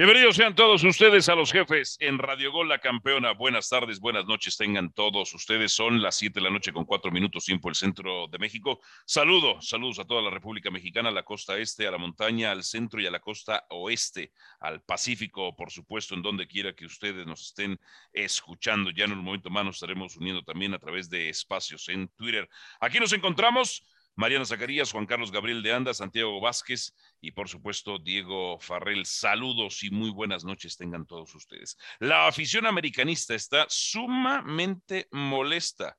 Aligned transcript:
Bienvenidos 0.00 0.36
sean 0.36 0.54
todos 0.54 0.82
ustedes 0.82 1.28
a 1.28 1.34
los 1.34 1.52
jefes 1.52 1.98
en 2.00 2.16
Radio 2.16 2.50
Gol, 2.50 2.70
la 2.70 2.78
campeona. 2.78 3.32
Buenas 3.32 3.68
tardes, 3.68 4.00
buenas 4.00 4.24
noches 4.24 4.56
tengan 4.56 4.94
todos 4.94 5.34
ustedes. 5.34 5.72
Son 5.72 6.00
las 6.00 6.16
7 6.16 6.40
de 6.40 6.44
la 6.44 6.48
noche 6.48 6.72
con 6.72 6.86
4 6.86 7.10
minutos 7.10 7.44
tiempo 7.44 7.68
el 7.68 7.74
centro 7.74 8.26
de 8.26 8.38
México. 8.38 8.80
Saludo, 9.04 9.60
saludos 9.60 9.98
a 9.98 10.06
toda 10.06 10.22
la 10.22 10.30
República 10.30 10.70
Mexicana, 10.70 11.10
a 11.10 11.12
la 11.12 11.22
costa 11.22 11.58
este, 11.58 11.86
a 11.86 11.90
la 11.90 11.98
montaña, 11.98 12.50
al 12.50 12.62
centro 12.62 12.98
y 13.02 13.06
a 13.06 13.10
la 13.10 13.20
costa 13.20 13.66
oeste, 13.68 14.32
al 14.60 14.80
Pacífico, 14.80 15.54
por 15.54 15.70
supuesto, 15.70 16.14
en 16.14 16.22
donde 16.22 16.48
quiera 16.48 16.72
que 16.72 16.86
ustedes 16.86 17.26
nos 17.26 17.48
estén 17.48 17.78
escuchando. 18.14 18.88
Ya 18.92 19.04
en 19.04 19.12
un 19.12 19.22
momento 19.22 19.50
más 19.50 19.66
nos 19.66 19.76
estaremos 19.76 20.16
uniendo 20.16 20.42
también 20.42 20.72
a 20.72 20.78
través 20.78 21.10
de 21.10 21.28
espacios 21.28 21.90
en 21.90 22.08
Twitter. 22.08 22.48
Aquí 22.80 23.00
nos 23.00 23.12
encontramos 23.12 23.84
Mariana 24.20 24.44
Zacarías, 24.44 24.92
Juan 24.92 25.06
Carlos 25.06 25.32
Gabriel 25.32 25.62
de 25.62 25.72
Anda, 25.72 25.94
Santiago 25.94 26.42
Vázquez 26.42 26.94
y 27.22 27.30
por 27.30 27.48
supuesto 27.48 27.98
Diego 27.98 28.60
Farrell. 28.60 29.06
Saludos 29.06 29.82
y 29.82 29.90
muy 29.90 30.10
buenas 30.10 30.44
noches 30.44 30.76
tengan 30.76 31.06
todos 31.06 31.34
ustedes. 31.34 31.78
La 32.00 32.26
afición 32.28 32.66
americanista 32.66 33.34
está 33.34 33.64
sumamente 33.70 35.08
molesta, 35.10 35.96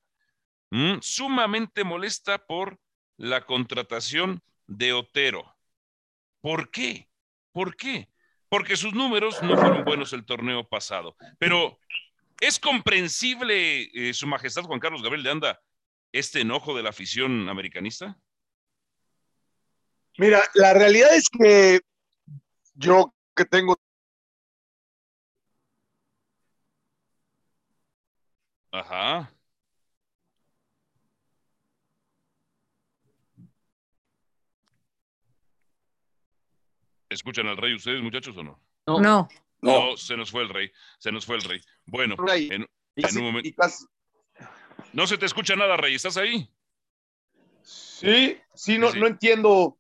sumamente 1.00 1.84
molesta 1.84 2.38
por 2.38 2.80
la 3.18 3.44
contratación 3.44 4.44
de 4.68 4.94
Otero. 4.94 5.56
¿Por 6.42 6.70
qué? 6.70 7.10
¿Por 7.52 7.76
qué? 7.76 8.08
Porque 8.50 8.78
sus 8.78 8.94
números 8.94 9.42
no 9.42 9.58
fueron 9.58 9.84
buenos 9.84 10.14
el 10.14 10.26
torneo 10.26 10.70
pasado. 10.70 11.16
Pero 11.40 11.80
es 12.40 12.60
comprensible, 12.60 13.90
eh, 13.96 14.14
Su 14.14 14.28
Majestad 14.28 14.66
Juan 14.66 14.80
Carlos 14.80 15.02
Gabriel 15.02 15.24
de 15.24 15.32
Anda, 15.32 15.60
este 16.12 16.42
enojo 16.42 16.76
de 16.76 16.84
la 16.84 16.90
afición 16.90 17.50
americanista? 17.50 18.18
Mira, 20.18 20.42
la 20.54 20.74
realidad 20.74 21.16
es 21.16 21.30
que 21.30 21.82
yo 22.76 23.14
que 23.36 23.46
tengo... 23.46 23.78
Ajá. 28.72 29.34
¿Escuchan 37.10 37.48
al 37.48 37.58
rey 37.58 37.74
ustedes, 37.74 38.02
muchachos, 38.02 38.38
o 38.38 38.44
no? 38.44 38.62
No. 38.86 39.28
No, 39.62 39.98
se 39.98 40.18
nos 40.18 40.32
fue 40.32 40.44
el 40.44 40.50
rey, 40.50 40.72
se 40.98 41.12
nos 41.12 41.26
fue 41.26 41.36
el 41.36 41.44
rey. 41.44 41.62
Bueno, 41.86 42.16
en, 42.28 42.68
un 43.18 43.24
momento... 43.24 43.50
No 44.94 45.08
se 45.08 45.18
te 45.18 45.26
escucha 45.26 45.56
nada, 45.56 45.78
Rey. 45.78 45.96
¿Estás 45.96 46.18
ahí? 46.18 46.50
Sí, 47.64 48.38
sí, 48.54 48.78
no, 48.78 48.92
no 48.94 49.08
entiendo. 49.08 49.78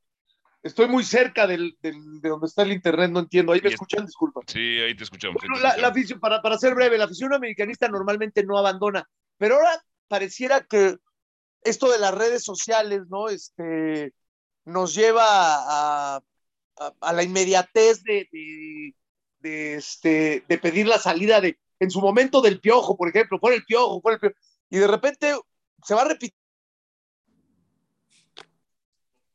Estoy 0.63 0.87
muy 0.87 1.03
cerca 1.03 1.47
del, 1.47 1.75
de 1.81 2.29
donde 2.29 2.45
está 2.45 2.61
el 2.61 2.71
internet, 2.71 3.09
no 3.11 3.19
entiendo. 3.19 3.51
Ahí 3.51 3.61
me 3.61 3.69
escuchan, 3.69 4.05
disculpa. 4.05 4.41
Sí, 4.45 4.79
ahí 4.79 4.95
te 4.95 5.03
escuchamos. 5.03 5.41
La, 5.59 5.87
afición, 5.87 6.19
para, 6.19 6.41
para 6.41 6.57
ser 6.57 6.75
breve, 6.75 6.99
la 6.99 7.05
afición 7.05 7.33
americanista 7.33 7.87
normalmente 7.87 8.43
no 8.43 8.57
abandona, 8.57 9.09
pero 9.37 9.55
ahora 9.55 9.83
pareciera 10.07 10.61
que 10.61 10.97
esto 11.63 11.91
de 11.91 11.97
las 11.97 12.13
redes 12.13 12.43
sociales, 12.43 13.01
¿no? 13.09 13.27
Este, 13.29 14.13
nos 14.65 14.93
lleva 14.93 15.25
a, 15.25 16.21
a, 16.99 17.13
la 17.13 17.23
inmediatez 17.23 18.03
de, 18.03 18.29
de, 19.39 19.73
este, 19.75 20.45
de 20.47 20.57
pedir 20.59 20.87
la 20.87 20.99
salida 20.99 21.41
de, 21.41 21.57
en 21.79 21.89
su 21.89 22.01
momento 22.01 22.41
del 22.41 22.59
piojo, 22.59 22.95
por 22.95 23.09
ejemplo, 23.09 23.39
por 23.39 23.53
el 23.53 23.65
piojo, 23.65 23.99
por 23.99 24.13
el 24.13 24.19
piojo 24.19 24.35
y 24.71 24.79
de 24.79 24.87
repente 24.87 25.35
se 25.83 25.93
va 25.93 26.01
a 26.01 26.07
repetir. 26.07 26.33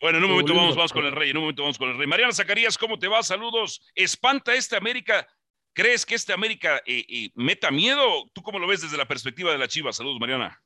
Bueno, 0.01 0.19
en 0.19 0.25
un 0.25 0.31
momento 0.31 0.55
vamos, 0.55 0.77
vamos 0.77 0.93
con 0.93 1.05
el 1.05 1.12
rey, 1.12 1.31
en 1.31 1.37
un 1.37 1.45
momento 1.45 1.62
vamos 1.62 1.78
con 1.78 1.91
el 1.91 1.98
rey. 1.98 2.06
Mariana 2.06 2.33
Zacarías, 2.33 2.77
¿cómo 2.77 2.98
te 2.98 3.09
va? 3.09 3.23
Saludos. 3.23 3.83
¿Espanta 3.95 4.55
este 4.55 4.77
América? 4.77 5.27
¿Crees 5.73 6.06
que 6.06 6.15
este 6.15 6.33
América 6.33 6.78
eh, 6.87 7.05
eh, 7.09 7.31
meta 7.34 7.70
miedo? 7.70 8.03
¿Tú 8.33 8.43
cómo 8.43 8.59
lo 8.59 8.67
ves 8.67 8.81
desde 8.81 8.97
la 8.97 9.06
perspectiva 9.06 9.53
de 9.53 9.59
la 9.59 9.69
Chiva? 9.69 9.93
Saludos, 9.93 10.19
Mariana. 10.19 10.62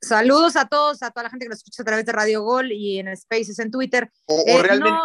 Saludos 0.00 0.56
a 0.56 0.66
todos, 0.66 1.02
a 1.02 1.10
toda 1.10 1.24
la 1.24 1.30
gente 1.30 1.46
que 1.46 1.50
nos 1.50 1.58
escucha 1.58 1.82
a 1.82 1.86
través 1.86 2.04
de 2.04 2.12
Radio 2.12 2.42
Gol 2.42 2.72
y 2.72 2.98
en 2.98 3.16
Spaces 3.16 3.58
en 3.60 3.70
Twitter. 3.70 4.10
O, 4.26 4.42
eh, 4.46 4.60
realmente 4.60 4.98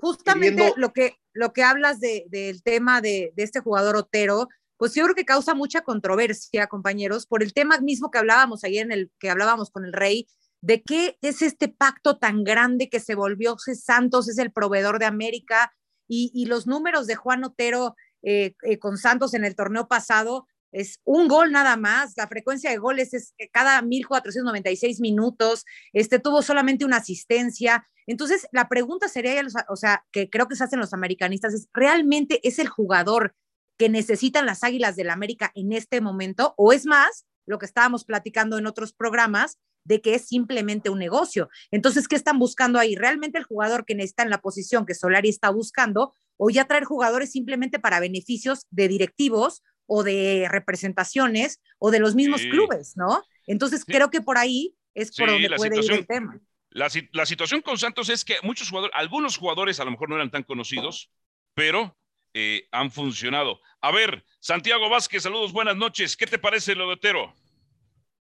justamente 0.00 0.72
lo, 0.76 0.92
que, 0.92 1.16
lo 1.32 1.52
que 1.52 1.62
hablas 1.62 2.00
de, 2.00 2.24
del 2.28 2.62
tema 2.62 3.00
de, 3.00 3.32
de, 3.36 3.42
este 3.44 3.60
jugador 3.60 3.96
Otero, 3.96 4.48
pues 4.80 4.94
yo 4.94 5.04
creo 5.04 5.14
que 5.14 5.26
causa 5.26 5.52
mucha 5.54 5.82
controversia, 5.82 6.66
compañeros, 6.66 7.26
por 7.26 7.42
el 7.42 7.52
tema 7.52 7.78
mismo 7.80 8.10
que 8.10 8.16
hablábamos 8.16 8.64
ayer 8.64 8.86
en 8.86 8.92
el 8.92 9.12
que 9.18 9.28
hablábamos 9.28 9.70
con 9.70 9.84
el 9.84 9.92
rey, 9.92 10.26
de 10.62 10.82
qué 10.82 11.18
es 11.20 11.42
este 11.42 11.68
pacto 11.68 12.16
tan 12.16 12.44
grande 12.44 12.88
que 12.88 12.98
se 12.98 13.14
volvió 13.14 13.56
Santos, 13.58 14.26
es 14.30 14.38
el 14.38 14.52
proveedor 14.52 14.98
de 14.98 15.04
América, 15.04 15.74
y, 16.08 16.46
los 16.46 16.66
números 16.66 17.06
de 17.06 17.14
Juan 17.14 17.44
Otero 17.44 17.94
eh, 18.22 18.54
eh, 18.62 18.78
con 18.78 18.96
Santos 18.96 19.34
en 19.34 19.44
el 19.44 19.54
torneo 19.54 19.86
pasado 19.86 20.48
es 20.72 20.98
un 21.04 21.28
gol 21.28 21.52
nada 21.52 21.76
más, 21.76 22.14
la 22.16 22.26
frecuencia 22.26 22.70
de 22.70 22.78
goles 22.78 23.12
es 23.12 23.34
cada 23.52 23.82
1496 23.82 25.00
minutos, 25.00 25.66
este 25.92 26.20
tuvo 26.20 26.40
solamente 26.40 26.86
una 26.86 26.96
asistencia. 26.96 27.86
Entonces, 28.06 28.48
la 28.50 28.68
pregunta 28.68 29.08
sería, 29.08 29.42
o 29.68 29.76
sea, 29.76 30.06
que 30.10 30.30
creo 30.30 30.48
que 30.48 30.56
se 30.56 30.64
hacen 30.64 30.80
los 30.80 30.94
americanistas, 30.94 31.52
es, 31.52 31.68
¿realmente 31.74 32.40
es 32.48 32.58
el 32.58 32.68
jugador 32.68 33.34
que 33.80 33.88
necesitan 33.88 34.44
las 34.44 34.62
Águilas 34.62 34.94
del 34.94 35.06
la 35.06 35.14
América 35.14 35.52
en 35.54 35.72
este 35.72 36.02
momento, 36.02 36.52
o 36.58 36.74
es 36.74 36.84
más, 36.84 37.24
lo 37.46 37.58
que 37.58 37.64
estábamos 37.64 38.04
platicando 38.04 38.58
en 38.58 38.66
otros 38.66 38.92
programas, 38.92 39.58
de 39.84 40.02
que 40.02 40.14
es 40.14 40.28
simplemente 40.28 40.90
un 40.90 40.98
negocio. 40.98 41.48
Entonces, 41.70 42.06
¿qué 42.06 42.14
están 42.14 42.38
buscando 42.38 42.78
ahí? 42.78 42.94
¿Realmente 42.94 43.38
el 43.38 43.44
jugador 43.44 43.86
que 43.86 43.94
necesita 43.94 44.22
en 44.22 44.28
la 44.28 44.42
posición 44.42 44.84
que 44.84 44.94
Solari 44.94 45.30
está 45.30 45.48
buscando 45.48 46.12
o 46.36 46.50
ya 46.50 46.66
traer 46.66 46.84
jugadores 46.84 47.32
simplemente 47.32 47.78
para 47.78 48.00
beneficios 48.00 48.66
de 48.68 48.86
directivos 48.86 49.62
o 49.86 50.02
de 50.02 50.46
representaciones 50.50 51.58
o 51.78 51.90
de 51.90 52.00
los 52.00 52.14
mismos 52.14 52.42
clubes, 52.42 52.98
¿no? 52.98 53.24
Entonces, 53.46 53.86
creo 53.86 54.10
que 54.10 54.20
por 54.20 54.36
ahí 54.36 54.74
es 54.92 55.16
por 55.16 55.30
donde 55.30 55.48
puede 55.56 55.82
ir 55.82 55.90
el 55.90 56.06
tema. 56.06 56.38
La, 56.68 56.88
la, 57.12 57.24
situación 57.24 57.62
con 57.62 57.78
Santos 57.78 58.10
es 58.10 58.26
que 58.26 58.36
muchos 58.42 58.68
jugadores, 58.68 58.94
algunos 58.94 59.38
jugadores 59.38 59.80
a 59.80 59.86
lo 59.86 59.92
mejor 59.92 60.10
no 60.10 60.16
eran 60.16 60.30
tan 60.30 60.42
conocidos, 60.42 61.10
pero 61.54 61.96
eh, 62.34 62.68
han 62.72 62.90
funcionado. 62.90 63.60
A 63.80 63.92
ver, 63.92 64.24
Santiago 64.40 64.88
Vázquez, 64.88 65.22
saludos, 65.22 65.52
buenas 65.52 65.76
noches. 65.76 66.16
¿Qué 66.16 66.26
te 66.26 66.38
parece 66.38 66.74
lo 66.74 66.86
de 66.86 66.94
Otero? 66.94 67.34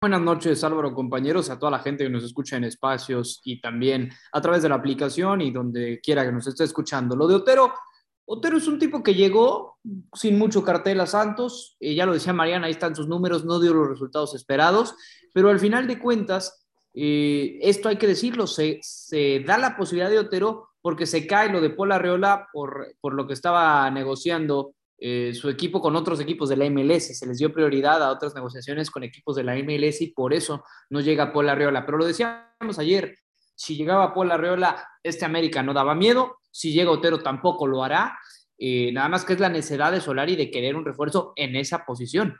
Buenas 0.01 0.21
noches, 0.21 0.63
Álvaro, 0.63 0.93
compañeros, 0.93 1.49
a 1.49 1.59
toda 1.59 1.71
la 1.71 1.79
gente 1.79 2.05
que 2.05 2.09
nos 2.09 2.23
escucha 2.23 2.55
en 2.55 2.63
espacios 2.63 3.41
y 3.43 3.59
también 3.59 4.09
a 4.31 4.39
través 4.39 4.63
de 4.63 4.69
la 4.69 4.75
aplicación 4.75 5.41
y 5.41 5.51
donde 5.51 5.99
quiera 6.01 6.23
que 6.23 6.31
nos 6.31 6.47
esté 6.47 6.63
escuchando. 6.63 7.17
Lo 7.17 7.27
de 7.27 7.35
Otero, 7.35 7.73
Otero 8.23 8.57
es 8.57 8.67
un 8.69 8.79
tipo 8.79 9.03
que 9.03 9.13
llegó 9.13 9.77
sin 10.13 10.39
mucho 10.39 10.63
cartel 10.63 11.01
a 11.01 11.05
Santos, 11.05 11.75
eh, 11.81 11.95
ya 11.95 12.05
lo 12.05 12.13
decía 12.13 12.31
Mariana, 12.31 12.67
ahí 12.67 12.71
están 12.71 12.95
sus 12.95 13.09
números, 13.09 13.43
no 13.43 13.59
dio 13.59 13.73
los 13.73 13.89
resultados 13.89 14.33
esperados, 14.35 14.95
pero 15.33 15.49
al 15.49 15.59
final 15.59 15.85
de 15.85 15.99
cuentas, 15.99 16.65
eh, 16.93 17.59
esto 17.61 17.89
hay 17.89 17.97
que 17.97 18.07
decirlo, 18.07 18.47
se, 18.47 18.79
se 18.81 19.41
da 19.41 19.57
la 19.57 19.75
posibilidad 19.75 20.09
de 20.09 20.19
Otero 20.19 20.68
porque 20.81 21.05
se 21.05 21.27
cae 21.27 21.51
lo 21.51 21.61
de 21.61 21.69
Paul 21.69 21.91
Arreola 21.91 22.47
por, 22.51 22.95
por 23.01 23.13
lo 23.13 23.27
que 23.27 23.33
estaba 23.33 23.89
negociando 23.91 24.73
eh, 25.01 25.33
su 25.33 25.49
equipo 25.49 25.79
con 25.81 25.95
otros 25.95 26.19
equipos 26.19 26.49
de 26.49 26.57
la 26.57 26.69
MLS. 26.69 27.17
Se 27.17 27.25
les 27.25 27.37
dio 27.37 27.53
prioridad 27.53 28.03
a 28.03 28.11
otras 28.11 28.35
negociaciones 28.35 28.91
con 28.91 29.03
equipos 29.03 29.35
de 29.35 29.43
la 29.43 29.55
MLS 29.55 30.01
y 30.01 30.07
por 30.07 30.33
eso 30.33 30.63
no 30.89 30.99
llega 30.99 31.31
Paul 31.31 31.49
Arreola. 31.49 31.85
Pero 31.85 31.97
lo 31.97 32.05
decíamos 32.05 32.79
ayer, 32.79 33.17
si 33.55 33.75
llegaba 33.75 34.13
Paul 34.13 34.31
Arreola, 34.31 34.87
este 35.01 35.25
América 35.25 35.63
no 35.63 35.73
daba 35.73 35.95
miedo. 35.95 36.39
Si 36.51 36.73
llega 36.73 36.91
Otero 36.91 37.19
tampoco 37.19 37.65
lo 37.65 37.83
hará. 37.83 38.19
Eh, 38.57 38.91
nada 38.91 39.07
más 39.07 39.23
que 39.23 39.33
es 39.33 39.39
la 39.39 39.47
necesidad 39.47 39.91
de 39.91 40.01
Solari 40.01 40.35
de 40.35 40.51
querer 40.51 40.75
un 40.75 40.85
refuerzo 40.85 41.31
en 41.37 41.55
esa 41.55 41.85
posición. 41.85 42.37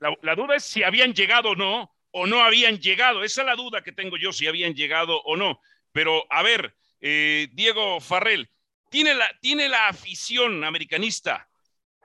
La, 0.00 0.14
la 0.20 0.34
duda 0.34 0.56
es 0.56 0.64
si 0.64 0.82
habían 0.82 1.14
llegado 1.14 1.50
o 1.50 1.56
no, 1.56 1.90
o 2.10 2.26
no 2.26 2.42
habían 2.42 2.78
llegado. 2.78 3.24
Esa 3.24 3.40
es 3.42 3.46
la 3.46 3.56
duda 3.56 3.82
que 3.82 3.92
tengo 3.92 4.18
yo, 4.18 4.30
si 4.30 4.46
habían 4.46 4.74
llegado 4.74 5.22
o 5.22 5.36
no. 5.36 5.58
Pero 5.92 6.24
a 6.30 6.42
ver, 6.42 6.74
eh, 7.06 7.48
Diego 7.52 8.00
Farrell, 8.00 8.48
¿tiene 8.90 9.14
la, 9.14 9.26
¿tiene 9.42 9.68
la 9.68 9.88
afición 9.88 10.64
americanista 10.64 11.46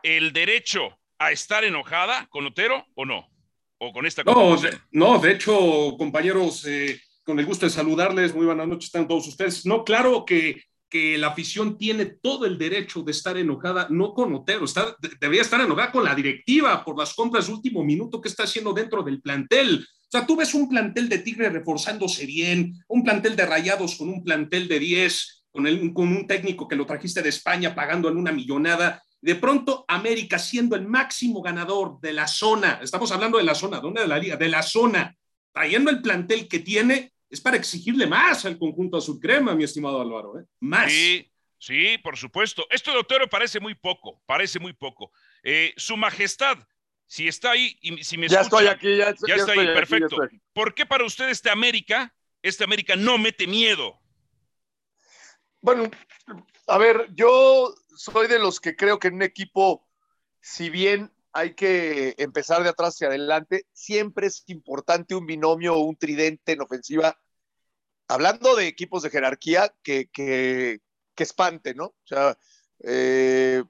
el 0.04 0.34
derecho 0.34 1.00
a 1.18 1.32
estar 1.32 1.64
enojada 1.64 2.28
con 2.30 2.46
Otero 2.46 2.86
o 2.96 3.06
no? 3.06 3.30
¿O 3.78 3.94
con 3.94 4.06
esta 4.06 4.24
No, 4.24 4.58
de, 4.58 4.78
no, 4.92 5.18
de 5.18 5.32
hecho, 5.32 5.96
compañeros, 5.98 6.66
eh, 6.68 7.00
con 7.24 7.40
el 7.40 7.46
gusto 7.46 7.66
de 7.66 7.70
saludarles, 7.70 8.36
muy 8.36 8.46
buenas 8.46 8.68
noches, 8.68 8.88
están 8.88 9.08
todos 9.08 9.26
ustedes. 9.26 9.66
No, 9.66 9.86
claro 9.86 10.26
que, 10.26 10.64
que 10.90 11.18
la 11.18 11.28
afición 11.28 11.78
tiene 11.78 12.06
todo 12.06 12.46
el 12.46 12.58
derecho 12.58 13.02
de 13.02 13.14
estar 13.14 13.38
enojada, 13.38 13.88
no 13.90 14.14
con 14.14 14.36
Otero, 14.36 14.66
está, 14.66 14.98
debería 15.22 15.44
estar 15.44 15.62
enojada 15.62 15.94
con 15.94 16.04
la 16.04 16.14
directiva 16.14 16.84
por 16.84 17.00
las 17.00 17.14
compras 17.14 17.48
de 17.48 17.54
último 17.54 17.86
minuto 17.86 18.20
que 18.20 18.28
está 18.28 18.44
haciendo 18.44 18.74
dentro 18.74 19.02
del 19.02 19.22
plantel. 19.22 19.88
O 20.10 20.12
sea, 20.12 20.26
tú 20.26 20.36
ves 20.36 20.56
un 20.56 20.68
plantel 20.68 21.08
de 21.08 21.20
Tigre 21.20 21.52
reforzándose 21.52 22.26
bien, 22.26 22.74
un 22.88 23.04
plantel 23.04 23.36
de 23.36 23.46
Rayados 23.46 23.96
con 23.96 24.10
un 24.10 24.24
plantel 24.24 24.68
de 24.68 24.80
10, 24.80 25.46
con, 25.52 25.94
con 25.94 26.08
un 26.08 26.26
técnico 26.26 26.68
que 26.68 26.76
lo 26.76 26.88
trajiste 26.88 27.22
de 27.22 27.30
España 27.30 27.76
pagando 27.76 28.10
en 28.10 28.18
una 28.18 28.32
millonada. 28.32 29.04
De 29.22 29.36
pronto, 29.36 29.86
América 29.88 30.40
siendo 30.40 30.76
el 30.76 30.88
máximo 30.88 31.44
ganador 31.44 32.00
de 32.02 32.14
la 32.14 32.28
zona, 32.28 32.80
estamos 32.82 33.12
hablando 33.12 33.38
de 33.38 33.44
la 33.44 33.54
zona, 33.54 33.80
¿dónde 33.80 34.02
de 34.02 34.08
la 34.08 34.18
liga? 34.18 34.36
De 34.36 34.50
la 34.50 34.64
zona, 34.64 35.16
trayendo 35.54 35.92
el 35.92 36.02
plantel 36.02 36.48
que 36.48 36.58
tiene, 36.58 37.14
es 37.30 37.40
para 37.40 37.58
exigirle 37.58 38.08
más 38.08 38.46
al 38.46 38.58
conjunto 38.58 38.98
azul 38.98 39.20
crema, 39.20 39.54
mi 39.54 39.64
estimado 39.64 40.02
Álvaro, 40.02 40.40
¿eh? 40.40 40.46
más. 40.60 40.92
Sí, 40.92 41.30
Sí, 41.60 41.98
por 42.02 42.16
supuesto. 42.16 42.66
Esto 42.70 42.94
de 42.94 43.28
parece 43.28 43.60
muy 43.60 43.76
poco, 43.76 44.24
parece 44.26 44.60
muy 44.60 44.72
poco. 44.72 45.12
Eh, 45.44 45.74
su 45.76 45.98
majestad, 45.98 46.58
si 47.10 47.28
está 47.28 47.52
ahí 47.52 47.76
y 47.82 48.04
si 48.04 48.20
me 48.20 48.28
Ya 48.28 48.42
estoy 48.42 48.68
aquí, 48.68 48.96
ya, 48.96 49.06
ya 49.06 49.36
está 49.36 49.36
estoy 49.36 49.58
ahí, 49.58 49.60
aquí, 49.60 49.68
ya 49.68 49.74
perfecto. 49.74 50.24
estoy. 50.24 50.42
¿Por 50.54 50.76
qué 50.76 50.86
para 50.86 51.04
usted 51.04 51.28
este 51.30 51.50
América, 51.50 52.16
este 52.44 52.64
América 52.64 52.96
no 52.96 53.18
mete 53.18 53.48
miedo? 53.48 54.00
Bueno, 55.60 55.90
a 56.68 56.78
ver, 56.78 57.08
yo 57.16 57.74
soy 57.96 58.28
de 58.28 58.38
los 58.38 58.60
que 58.60 58.76
creo 58.76 59.00
que 59.00 59.08
en 59.08 59.16
un 59.16 59.24
equipo, 59.24 59.88
si 60.40 60.70
bien 60.70 61.12
hay 61.34 61.56
que 61.56 62.14
empezar 62.20 62.62
de 62.62 62.70
atrás 62.70 62.94
hacia 62.94 63.08
adelante, 63.08 63.66
siempre 63.74 64.28
es 64.28 64.44
importante 64.46 65.16
un 65.16 65.26
binomio 65.26 65.74
o 65.74 65.80
un 65.80 65.98
tridente 65.98 66.52
en 66.52 66.62
ofensiva. 66.62 67.20
Hablando 68.08 68.56
de 68.56 68.68
equipos 68.68 69.02
de 69.02 69.10
jerarquía, 69.10 69.74
que, 69.82 70.10
que, 70.14 70.82
que 71.16 71.24
espante, 71.24 71.74
¿no? 71.74 71.86
O 71.86 72.06
sea, 72.06 72.38
eh, 72.84 73.64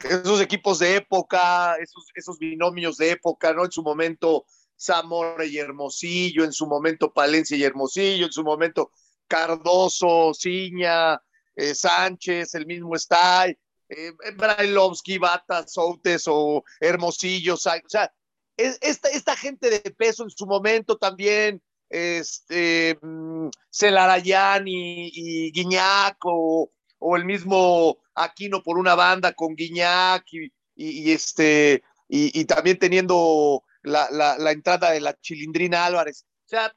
esos 0.00 0.40
equipos 0.40 0.78
de 0.78 0.96
época, 0.96 1.76
esos, 1.76 2.06
esos 2.14 2.38
binomios 2.38 2.96
de 2.96 3.10
época, 3.12 3.52
¿no? 3.52 3.64
En 3.64 3.72
su 3.72 3.82
momento 3.82 4.44
Zamora 4.78 5.44
y 5.44 5.58
Hermosillo, 5.58 6.44
en 6.44 6.52
su 6.52 6.66
momento 6.66 7.12
Palencia 7.12 7.56
y 7.56 7.62
Hermosillo, 7.64 8.26
en 8.26 8.32
su 8.32 8.42
momento 8.42 8.90
Cardoso, 9.28 10.32
Ciña, 10.34 11.20
eh, 11.56 11.74
Sánchez, 11.74 12.54
el 12.54 12.66
mismo 12.66 12.94
Stay, 12.96 13.56
eh, 13.88 14.12
Brailovsky, 14.36 15.18
Bata, 15.18 15.66
Soutes 15.66 16.24
o 16.26 16.64
Hermosillo, 16.80 17.54
o 17.54 17.56
sea, 17.56 17.80
es- 18.56 18.78
esta, 18.82 19.08
esta 19.08 19.36
gente 19.36 19.70
de 19.70 19.80
peso 19.90 20.24
en 20.24 20.30
su 20.30 20.46
momento 20.46 20.96
también, 20.96 21.62
este, 21.88 22.98
mm, 23.00 23.48
Celarayán 23.70 24.64
y, 24.66 25.50
Guiñac 25.52 26.18
o 26.24 26.70
el 27.16 27.24
mismo 27.24 27.98
Aquino 28.14 28.62
por 28.62 28.78
una 28.78 28.94
banda 28.94 29.32
con 29.32 29.54
Guiñac 29.54 30.24
y, 30.76 31.12
este, 31.12 31.82
y, 32.08 32.44
también 32.44 32.78
teniendo 32.78 33.62
la, 33.82 34.50
entrada 34.50 34.90
de 34.90 35.00
la 35.00 35.18
Chilindrina 35.20 35.86
Álvarez. 35.86 36.24
O 36.46 36.48
sea, 36.48 36.74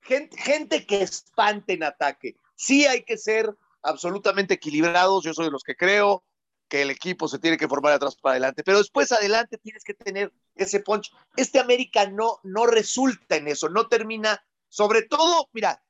gente, 0.00 0.36
gente 0.36 0.86
que 0.86 1.02
espante 1.02 1.74
en 1.74 1.84
ataque. 1.84 2.36
Sí 2.56 2.86
hay 2.86 3.02
que 3.04 3.16
ser 3.16 3.54
absolutamente 3.82 4.54
equilibrados, 4.54 5.24
yo 5.24 5.34
soy 5.34 5.46
de 5.46 5.50
los 5.50 5.62
que 5.62 5.76
creo 5.76 6.24
que 6.68 6.82
el 6.82 6.90
equipo 6.90 7.28
se 7.28 7.38
tiene 7.38 7.56
que 7.56 7.68
formar 7.68 7.94
atrás 7.94 8.16
para 8.16 8.32
adelante, 8.32 8.62
pero 8.62 8.78
después 8.78 9.10
adelante 9.10 9.58
tienes 9.58 9.82
que 9.84 9.94
tener 9.94 10.32
ese 10.54 10.80
punch. 10.80 11.10
Este 11.36 11.58
América 11.58 12.08
no, 12.10 12.38
no 12.42 12.66
resulta 12.66 13.36
en 13.36 13.48
eso, 13.48 13.68
no 13.70 13.88
termina, 13.88 14.44
sobre 14.68 15.02
todo, 15.02 15.48
mira, 15.52 15.82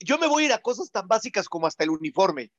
yo 0.00 0.18
me 0.18 0.26
voy 0.26 0.42
a 0.42 0.46
ir 0.46 0.52
a 0.52 0.58
cosas 0.58 0.90
tan 0.90 1.06
básicas 1.06 1.48
como 1.48 1.66
hasta 1.66 1.84
el 1.84 1.90
uniforme. 1.90 2.50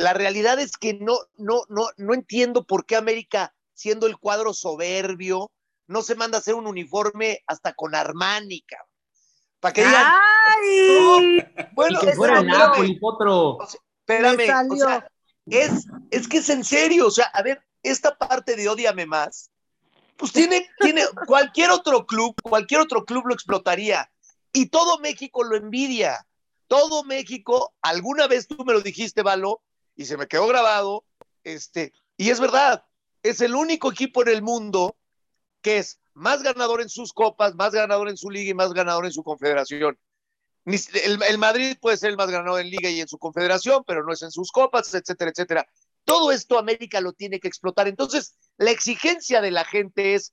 La 0.00 0.14
realidad 0.14 0.58
es 0.58 0.76
que 0.78 0.94
no, 0.94 1.18
no, 1.36 1.62
no, 1.68 1.88
no 1.98 2.14
entiendo 2.14 2.64
por 2.64 2.86
qué 2.86 2.96
América, 2.96 3.54
siendo 3.74 4.06
el 4.06 4.16
cuadro 4.16 4.54
soberbio, 4.54 5.50
no 5.86 6.02
se 6.02 6.14
manda 6.14 6.38
a 6.38 6.40
hacer 6.40 6.54
un 6.54 6.66
uniforme 6.66 7.40
hasta 7.46 7.74
con 7.74 7.94
Armani, 7.94 8.62
cabrón. 8.62 8.88
Para 9.60 9.72
que 9.74 9.84
digan, 9.84 10.06
¡Ay! 10.06 11.46
bueno, 11.72 11.98
y 12.00 12.06
que 12.06 12.12
fuera 12.14 12.40
el 12.40 12.46
espérame, 12.46 12.68
Napoli, 12.70 12.98
Potro. 12.98 13.58
o 13.58 13.66
sea, 13.66 15.10
es, 15.46 15.86
es 16.10 16.28
que 16.28 16.38
es 16.38 16.48
en 16.48 16.64
serio, 16.64 17.06
o 17.06 17.10
sea, 17.10 17.26
a 17.26 17.42
ver, 17.42 17.62
esta 17.82 18.16
parte 18.16 18.56
de 18.56 18.70
Odiame 18.70 19.04
Más, 19.04 19.50
pues 20.16 20.32
tiene, 20.32 20.66
tiene 20.80 21.02
cualquier 21.26 21.70
otro 21.70 22.06
club, 22.06 22.34
cualquier 22.42 22.80
otro 22.80 23.04
club 23.04 23.26
lo 23.26 23.34
explotaría. 23.34 24.10
Y 24.52 24.66
todo 24.66 24.98
México 24.98 25.44
lo 25.44 25.56
envidia. 25.56 26.26
Todo 26.68 27.04
México, 27.04 27.74
alguna 27.82 28.28
vez 28.28 28.46
tú 28.48 28.64
me 28.64 28.72
lo 28.72 28.80
dijiste, 28.80 29.22
Valo, 29.22 29.60
y 30.00 30.06
se 30.06 30.16
me 30.16 30.26
quedó 30.26 30.46
grabado, 30.46 31.04
este, 31.44 31.92
y 32.16 32.30
es 32.30 32.40
verdad, 32.40 32.86
es 33.22 33.42
el 33.42 33.54
único 33.54 33.92
equipo 33.92 34.22
en 34.22 34.28
el 34.28 34.40
mundo 34.40 34.96
que 35.60 35.76
es 35.76 36.00
más 36.14 36.42
ganador 36.42 36.80
en 36.80 36.88
sus 36.88 37.12
copas, 37.12 37.54
más 37.54 37.74
ganador 37.74 38.08
en 38.08 38.16
su 38.16 38.30
liga 38.30 38.50
y 38.50 38.54
más 38.54 38.72
ganador 38.72 39.04
en 39.04 39.12
su 39.12 39.22
confederación. 39.22 39.98
El, 40.64 41.22
el 41.22 41.36
Madrid 41.36 41.76
puede 41.78 41.98
ser 41.98 42.08
el 42.08 42.16
más 42.16 42.30
ganador 42.30 42.62
en 42.62 42.70
liga 42.70 42.88
y 42.88 43.02
en 43.02 43.08
su 43.08 43.18
confederación, 43.18 43.84
pero 43.86 44.02
no 44.02 44.14
es 44.14 44.22
en 44.22 44.30
sus 44.30 44.50
copas, 44.50 44.94
etcétera, 44.94 45.32
etcétera. 45.32 45.68
Todo 46.06 46.32
esto 46.32 46.58
América 46.58 47.02
lo 47.02 47.12
tiene 47.12 47.38
que 47.38 47.48
explotar. 47.48 47.86
Entonces, 47.86 48.38
la 48.56 48.70
exigencia 48.70 49.42
de 49.42 49.50
la 49.50 49.66
gente 49.66 50.14
es, 50.14 50.32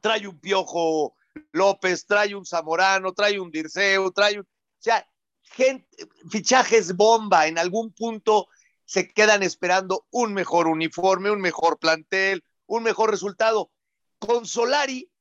trae 0.00 0.26
un 0.26 0.40
Piojo 0.40 1.14
López, 1.52 2.06
trae 2.06 2.34
un 2.34 2.46
Zamorano, 2.46 3.12
trae 3.12 3.38
un 3.38 3.50
Dirceu, 3.50 4.10
trae 4.12 4.38
un... 4.38 4.46
O 4.46 4.80
sea, 4.82 5.06
gente, 5.42 5.86
fichajes 6.30 6.96
bomba, 6.96 7.48
en 7.48 7.58
algún 7.58 7.92
punto 7.92 8.48
se 8.88 9.12
quedan 9.12 9.42
esperando 9.42 10.06
un 10.10 10.32
mejor 10.32 10.66
uniforme, 10.66 11.30
un 11.30 11.42
mejor 11.42 11.78
plantel, 11.78 12.42
un 12.66 12.82
mejor 12.82 13.10
resultado. 13.10 13.70
Con 14.18 14.46
Solari, 14.46 15.12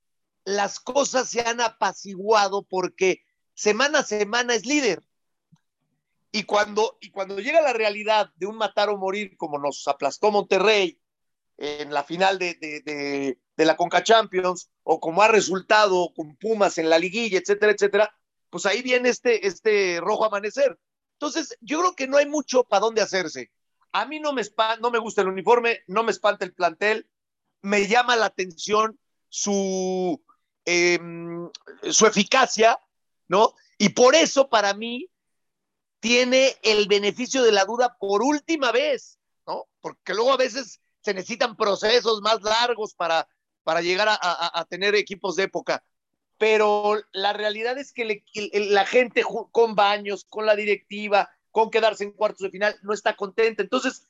las 0.45 0.79
cosas 0.79 1.29
se 1.29 1.41
han 1.41 1.59
apaciguado 1.59 2.63
porque 2.63 3.25
semana 3.55 3.99
a 3.99 4.03
semana 4.03 4.55
es 4.55 4.65
líder. 4.65 5.03
Y 6.31 6.43
cuando, 6.43 6.97
y 7.01 7.11
cuando 7.11 7.39
llega 7.39 7.59
la 7.59 7.73
realidad 7.73 8.31
de 8.37 8.45
un 8.45 8.55
matar 8.55 8.87
o 8.87 8.97
morir, 8.97 9.35
como 9.35 9.59
nos 9.59 9.85
aplastó 9.89 10.31
Monterrey 10.31 11.01
en 11.57 11.93
la 11.93 12.05
final 12.05 12.39
de, 12.39 12.53
de, 12.53 13.37
de, 13.57 13.65
la 13.65 13.75
Conca 13.75 14.01
Champions, 14.01 14.69
o 14.83 15.01
como 15.01 15.23
ha 15.23 15.27
resultado 15.27 16.13
con 16.15 16.37
Pumas 16.37 16.77
en 16.77 16.89
la 16.89 16.99
liguilla, 16.99 17.37
etcétera, 17.37 17.73
etcétera, 17.73 18.15
pues 18.49 18.65
ahí 18.65 18.81
viene 18.81 19.09
este, 19.09 19.45
este 19.45 19.99
rojo 19.99 20.23
amanecer. 20.23 20.79
Entonces, 21.15 21.57
yo 21.59 21.79
creo 21.79 21.95
que 21.95 22.07
no 22.07 22.15
hay 22.15 22.27
mucho 22.27 22.63
para 22.63 22.79
dónde 22.79 23.01
hacerse. 23.01 23.51
A 23.97 24.05
mí 24.05 24.19
no 24.19 24.31
me, 24.31 24.43
no 24.79 24.91
me 24.91 24.99
gusta 24.99 25.21
el 25.21 25.27
uniforme, 25.27 25.79
no 25.87 26.03
me 26.03 26.11
espanta 26.11 26.45
el 26.45 26.53
plantel, 26.53 27.09
me 27.63 27.87
llama 27.87 28.15
la 28.15 28.27
atención 28.27 28.99
su, 29.27 30.23
eh, 30.65 30.99
su 31.89 32.05
eficacia, 32.05 32.79
¿no? 33.27 33.55
Y 33.79 33.89
por 33.89 34.13
eso 34.13 34.49
para 34.49 34.75
mí 34.75 35.09
tiene 35.99 36.55
el 36.61 36.87
beneficio 36.87 37.41
de 37.41 37.51
la 37.51 37.65
duda 37.65 37.97
por 37.99 38.21
última 38.21 38.71
vez, 38.71 39.17
¿no? 39.47 39.65
Porque 39.81 40.13
luego 40.13 40.31
a 40.31 40.37
veces 40.37 40.79
se 41.01 41.15
necesitan 41.15 41.57
procesos 41.57 42.21
más 42.21 42.43
largos 42.43 42.93
para, 42.93 43.27
para 43.63 43.81
llegar 43.81 44.09
a, 44.09 44.17
a, 44.21 44.65
tener 44.65 44.93
equipos 44.93 45.35
de 45.37 45.43
época. 45.43 45.83
Pero 46.37 47.01
la 47.13 47.33
realidad 47.33 47.79
es 47.79 47.91
que 47.91 48.23
la 48.53 48.85
gente 48.85 49.23
con 49.51 49.73
baños, 49.73 50.23
con 50.29 50.45
la 50.45 50.55
directiva, 50.55 51.31
con 51.57 51.71
quedarse 51.71 52.03
en 52.03 52.11
cuartos 52.11 52.41
de 52.41 52.51
final, 52.51 52.75
no 52.83 52.93
está 52.93 53.15
contenta. 53.15 53.63
Entonces, 53.63 54.05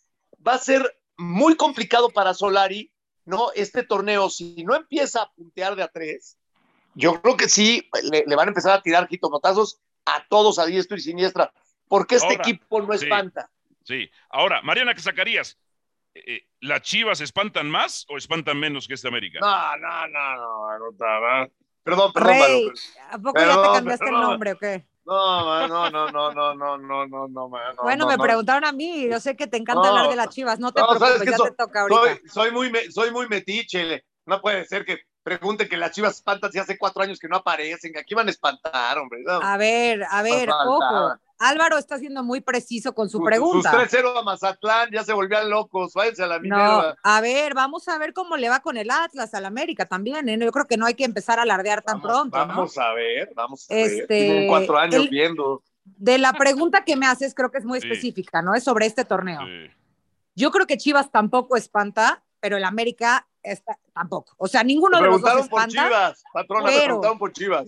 va 0.46 0.56
a 0.56 0.58
ser 0.58 1.00
muy 1.16 1.56
complicado 1.56 2.10
para 2.10 2.34
Solari, 2.34 2.92
¿no? 3.24 3.54
Este 3.56 3.84
torneo, 3.84 4.30
si 4.30 4.66
no 4.66 4.76
empieza 4.76 5.22
a 5.22 5.32
puntear 5.32 5.78
de 5.78 5.84
a 5.84 5.88
tres, 5.88 6.38
yo 6.94 7.22
creo 7.22 7.38
que 7.38 7.48
sí, 7.48 7.90
le, 8.04 8.26
le 8.28 8.36
van 8.36 8.50
a 8.50 8.52
empezar 8.52 8.74
a 8.74 8.82
tirar 8.82 9.08
jitomotazos 9.08 9.80
a 10.06 10.28
todos 10.28 10.60
a 10.60 10.66
diestro 10.66 10.98
y 10.98 11.00
siniestra, 11.00 11.54
porque 11.88 12.16
este 12.16 12.34
Ahora, 12.34 12.42
equipo 12.42 12.82
no 12.82 12.94
espanta. 12.94 13.50
Sí. 13.86 14.12
Ahora, 14.28 14.62
Mariana 14.62 14.94
Zacarías, 15.00 15.58
eh, 16.16 16.50
¿las 16.60 16.82
chivas 16.82 17.22
espantan 17.22 17.72
más 17.72 18.06
o 18.10 18.18
espantan 18.18 18.60
menos 18.60 18.90
que 18.90 18.96
este 18.96 19.08
América? 19.08 19.40
No, 19.40 19.78
no, 19.78 20.08
no, 20.10 20.36
no, 20.36 20.80
no, 20.80 20.90
no. 20.90 21.52
Perdón, 21.82 22.12
perdón, 22.12 22.34
Rey, 22.34 22.72
¿a 23.10 23.18
poco 23.18 23.36
perdón, 23.36 23.56
ya 23.56 23.62
te 23.62 23.76
cambiaste 23.78 24.06
perdón. 24.06 24.22
el 24.22 24.28
nombre 24.28 24.52
o 24.52 24.58
qué? 24.58 24.97
No, 25.08 25.68
no, 25.68 25.90
no, 25.90 26.12
no, 26.12 26.32
no, 26.34 26.54
no, 26.54 26.78
no, 26.78 27.08
no, 27.08 27.28
no, 27.30 27.50
man, 27.50 27.76
no, 27.78 27.84
bueno, 27.84 28.04
no, 28.04 28.12
me 28.12 28.18
no. 28.18 28.24
preguntaron 28.24 28.66
a 28.66 28.74
mí, 28.74 29.08
yo 29.10 29.20
sé 29.22 29.38
que 29.38 29.48
te 29.48 29.56
encanta 29.58 29.88
hablar 29.88 30.10
de 30.10 30.16
las 30.18 30.30
chivas, 30.30 30.60
no 30.60 30.72
te 30.74 30.82
preocupes, 30.84 31.30
ya 31.30 31.38
te 31.40 31.52
toca 31.52 31.82
ahorita. 31.82 32.02
soy, 32.02 32.30
soy 32.30 32.52
muy, 32.52 32.70
me- 32.70 32.92
soy 32.92 33.12
muy 33.12 33.28
metiche. 33.30 34.04
No 34.26 34.42
puede 34.42 34.66
ser 34.66 34.84
que 34.84 35.00
pregunten 35.24 35.70
que 35.70 35.78
las 35.78 35.92
chivas 35.92 36.16
espantan 36.16 36.52
si 36.52 36.60
hace 36.60 36.78
cuatro 36.78 37.04
años 37.04 37.20
que 37.20 37.30
no 37.30 37.38
aparecen. 37.38 37.98
Aquí 37.98 38.16
van 38.16 38.28
a 38.28 38.32
espantar, 38.32 38.98
hombre. 38.98 39.24
A 39.28 39.58
ver, 39.58 40.04
a 40.10 40.22
ver, 40.22 40.50
ojo. 40.50 41.16
Álvaro 41.40 41.78
está 41.78 41.98
siendo 42.00 42.24
muy 42.24 42.42
preciso 42.42 42.94
con 42.96 43.10
su 43.10 43.22
pregunta. 43.22 43.72
Sus 43.72 43.80
3-0 43.80 44.20
a 44.20 44.24
Mazatlán 44.24 44.90
ya 44.92 45.04
se 45.04 45.14
volvían 45.14 45.50
locos. 45.50 45.94
Váyanse 45.94 46.24
a 46.24 46.28
la 46.28 46.36
No, 46.38 46.42
Minerva. 46.42 46.96
a 47.04 47.22
ver, 47.22 47.54
vamos 47.54 47.88
a 47.88 47.98
ver 47.98 48.14
cómo 48.14 48.38
le 48.38 48.50
va 48.50 48.60
con 48.62 48.78
el 48.78 48.90
Atlas 48.90 49.34
al 49.34 49.46
América 49.46 49.86
también. 49.86 50.28
¿eh? 50.30 50.38
Yo 50.40 50.52
creo 50.52 50.66
que 50.66 50.78
no 50.78 50.86
hay 50.86 50.96
que 50.96 51.04
empezar 51.06 51.40
a 51.40 51.44
alardear 51.44 51.82
tan 51.84 52.02
Vamos, 52.02 52.12
pronto. 52.12 52.38
¿no? 52.40 52.48
vamos 52.48 52.78
a 52.78 52.94
ver, 52.94 53.32
vamos 53.36 53.70
a 53.70 53.74
ver. 53.74 53.86
Este, 53.86 54.06
Tienen 54.08 54.48
cuatro 54.48 54.78
años 54.78 54.96
el- 54.96 55.10
viendo. 55.10 55.62
De 55.86 56.18
la 56.18 56.34
pregunta 56.34 56.84
que 56.84 56.96
me 56.98 57.06
haces, 57.06 57.34
creo 57.34 57.50
que 57.50 57.60
es 57.60 57.66
muy 57.66 57.80
Sí. 57.80 57.88
específica, 57.88 58.42
¿no? 58.42 58.54
Es 58.56 58.64
sobre 58.64 58.86
este 58.88 59.06
torneo. 59.06 59.40
Sí. 59.46 59.72
Yo 60.36 60.52
creo 60.52 60.68
que 60.68 60.78
Chivas 60.78 61.12
tampoco 61.12 61.56
espanta, 61.56 62.24
pero 62.40 62.58
el 62.58 62.66
América 62.66 63.26
está, 63.42 63.80
tampoco. 63.94 64.34
O 64.38 64.48
sea, 64.48 64.64
ninguno 64.64 64.98
Me 64.98 65.04
de 65.06 65.10
los 65.12 65.22
dos 65.22 65.32
preguntaron 65.32 65.50
por 65.50 65.60
espanta. 65.62 65.88
Chivas, 65.88 66.24
patrona, 66.34 66.66
me 66.66 66.72
pero- 66.72 66.84
preguntaron 66.86 67.18
por 67.20 67.32
Chivas. 67.32 67.66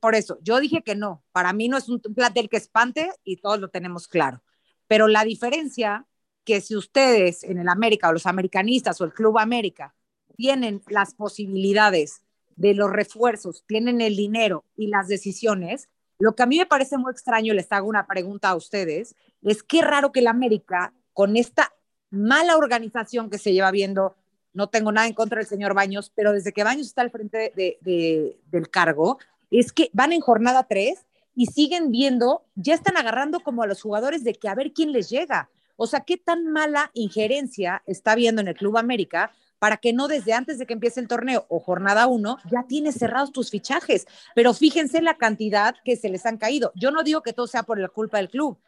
Por 0.00 0.14
eso, 0.14 0.38
yo 0.42 0.60
dije 0.60 0.82
que 0.82 0.94
no. 0.94 1.22
Para 1.32 1.52
mí 1.52 1.68
no 1.68 1.76
es 1.76 1.88
un 1.88 2.00
plantel 2.00 2.48
que 2.48 2.56
espante 2.56 3.10
y 3.24 3.36
todos 3.36 3.60
lo 3.60 3.68
tenemos 3.68 4.08
claro. 4.08 4.42
Pero 4.86 5.08
la 5.08 5.24
diferencia 5.24 6.06
que 6.44 6.60
si 6.60 6.76
ustedes 6.76 7.42
en 7.44 7.58
el 7.58 7.68
América 7.68 8.08
o 8.08 8.12
los 8.12 8.26
americanistas 8.26 9.00
o 9.00 9.04
el 9.04 9.12
Club 9.12 9.38
América 9.38 9.94
tienen 10.36 10.82
las 10.88 11.14
posibilidades 11.14 12.22
de 12.54 12.74
los 12.74 12.90
refuerzos, 12.90 13.64
tienen 13.66 14.00
el 14.00 14.16
dinero 14.16 14.64
y 14.76 14.86
las 14.86 15.08
decisiones, 15.08 15.88
lo 16.18 16.34
que 16.34 16.42
a 16.42 16.46
mí 16.46 16.58
me 16.58 16.66
parece 16.66 16.96
muy 16.96 17.12
extraño, 17.12 17.52
les 17.52 17.70
hago 17.72 17.88
una 17.88 18.06
pregunta 18.06 18.48
a 18.48 18.54
ustedes, 18.54 19.14
es 19.42 19.62
qué 19.62 19.82
raro 19.82 20.12
que 20.12 20.20
el 20.20 20.28
América, 20.28 20.94
con 21.12 21.36
esta 21.36 21.72
mala 22.10 22.56
organización 22.56 23.28
que 23.28 23.38
se 23.38 23.52
lleva 23.52 23.70
viendo. 23.70 24.16
No 24.52 24.68
tengo 24.68 24.92
nada 24.92 25.06
en 25.06 25.12
contra 25.12 25.38
del 25.38 25.46
señor 25.46 25.74
Baños, 25.74 26.10
pero 26.14 26.32
desde 26.32 26.52
que 26.52 26.64
Baños 26.64 26.86
está 26.86 27.02
al 27.02 27.10
frente 27.10 27.52
del 27.82 28.70
cargo, 28.70 29.18
es 29.50 29.72
que 29.72 29.90
van 29.92 30.12
en 30.12 30.20
jornada 30.20 30.64
3 30.68 31.06
y 31.34 31.46
siguen 31.46 31.90
viendo, 31.90 32.44
ya 32.54 32.74
están 32.74 32.96
agarrando 32.96 33.40
como 33.40 33.62
a 33.62 33.66
los 33.66 33.82
jugadores 33.82 34.24
de 34.24 34.34
que 34.34 34.48
a 34.48 34.54
ver 34.54 34.72
quién 34.72 34.92
les 34.92 35.10
llega. 35.10 35.50
O 35.76 35.86
sea, 35.86 36.00
qué 36.00 36.16
tan 36.16 36.50
mala 36.50 36.90
injerencia 36.94 37.82
está 37.86 38.14
viendo 38.14 38.40
en 38.40 38.48
el 38.48 38.56
Club 38.56 38.78
América 38.78 39.32
para 39.58 39.76
que 39.76 39.92
no 39.92 40.08
desde 40.08 40.32
antes 40.32 40.58
de 40.58 40.66
que 40.66 40.74
empiece 40.74 41.00
el 41.00 41.08
torneo 41.08 41.46
o 41.48 41.60
jornada 41.60 42.06
uno 42.06 42.38
ya 42.50 42.64
tienes 42.66 42.96
cerrados 42.96 43.32
tus 43.32 43.50
fichajes. 43.50 44.06
Pero 44.34 44.54
fíjense 44.54 45.02
la 45.02 45.16
cantidad 45.16 45.74
que 45.84 45.96
se 45.96 46.08
les 46.08 46.24
han 46.26 46.38
caído. 46.38 46.72
Yo 46.74 46.90
no 46.90 47.02
digo 47.02 47.22
que 47.22 47.32
todo 47.32 47.46
sea 47.46 47.62
por 47.62 47.78
la 47.78 47.88
culpa 47.88 48.18
del 48.18 48.30
club, 48.30 48.58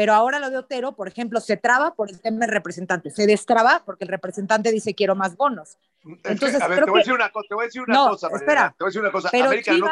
pero 0.00 0.14
ahora 0.14 0.38
lo 0.38 0.48
de 0.48 0.56
Otero, 0.56 0.92
por 0.92 1.08
ejemplo, 1.08 1.40
se 1.40 1.58
traba 1.58 1.94
por 1.94 2.08
el 2.08 2.22
tema 2.22 2.38
del 2.38 2.48
representante, 2.48 3.10
se 3.10 3.26
destraba 3.26 3.82
porque 3.84 4.04
el 4.04 4.08
representante 4.08 4.72
dice 4.72 4.94
quiero 4.94 5.14
más 5.14 5.36
bonos. 5.36 5.76
Entonces, 6.24 6.58
a 6.62 6.68
ver, 6.68 6.86
te 6.86 6.90
voy 6.90 7.00
a 7.00 7.02
decir 7.02 7.12
una 7.12 7.30
cosa, 7.30 7.46
te 7.46 7.54
voy 7.54 7.64
a 7.64 7.66
decir 7.66 7.82
una 7.82 8.08
cosa, 8.08 8.28
espera, 8.34 8.74
te 8.78 8.82
voy 8.82 8.86
a 8.86 8.88
decir 8.88 9.02
una 9.02 9.12
cosa. 9.12 9.28
Pero 9.30 9.44
América 9.44 9.74
no 9.74 9.88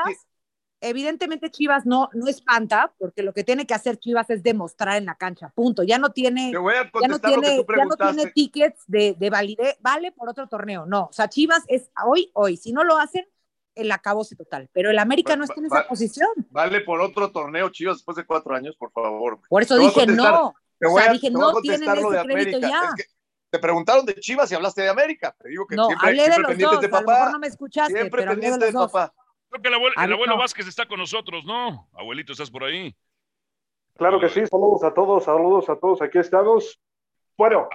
evidentemente 0.80 1.50
Chivas 1.50 1.84
no, 1.84 2.08
no 2.14 2.26
espanta, 2.26 2.94
porque 2.96 3.22
lo 3.22 3.34
que 3.34 3.44
tiene 3.44 3.66
que 3.66 3.74
hacer 3.74 3.98
Chivas 3.98 4.30
es 4.30 4.42
demostrar 4.42 4.96
en 4.96 5.04
la 5.04 5.16
cancha, 5.16 5.52
punto. 5.54 5.82
Ya 5.82 5.98
no 5.98 6.08
tiene, 6.08 6.52
ya 6.52 7.08
no 7.08 7.18
tiene, 7.18 7.66
ya 7.76 7.84
no 7.84 7.96
tiene 7.96 8.30
tickets 8.30 8.84
de, 8.86 9.14
de 9.18 9.28
validez, 9.28 9.76
vale 9.80 10.10
por 10.10 10.30
otro 10.30 10.46
torneo, 10.46 10.86
no. 10.86 11.08
O 11.10 11.12
sea, 11.12 11.28
Chivas 11.28 11.64
es 11.68 11.90
hoy, 12.02 12.30
hoy. 12.32 12.56
Si 12.56 12.72
no 12.72 12.82
lo 12.82 12.96
hacen, 12.96 13.28
el 13.78 13.90
acabose 13.92 14.36
total. 14.36 14.68
Pero 14.72 14.90
el 14.90 14.98
América 14.98 15.36
no 15.36 15.44
está 15.44 15.54
en 15.58 15.66
esa 15.66 15.86
posición. 15.86 16.28
Vale 16.50 16.80
por 16.82 17.00
otro 17.00 17.30
torneo, 17.30 17.68
Chivas, 17.70 17.98
después 17.98 18.16
de 18.16 18.26
cuatro 18.26 18.54
años, 18.54 18.76
por 18.76 18.90
favor. 18.92 19.40
Por 19.48 19.62
eso 19.62 19.78
dije 19.78 20.06
no. 20.06 20.54
o 20.84 20.98
sea, 20.98 21.12
dije, 21.12 21.30
no 21.30 21.60
tienen 21.60 21.88
ese 21.88 22.22
crédito 22.24 22.58
ya. 22.58 22.90
te 23.50 23.58
preguntaron 23.58 24.04
de 24.04 24.14
Chivas 24.16 24.50
y 24.52 24.54
hablaste 24.54 24.82
de 24.82 24.88
América. 24.88 25.34
Te 25.38 25.48
digo 25.48 25.66
que 25.66 25.76
no, 25.76 25.86
siempre, 25.86 26.08
hablé 26.08 26.28
de 26.28 26.38
los 26.38 26.58
dos. 26.58 26.80
De 26.80 26.88
papá. 26.88 26.98
A 26.98 27.02
lo 27.02 27.18
mejor 27.18 27.32
no 27.32 27.38
me 27.38 27.46
escuchaste, 27.46 27.92
siempre 27.92 28.22
pero 28.22 28.32
pendiente 28.32 28.66
de, 28.66 28.72
los 28.72 28.82
de 28.82 28.92
papá. 28.92 29.14
Creo 29.50 29.62
que 29.62 29.68
el 29.68 29.74
abuelo, 29.74 29.94
el 29.96 30.12
abuelo 30.12 30.36
Vázquez 30.36 30.66
está 30.66 30.86
con 30.86 30.98
nosotros, 30.98 31.44
¿no? 31.44 31.88
Abuelito, 31.94 32.32
¿estás 32.32 32.50
por 32.50 32.64
ahí? 32.64 32.94
Claro 33.98 34.20
que 34.20 34.28
sí, 34.28 34.46
saludos 34.46 34.84
a 34.84 34.94
todos, 34.94 35.24
saludos 35.24 35.68
a 35.68 35.76
todos, 35.76 36.02
aquí 36.02 36.18
estamos. 36.18 36.78
Bueno, 37.36 37.68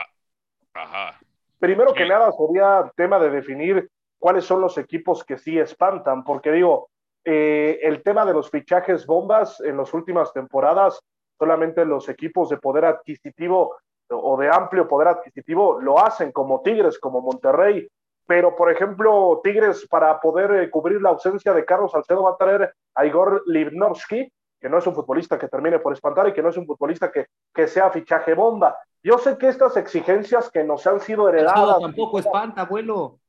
ah, 0.74 0.82
Ajá. 0.82 1.20
primero 1.60 1.94
que 1.94 2.06
nada 2.06 2.32
sería 2.32 2.92
tema 2.96 3.20
de 3.20 3.30
definir 3.30 3.90
cuáles 4.24 4.46
son 4.46 4.62
los 4.62 4.78
equipos 4.78 5.26
que 5.26 5.38
sí 5.38 5.60
espantan, 5.60 6.24
porque 6.24 6.50
digo, 6.50 6.88
eh, 7.26 7.80
el 7.84 8.02
tema 8.04 8.26
de 8.26 8.32
los 8.32 8.50
fichajes 8.50 9.06
bombas 9.06 9.60
en 9.60 9.76
las 9.76 9.94
últimas 9.94 10.32
temporadas, 10.32 10.98
solamente 11.38 11.84
los 11.84 12.08
equipos 12.08 12.48
de 12.48 12.56
poder 12.56 12.86
adquisitivo 12.86 13.76
o 14.10 14.38
de 14.38 14.50
amplio 14.50 14.88
poder 14.88 15.10
adquisitivo 15.10 15.82
lo 15.82 16.00
hacen, 16.00 16.32
como 16.32 16.62
Tigres, 16.62 17.00
como 17.00 17.20
Monterrey, 17.20 17.86
pero 18.26 18.56
por 18.56 18.72
ejemplo, 18.72 19.42
Tigres 19.44 19.86
para 19.90 20.22
poder 20.22 20.52
eh, 20.54 20.70
cubrir 20.70 21.02
la 21.02 21.10
ausencia 21.10 21.52
de 21.52 21.66
Carlos 21.66 21.92
Salcedo 21.92 22.24
va 22.24 22.32
a 22.32 22.38
traer 22.38 22.74
a 22.96 23.06
Igor 23.06 23.44
Livnovsky, 23.46 24.32
que 24.58 24.70
no 24.70 24.78
es 24.78 24.88
un 24.88 24.96
futbolista 24.96 25.38
que 25.38 25.50
termine 25.50 25.80
por 25.80 25.92
espantar 25.92 26.30
y 26.30 26.34
que 26.34 26.42
no 26.42 26.48
es 26.48 26.56
un 26.56 26.66
futbolista 26.66 27.12
que, 27.12 27.26
que 27.54 27.68
sea 27.68 27.90
fichaje 27.90 28.36
bomba. 28.36 28.78
Yo 29.04 29.18
sé 29.18 29.38
que 29.38 29.50
estas 29.50 29.76
exigencias 29.76 30.50
que 30.50 30.64
nos 30.64 30.88
han 30.88 31.02
sido 31.02 31.28
heredadas... 31.28 31.82
Tampoco 31.82 32.20
espanta, 32.20 32.62
abuelo. 32.62 33.20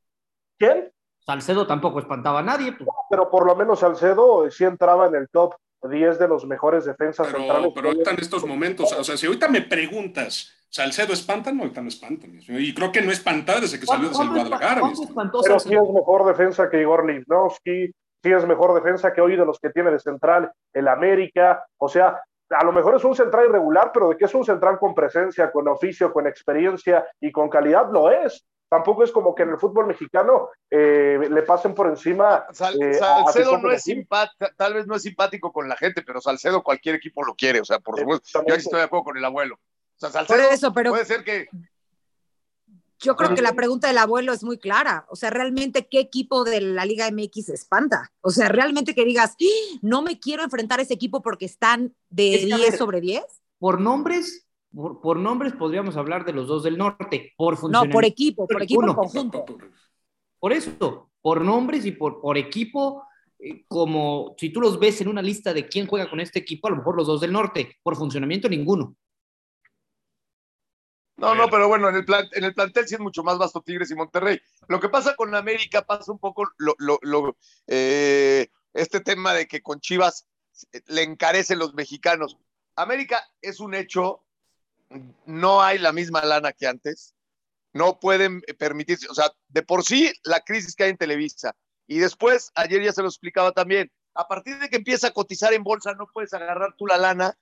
¿Quién? 0.59 0.93
Salcedo 1.21 1.67
tampoco 1.67 1.99
espantaba 1.99 2.41
a 2.41 2.43
nadie. 2.43 2.73
Pues. 2.73 2.89
Pero 3.11 3.31
por 3.31 3.47
lo 3.47 3.57
menos 3.57 3.81
Salcedo 3.81 4.51
sí 4.51 4.65
entraba 4.65 5.07
en 5.07 5.15
el 5.15 5.29
top 5.31 5.55
10 5.83 6.19
de 6.19 6.29
los 6.29 6.47
mejores 6.47 6.85
defensas 6.85 7.27
pero, 7.27 7.39
centrales. 7.39 7.73
Pero 7.75 7.89
ahorita 7.89 8.11
en 8.11 8.21
estos 8.21 8.47
momentos, 8.47 8.93
o 8.93 9.05
sea, 9.05 9.17
si 9.17 9.27
ahorita 9.27 9.49
me 9.49 9.63
preguntas, 9.63 10.53
¿Salcedo 10.75 11.13
espanta? 11.13 11.53
No, 11.53 11.63
ahorita 11.63 11.83
no 11.83 11.89
espanta. 11.89 12.27
Y 12.49 12.75
creo 12.75 12.91
que 12.91 13.01
no 13.01 13.13
espanta 13.13 13.61
desde 13.61 13.79
que 13.79 13.87
salió 13.87 14.09
desde 14.09 14.25
el 14.25 14.31
Guadalajara. 14.31 14.83
Pero 15.45 15.61
sí 15.61 15.73
es 15.73 15.91
mejor 15.95 16.27
defensa 16.27 16.69
que 16.69 16.81
Igor 16.81 17.07
Livnowski, 17.07 17.95
sí 18.23 18.33
es 18.33 18.45
mejor 18.45 18.75
defensa 18.75 19.13
que 19.13 19.21
hoy 19.21 19.37
de 19.37 19.47
los 19.47 19.61
que 19.61 19.71
tiene 19.71 19.93
de 19.93 20.01
central 20.01 20.51
el 20.73 20.89
América. 20.89 21.65
O 21.79 21.89
sea, 21.89 22.21
a 22.51 22.65
lo 22.65 22.73
mejor 22.73 22.97
es 22.97 23.05
un 23.05 23.15
central 23.15 23.47
irregular, 23.51 23.93
pero 23.95 24.09
de 24.09 24.17
que 24.17 24.25
es 24.25 24.35
un 24.35 24.45
central 24.45 24.81
con 24.81 24.97
presencia, 24.97 25.53
con 25.53 25.69
oficio, 25.69 26.13
con 26.13 26.27
experiencia 26.27 27.07
y 27.21 27.31
con 27.31 27.49
calidad, 27.49 27.89
lo 27.93 28.11
es. 28.11 28.45
Tampoco 28.75 29.05
es 29.05 29.13
como 29.13 29.37
que 29.37 29.45
en 29.45 29.51
el 29.51 29.57
fútbol 29.57 29.87
mexicano 29.87 30.49
eh, 30.69 31.17
le 31.31 31.43
pasen 31.43 31.77
por 31.77 31.87
encima. 31.87 32.45
Eh, 32.81 32.95
Salcedo 32.95 33.57
no 33.59 33.71
es 33.71 33.85
simpático, 33.85 34.47
tal 34.57 34.75
vez 34.75 34.85
no 34.89 34.97
es 34.97 35.03
simpático 35.03 35.53
con 35.53 35.69
la 35.69 35.77
gente, 35.77 36.03
pero 36.03 36.21
Salcedo 36.21 36.65
cualquier 36.65 36.97
equipo 36.97 37.23
lo 37.23 37.37
quiere, 37.37 37.61
o 37.61 37.65
sea, 37.65 37.79
por 37.79 37.97
supuesto. 37.97 38.43
Yo 38.49 38.55
estoy 38.57 38.81
de 38.81 38.87
acuerdo 38.87 39.05
con 39.05 39.17
el 39.17 39.25
abuelo. 39.25 39.55
O 39.55 40.01
sea, 40.01 40.11
Salcedo 40.11 40.43
por 40.43 40.53
eso, 40.53 40.73
pero 40.73 40.91
puede 40.91 41.05
ser 41.05 41.23
que. 41.23 41.47
Yo 42.99 43.15
creo 43.15 43.33
que 43.37 43.43
la 43.43 43.53
pregunta 43.53 43.87
del 43.87 43.99
abuelo 43.99 44.33
es 44.33 44.43
muy 44.43 44.59
clara. 44.59 45.07
O 45.09 45.15
sea, 45.15 45.31
realmente, 45.31 45.87
¿qué 45.87 46.01
equipo 46.01 46.43
de 46.43 46.61
la 46.61 46.85
Liga 46.85 47.09
MX 47.13 47.51
espanta? 47.51 48.13
O 48.23 48.31
sea, 48.31 48.49
realmente 48.49 48.93
que 48.97 49.05
digas, 49.05 49.37
¡Ah! 49.41 49.79
no 49.83 50.03
me 50.03 50.19
quiero 50.19 50.43
enfrentar 50.43 50.81
a 50.81 50.83
ese 50.83 50.95
equipo 50.95 51.23
porque 51.23 51.45
están 51.45 51.95
de 52.11 52.39
10 52.39 52.77
sobre 52.77 53.01
10. 53.01 53.23
Por 53.61 53.81
nombres, 53.81 54.44
por, 54.75 55.19
nombres 55.19 55.53
podríamos 55.53 55.97
hablar 55.97 56.25
de 56.25 56.33
los 56.33 56.49
dos 56.49 56.63
del 56.63 56.77
norte, 56.77 57.33
por 57.37 57.71
No, 57.71 57.89
por 57.89 58.05
equipo, 58.05 58.47
por 58.47 58.63
equipo 58.63 58.95
conjunto. 58.95 59.45
Por 60.39 60.53
eso, 60.53 61.11
por 61.23 61.41
nombres 61.41 61.87
y 61.87 61.93
por, 61.93 62.21
por 62.21 62.37
equipo, 62.37 63.05
eh, 63.39 63.65
como 63.69 64.35
si 64.39 64.51
tú 64.51 64.61
los 64.61 64.79
ves 64.79 65.01
en 65.01 65.09
una 65.09 65.23
lista 65.23 65.55
de 65.55 65.67
quién 65.69 65.87
juega 65.87 66.11
con 66.11 66.21
este 66.21 66.41
equipo, 66.41 66.67
a 66.67 66.71
lo 66.71 66.77
mejor 66.77 66.97
los 66.97 67.07
dos 67.07 67.21
del 67.21 67.33
norte, 67.33 67.79
por 67.83 67.97
funcionamiento 67.97 68.49
ninguno. 68.49 68.97
No, 71.17 71.35
no, 71.35 71.49
pero 71.49 71.69
bueno, 71.69 71.89
en 71.89 71.95
el, 71.95 72.05
plan, 72.05 72.27
en 72.33 72.43
el 72.43 72.55
plantel 72.55 72.89
sí 72.89 72.97
es 72.97 73.01
mucho 73.01 73.23
más 73.23 73.39
vasto 73.39 73.63
Tigres 73.63 73.91
y 73.91 73.95
Monterrey. 73.95 74.41
Lo 74.69 74.81
que 74.81 74.89
pasa 74.89 75.15
con 75.15 75.35
América 75.35 75.83
pasa 75.83 76.11
un 76.11 76.19
poco 76.19 76.51
lo, 76.59 76.75
lo, 76.79 77.37
eh, 77.69 78.49
este 78.73 79.01
tema 79.01 79.33
de 79.33 79.47
que 79.47 79.63
con 79.63 79.81
Chivas 79.81 80.27
le 80.87 81.03
encarecen 81.03 81.61
los 81.61 81.75
mexicanos. 81.75 82.37
América 82.75 83.25
es 83.41 83.61
un 83.61 83.75
hecho 83.75 84.24
no 85.27 85.63
hay 85.63 85.79
la 85.79 85.93
misma 85.93 86.25
lana 86.25 86.53
que 86.53 86.67
antes, 86.67 87.15
no 87.73 87.99
pueden 87.99 88.41
permitirse, 88.59 89.09
o 89.09 89.15
sea, 89.15 89.31
de 89.49 89.63
por 89.63 89.85
sí 89.85 90.13
la 90.25 90.41
crisis 90.41 90.75
que 90.75 90.85
hay 90.85 90.91
en 90.91 90.97
Televisa, 90.97 91.55
y 91.87 91.99
después, 91.99 92.51
ayer 92.55 92.83
ya 92.83 92.93
se 92.93 93.03
lo 93.03 93.09
explicaba 93.09 93.53
también, 93.53 93.91
a 94.15 94.27
partir 94.27 94.59
de 94.59 94.69
que 94.69 94.77
empieza 94.77 95.09
a 95.09 95.13
cotizar 95.13 95.53
en 95.53 95.65
bolsa, 95.65 95.95
no 95.95 96.07
puedes 96.13 96.33
agarrar 96.33 96.75
tú 96.79 96.87
la 96.87 96.97
lana 96.97 97.37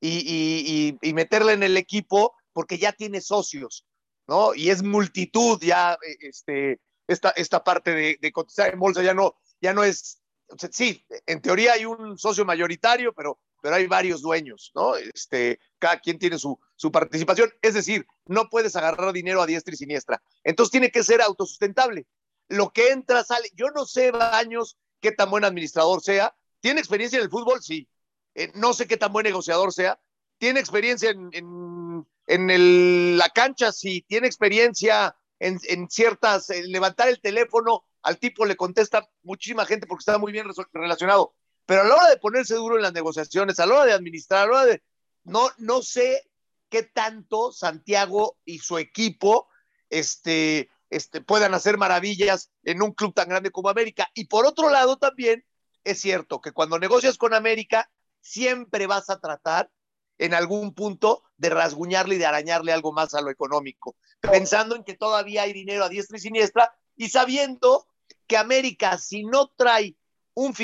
y, 0.00 0.98
y, 1.00 1.12
meterla 1.12 1.52
en 1.52 1.62
el 1.62 1.76
equipo 1.76 2.34
porque 2.52 2.78
ya 2.78 2.92
tiene 2.92 3.20
socios, 3.20 3.86
¿no? 4.26 4.54
Y 4.54 4.70
es 4.70 4.82
multitud 4.82 5.58
ya, 5.60 5.98
este, 6.20 6.80
esta, 7.06 7.30
esta 7.30 7.62
parte 7.62 7.92
de, 7.92 8.18
de 8.20 8.32
cotizar 8.32 8.72
en 8.72 8.78
bolsa 8.78 9.02
ya 9.02 9.14
no, 9.14 9.36
ya 9.60 9.72
no 9.72 9.84
es, 9.84 10.22
sí, 10.70 11.04
en 11.26 11.40
teoría 11.40 11.74
hay 11.74 11.84
un 11.84 12.18
socio 12.18 12.44
mayoritario, 12.44 13.12
pero 13.12 13.38
pero 13.60 13.76
hay 13.76 13.86
varios 13.86 14.22
dueños, 14.22 14.72
¿no? 14.74 14.96
Este, 14.96 15.58
cada 15.78 15.98
quien 16.00 16.18
tiene 16.18 16.38
su, 16.38 16.58
su 16.76 16.92
participación. 16.92 17.50
Es 17.62 17.74
decir, 17.74 18.06
no 18.26 18.48
puedes 18.48 18.76
agarrar 18.76 19.12
dinero 19.12 19.42
a 19.42 19.46
diestra 19.46 19.74
y 19.74 19.76
siniestra. 19.76 20.22
Entonces 20.44 20.70
tiene 20.70 20.90
que 20.90 21.02
ser 21.02 21.20
autosustentable. 21.20 22.06
Lo 22.48 22.70
que 22.70 22.90
entra, 22.90 23.24
sale. 23.24 23.50
Yo 23.54 23.70
no 23.70 23.86
sé, 23.86 24.10
Baños, 24.10 24.76
qué 25.00 25.12
tan 25.12 25.30
buen 25.30 25.44
administrador 25.44 26.02
sea. 26.02 26.34
¿Tiene 26.60 26.80
experiencia 26.80 27.18
en 27.18 27.24
el 27.24 27.30
fútbol? 27.30 27.62
Sí. 27.62 27.88
Eh, 28.34 28.52
no 28.54 28.72
sé 28.72 28.86
qué 28.86 28.96
tan 28.96 29.12
buen 29.12 29.24
negociador 29.24 29.72
sea. 29.72 29.98
¿Tiene 30.38 30.60
experiencia 30.60 31.10
en, 31.10 31.30
en, 31.32 32.06
en 32.26 32.50
el, 32.50 33.18
la 33.18 33.30
cancha? 33.30 33.72
Sí. 33.72 34.04
¿Tiene 34.06 34.26
experiencia 34.26 35.16
en, 35.38 35.58
en 35.64 35.88
ciertas, 35.88 36.48
levantar 36.50 37.08
el 37.08 37.20
teléfono? 37.20 37.84
Al 38.02 38.18
tipo 38.18 38.44
le 38.44 38.54
contesta 38.54 39.08
muchísima 39.22 39.66
gente 39.66 39.86
porque 39.86 40.02
está 40.02 40.18
muy 40.18 40.30
bien 40.30 40.46
relacionado 40.72 41.34
pero 41.66 41.82
a 41.82 41.84
la 41.84 41.94
hora 41.96 42.08
de 42.08 42.16
ponerse 42.16 42.54
duro 42.54 42.76
en 42.76 42.82
las 42.82 42.92
negociaciones, 42.92 43.58
a 43.58 43.66
la 43.66 43.74
hora 43.74 43.86
de 43.86 43.92
administrar, 43.92 44.44
a 44.44 44.46
la 44.46 44.52
hora 44.52 44.66
de... 44.66 44.82
No, 45.24 45.50
no 45.58 45.82
sé 45.82 46.30
qué 46.68 46.84
tanto 46.84 47.52
Santiago 47.52 48.38
y 48.44 48.60
su 48.60 48.78
equipo 48.78 49.48
este, 49.90 50.70
este, 50.90 51.20
puedan 51.20 51.54
hacer 51.54 51.78
maravillas 51.78 52.52
en 52.62 52.82
un 52.82 52.92
club 52.92 53.12
tan 53.12 53.28
grande 53.28 53.50
como 53.50 53.68
América. 53.68 54.08
Y 54.14 54.26
por 54.26 54.46
otro 54.46 54.70
lado 54.70 54.96
también 54.96 55.44
es 55.84 56.00
cierto 56.00 56.40
que 56.40 56.52
cuando 56.52 56.78
negocias 56.78 57.18
con 57.18 57.34
América, 57.34 57.90
siempre 58.20 58.86
vas 58.86 59.10
a 59.10 59.20
tratar 59.20 59.70
en 60.18 60.34
algún 60.34 60.74
punto 60.74 61.22
de 61.36 61.50
rasguñarle 61.50 62.14
y 62.14 62.18
de 62.18 62.26
arañarle 62.26 62.72
algo 62.72 62.92
más 62.92 63.14
a 63.14 63.20
lo 63.20 63.30
económico, 63.30 63.96
pensando 64.20 64.74
en 64.74 64.84
que 64.84 64.94
todavía 64.94 65.42
hay 65.42 65.52
dinero 65.52 65.84
a 65.84 65.88
diestra 65.88 66.16
y 66.16 66.20
siniestra 66.20 66.74
y 66.96 67.10
sabiendo 67.10 67.86
que 68.26 68.36
América, 68.36 68.98
si 68.98 69.24
no 69.24 69.48
trae 69.56 69.96
un, 70.36 70.54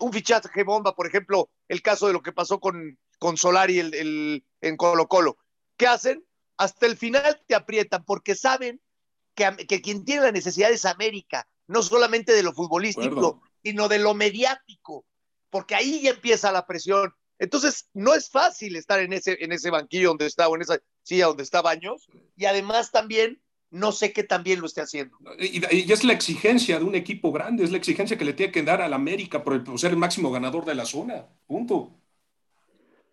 un 0.00 0.12
fichaje 0.12 0.64
bomba, 0.64 0.94
por 0.94 1.06
ejemplo, 1.06 1.50
el 1.68 1.82
caso 1.82 2.06
de 2.06 2.14
lo 2.14 2.22
que 2.22 2.32
pasó 2.32 2.60
con, 2.60 2.98
con 3.18 3.36
Solari 3.36 3.78
el, 3.78 4.44
en 4.60 4.76
Colo 4.76 5.06
Colo. 5.06 5.36
¿Qué 5.76 5.86
hacen? 5.86 6.24
Hasta 6.56 6.86
el 6.86 6.96
final 6.96 7.40
te 7.46 7.54
aprietan 7.54 8.04
porque 8.04 8.34
saben 8.34 8.80
que, 9.34 9.54
que 9.68 9.82
quien 9.82 10.04
tiene 10.04 10.22
la 10.22 10.32
necesidad 10.32 10.70
es 10.70 10.86
América, 10.86 11.46
no 11.66 11.82
solamente 11.82 12.32
de 12.32 12.42
lo 12.42 12.54
futbolístico, 12.54 13.42
sino 13.62 13.88
de 13.88 13.98
lo 13.98 14.14
mediático, 14.14 15.04
porque 15.50 15.74
ahí 15.74 16.00
ya 16.00 16.10
empieza 16.10 16.50
la 16.50 16.66
presión. 16.66 17.14
Entonces, 17.38 17.88
no 17.92 18.14
es 18.14 18.30
fácil 18.30 18.76
estar 18.76 18.98
en 18.98 19.12
ese, 19.12 19.36
en 19.44 19.52
ese 19.52 19.70
banquillo 19.70 20.08
donde 20.08 20.26
está, 20.26 20.48
o 20.48 20.56
en 20.56 20.62
esa 20.62 20.80
sí, 21.02 21.20
a 21.20 21.26
donde 21.26 21.42
está 21.42 21.60
Baños, 21.60 22.08
y 22.34 22.46
además 22.46 22.90
también 22.90 23.42
no 23.70 23.92
sé 23.92 24.12
qué 24.12 24.24
también 24.24 24.60
lo 24.60 24.66
esté 24.66 24.80
haciendo. 24.80 25.16
Y, 25.38 25.60
y, 25.74 25.92
es 25.92 26.04
la 26.04 26.12
exigencia 26.12 26.78
de 26.78 26.84
un 26.84 26.94
equipo 26.94 27.32
grande, 27.32 27.64
es 27.64 27.70
la 27.70 27.78
exigencia 27.78 28.16
que 28.16 28.24
le 28.24 28.32
tiene 28.32 28.52
que 28.52 28.62
dar 28.62 28.80
al 28.80 28.92
América 28.92 29.42
por, 29.42 29.54
el, 29.54 29.62
por 29.62 29.78
ser 29.78 29.90
el 29.90 29.96
máximo 29.96 30.30
ganador 30.30 30.64
de 30.64 30.74
la 30.74 30.84
zona. 30.84 31.26
Punto. 31.46 31.90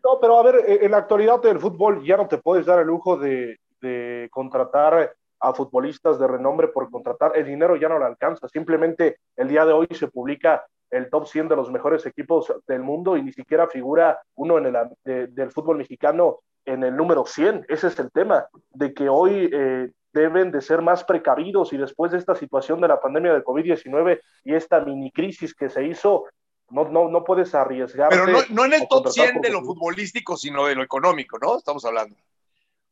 No, 0.03 0.19
pero 0.21 0.39
a 0.39 0.43
ver, 0.43 0.83
en 0.83 0.91
la 0.91 0.97
actualidad 0.97 1.41
del 1.41 1.59
fútbol 1.59 2.05
ya 2.05 2.17
no 2.17 2.27
te 2.27 2.37
puedes 2.37 2.65
dar 2.65 2.79
el 2.79 2.87
lujo 2.87 3.17
de, 3.17 3.59
de 3.81 4.27
contratar 4.31 5.15
a 5.39 5.53
futbolistas 5.53 6.19
de 6.19 6.27
renombre 6.27 6.67
por 6.69 6.89
contratar. 6.89 7.33
El 7.35 7.45
dinero 7.45 7.75
ya 7.75 7.89
no 7.89 7.99
le 7.99 8.05
alcanza. 8.05 8.47
Simplemente 8.47 9.17
el 9.35 9.47
día 9.47 9.65
de 9.65 9.73
hoy 9.73 9.87
se 9.91 10.07
publica 10.07 10.65
el 10.91 11.09
top 11.09 11.27
100 11.27 11.49
de 11.49 11.55
los 11.55 11.71
mejores 11.71 12.05
equipos 12.05 12.53
del 12.67 12.81
mundo 12.81 13.17
y 13.17 13.23
ni 13.23 13.33
siquiera 13.33 13.67
figura 13.67 14.19
uno 14.35 14.57
en 14.57 14.67
el 14.67 14.75
de, 15.03 15.27
del 15.27 15.51
fútbol 15.51 15.77
mexicano 15.77 16.39
en 16.65 16.83
el 16.83 16.95
número 16.95 17.25
100. 17.25 17.65
Ese 17.67 17.87
es 17.87 17.99
el 17.99 18.11
tema, 18.11 18.47
de 18.71 18.93
que 18.93 19.09
hoy 19.09 19.49
eh, 19.51 19.91
deben 20.15 20.49
de 20.49 20.61
ser 20.61 20.81
más 20.81 21.03
precavidos 21.03 21.73
y 21.73 21.77
después 21.77 22.11
de 22.11 22.17
esta 22.17 22.35
situación 22.35 22.79
de 22.79 22.87
la 22.87 23.01
pandemia 23.01 23.33
de 23.33 23.43
COVID-19 23.43 24.21
y 24.45 24.55
esta 24.55 24.79
mini 24.79 25.11
crisis 25.11 25.53
que 25.53 25.69
se 25.69 25.85
hizo, 25.85 26.23
no, 26.69 26.87
no, 26.89 27.09
no 27.09 27.23
puedes 27.25 27.53
arriesgar. 27.53 28.09
Pero 28.09 28.25
no, 28.25 28.39
no 28.49 28.65
en 28.65 28.73
el 28.73 28.87
top 28.87 29.09
100 29.09 29.41
de 29.41 29.49
lo 29.49 29.61
futbolístico, 29.61 30.37
sino 30.37 30.65
de 30.65 30.75
lo 30.75 30.83
económico, 30.83 31.37
¿no? 31.37 31.57
Estamos 31.57 31.83
hablando. 31.83 32.15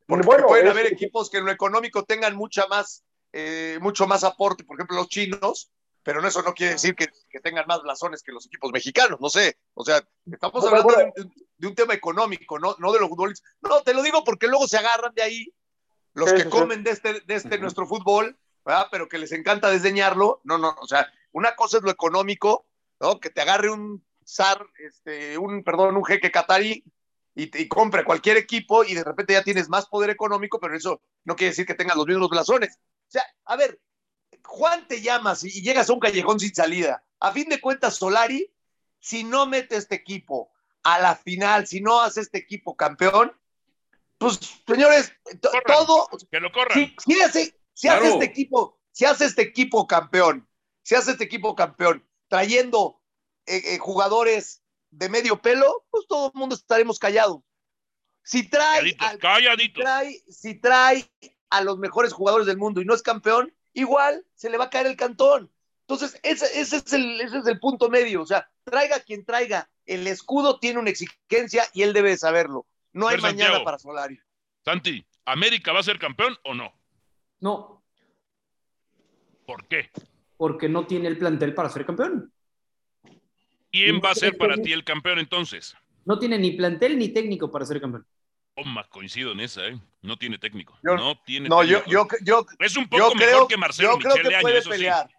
Porque 0.06 0.26
bueno, 0.26 0.48
pueden 0.48 0.68
es, 0.68 0.72
haber 0.72 0.88
equipos 0.88 1.30
que 1.30 1.38
en 1.38 1.46
lo 1.46 1.52
económico 1.52 2.04
tengan 2.04 2.36
mucha 2.36 2.68
más, 2.68 3.06
eh, 3.32 3.80
mucho 3.82 4.06
más 4.06 4.26
aporte, 4.26 4.66
por 4.66 4.76
ejemplo, 4.76 4.98
los 4.98 5.08
chinos, 5.08 5.72
pero 6.04 6.26
eso 6.28 6.42
no 6.42 6.54
quiere 6.54 6.74
decir 6.74 6.94
que, 6.94 7.08
que, 7.30 7.40
tengan 7.40 7.66
más 7.66 7.82
blasones 7.82 8.22
que 8.22 8.34
los 8.34 8.46
equipos 8.46 8.70
mexicanos, 8.74 9.22
no 9.22 9.30
sé. 9.30 9.58
O 9.74 9.86
sea, 9.86 10.06
estamos 10.30 10.62
bueno, 10.62 10.78
hablando 10.78 10.94
bueno. 10.94 11.14
De, 11.16 11.46
de, 11.58 11.68
un 11.68 11.74
tema 11.74 11.94
económico, 11.94 12.60
no, 12.60 12.76
no 12.80 12.92
de 12.92 13.00
los 13.00 13.08
futbolistas. 13.08 13.50
No, 13.62 13.82
te 13.82 13.94
lo 13.94 14.04
digo 14.04 14.26
porque 14.26 14.48
luego 14.48 14.68
se 14.68 14.78
agarran 14.78 15.14
de 15.16 15.24
ahí 15.24 15.54
los 16.14 16.30
sí, 16.30 16.36
que 16.36 16.44
sí, 16.44 16.50
comen 16.50 16.80
sí. 16.80 16.84
de 16.84 16.92
este, 16.92 17.14
de 17.22 17.36
este 17.36 17.48
uh 17.50 17.52
-huh. 17.52 17.62
nuestro 17.62 17.88
fútbol, 17.88 18.38
¿verdad? 18.66 18.88
pero 18.92 19.10
que 19.10 19.18
les 19.18 19.32
encanta 19.32 19.70
desdeñarlo. 19.70 20.42
No, 20.44 20.58
no, 20.58 20.76
o 20.80 20.88
sea, 20.88 21.12
una 21.32 21.56
cosa 21.56 21.78
es 21.78 21.84
lo 21.84 21.92
económico, 21.92 22.66
¿no? 23.00 23.20
Que 23.20 23.30
te 23.30 23.42
agarre 23.42 23.70
un 23.70 24.04
zar, 24.26 24.66
este, 24.80 25.38
un, 25.38 25.64
perdón, 25.64 25.98
un 25.98 26.06
jeque 26.06 26.32
catarí 26.32 26.84
y, 27.36 27.62
y 27.62 27.68
compre 27.68 28.06
cualquier 28.06 28.38
equipo 28.38 28.84
y 28.84 28.94
de 28.94 29.04
repente 29.04 29.34
ya 29.34 29.44
tienes 29.44 29.68
más 29.70 29.88
poder 29.88 30.10
económico, 30.10 30.60
pero 30.60 30.76
eso 30.76 31.02
no 31.26 31.36
quiere 31.36 31.52
decir 31.52 31.66
que 31.66 31.74
tengas 31.76 31.98
los 31.98 32.08
mismos 32.08 32.30
blasones. 32.30 32.78
O 33.08 33.12
sea, 33.12 33.24
a 33.46 33.56
ver, 33.56 33.80
Juan 34.44 34.88
te 34.88 35.02
llamas 35.02 35.44
y 35.44 35.62
llegas 35.62 35.90
a 35.90 35.94
un 35.94 36.00
callejón 36.00 36.40
sin 36.40 36.54
salida. 36.54 37.04
A 37.20 37.32
fin 37.32 37.50
de 37.50 37.62
cuentas, 37.62 37.96
Solari, 37.96 38.54
si 39.00 39.24
no 39.24 39.46
mete 39.46 39.76
este 39.76 39.96
equipo 39.96 40.52
a 40.84 41.00
la 41.00 41.16
final, 41.16 41.68
si 41.68 41.82
no 41.82 42.02
hace 42.02 42.22
este 42.22 42.38
equipo 42.38 42.76
campeón, 42.76 43.34
pues 44.24 44.40
señores, 44.66 45.14
corran, 45.42 45.64
todo. 45.86 46.08
Que 46.32 46.40
lo 46.40 46.52
corran. 46.52 46.78
Si, 46.78 46.96
si 47.06 47.22
hace, 47.22 47.60
si 47.74 47.88
claro. 47.88 48.06
hace 48.06 48.14
este 48.14 48.26
equipo, 48.26 48.80
si 48.92 49.06
hace 49.06 49.26
este 49.26 49.42
equipo 49.42 49.86
campeón, 49.86 50.48
si 50.82 50.96
hace 50.96 51.12
este 51.12 51.26
equipo 51.26 51.56
campeón, 51.56 52.08
trayendo 52.28 53.02
eh, 53.46 53.62
eh, 53.66 53.78
jugadores 53.78 54.64
de 54.92 55.10
medio 55.10 55.42
pelo, 55.42 55.86
pues 55.90 56.06
todo 56.08 56.32
el 56.34 56.40
mundo 56.40 56.56
estaremos 56.56 57.00
callados. 57.00 57.42
Si 58.24 58.50
trae, 58.50 58.96
calladitos, 58.96 59.08
al, 59.08 59.20
calladitos. 59.20 59.80
Si, 59.80 59.84
trae, 59.84 60.24
si 60.30 60.56
trae 60.56 61.12
a 61.50 61.62
los 61.62 61.78
mejores 61.78 62.14
jugadores 62.14 62.48
del 62.48 62.58
mundo 62.58 62.82
y 62.82 62.86
no 62.86 62.94
es 62.94 63.02
campeón, 63.02 63.54
igual 63.74 64.26
se 64.36 64.50
le 64.50 64.58
va 64.58 64.66
a 64.66 64.70
caer 64.70 64.88
el 64.88 64.96
cantón. 64.96 65.52
Entonces, 65.82 66.18
ese, 66.24 66.46
ese, 66.60 66.78
es 66.78 66.94
el, 66.94 67.20
ese 67.20 67.40
es 67.40 67.48
el 67.48 67.60
punto 67.60 67.90
medio. 67.90 68.22
O 68.22 68.26
sea, 68.26 68.50
traiga 68.64 69.02
quien 69.02 69.26
traiga, 69.26 69.70
el 69.86 70.08
escudo 70.08 70.60
tiene 70.60 70.80
una 70.80 70.90
exigencia 70.90 71.68
y 71.74 71.82
él 71.82 71.92
debe 71.92 72.18
saberlo. 72.18 72.66
No 72.94 73.08
hay 73.08 73.18
mañana 73.18 73.44
Santiago, 73.46 73.66
para 73.66 73.80
Solari. 73.80 74.20
Santi, 74.64 75.06
¿América 75.26 75.74
va 75.74 75.80
a 75.80 75.84
ser 75.84 76.00
campeón 76.00 76.38
o 76.44 76.54
no? 76.54 76.74
No. 77.40 77.84
¿Por 79.46 79.68
qué? 79.68 79.90
Porque 80.38 80.70
no 80.70 80.86
tiene 80.86 81.08
el 81.08 81.18
plantel 81.18 81.54
para 81.54 81.70
ser 81.70 81.86
campeón. 81.86 82.32
¿Quién 83.72 84.00
va 84.04 84.12
a 84.12 84.16
ser 84.16 84.38
para 84.38 84.56
ti 84.56 84.72
el 84.72 84.84
campeón 84.84 85.20
entonces? 85.20 85.76
No 86.06 86.20
tiene 86.20 86.38
ni 86.38 86.52
plantel 86.52 86.98
ni 86.98 87.10
técnico 87.10 87.52
para 87.52 87.66
ser 87.66 87.82
campeón. 87.82 88.06
Oh, 88.56 88.64
más 88.66 88.88
coincido 88.88 89.32
en 89.32 89.40
esa, 89.40 89.66
¿eh? 89.66 89.80
No 90.02 90.18
tiene 90.18 90.38
técnico. 90.38 90.78
Yo, 90.84 90.96
no 90.96 91.20
tiene 91.26 91.50
no, 91.50 91.62
técnico. 91.62 91.84
Yo, 91.88 92.08
yo, 92.08 92.18
yo, 92.22 92.46
es 92.60 92.78
un 92.78 92.88
poco 92.88 93.16
mejor 93.16 93.18
creo, 93.18 93.48
que 93.48 93.58
Marcelo 93.58 93.94
yo 93.94 93.98
creo 93.98 94.16
Michele 94.16 94.36
que 94.36 94.42
puede 94.42 94.58
Año, 94.60 94.70
pelear. 94.70 95.10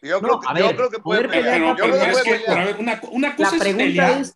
Sí. 0.00 0.08
Yo, 0.08 0.20
creo, 0.20 0.40
ver, 0.54 0.62
yo 0.62 0.76
creo 0.76 0.90
que 0.90 0.98
puede 1.00 1.28
pelear. 1.28 1.60
Pero, 1.60 1.66
yo 1.68 1.74
creo 1.76 1.92
que 1.92 2.10
puede 2.12 2.24
que, 2.24 2.30
pelear. 2.30 2.58
a 2.58 2.64
ver, 2.64 2.76
una, 2.78 3.00
una 3.10 3.36
cosa 3.36 3.50
La 3.50 3.56
es 3.56 3.62
pregunta 3.62 3.84
pelear. 3.84 4.20
es, 4.22 4.35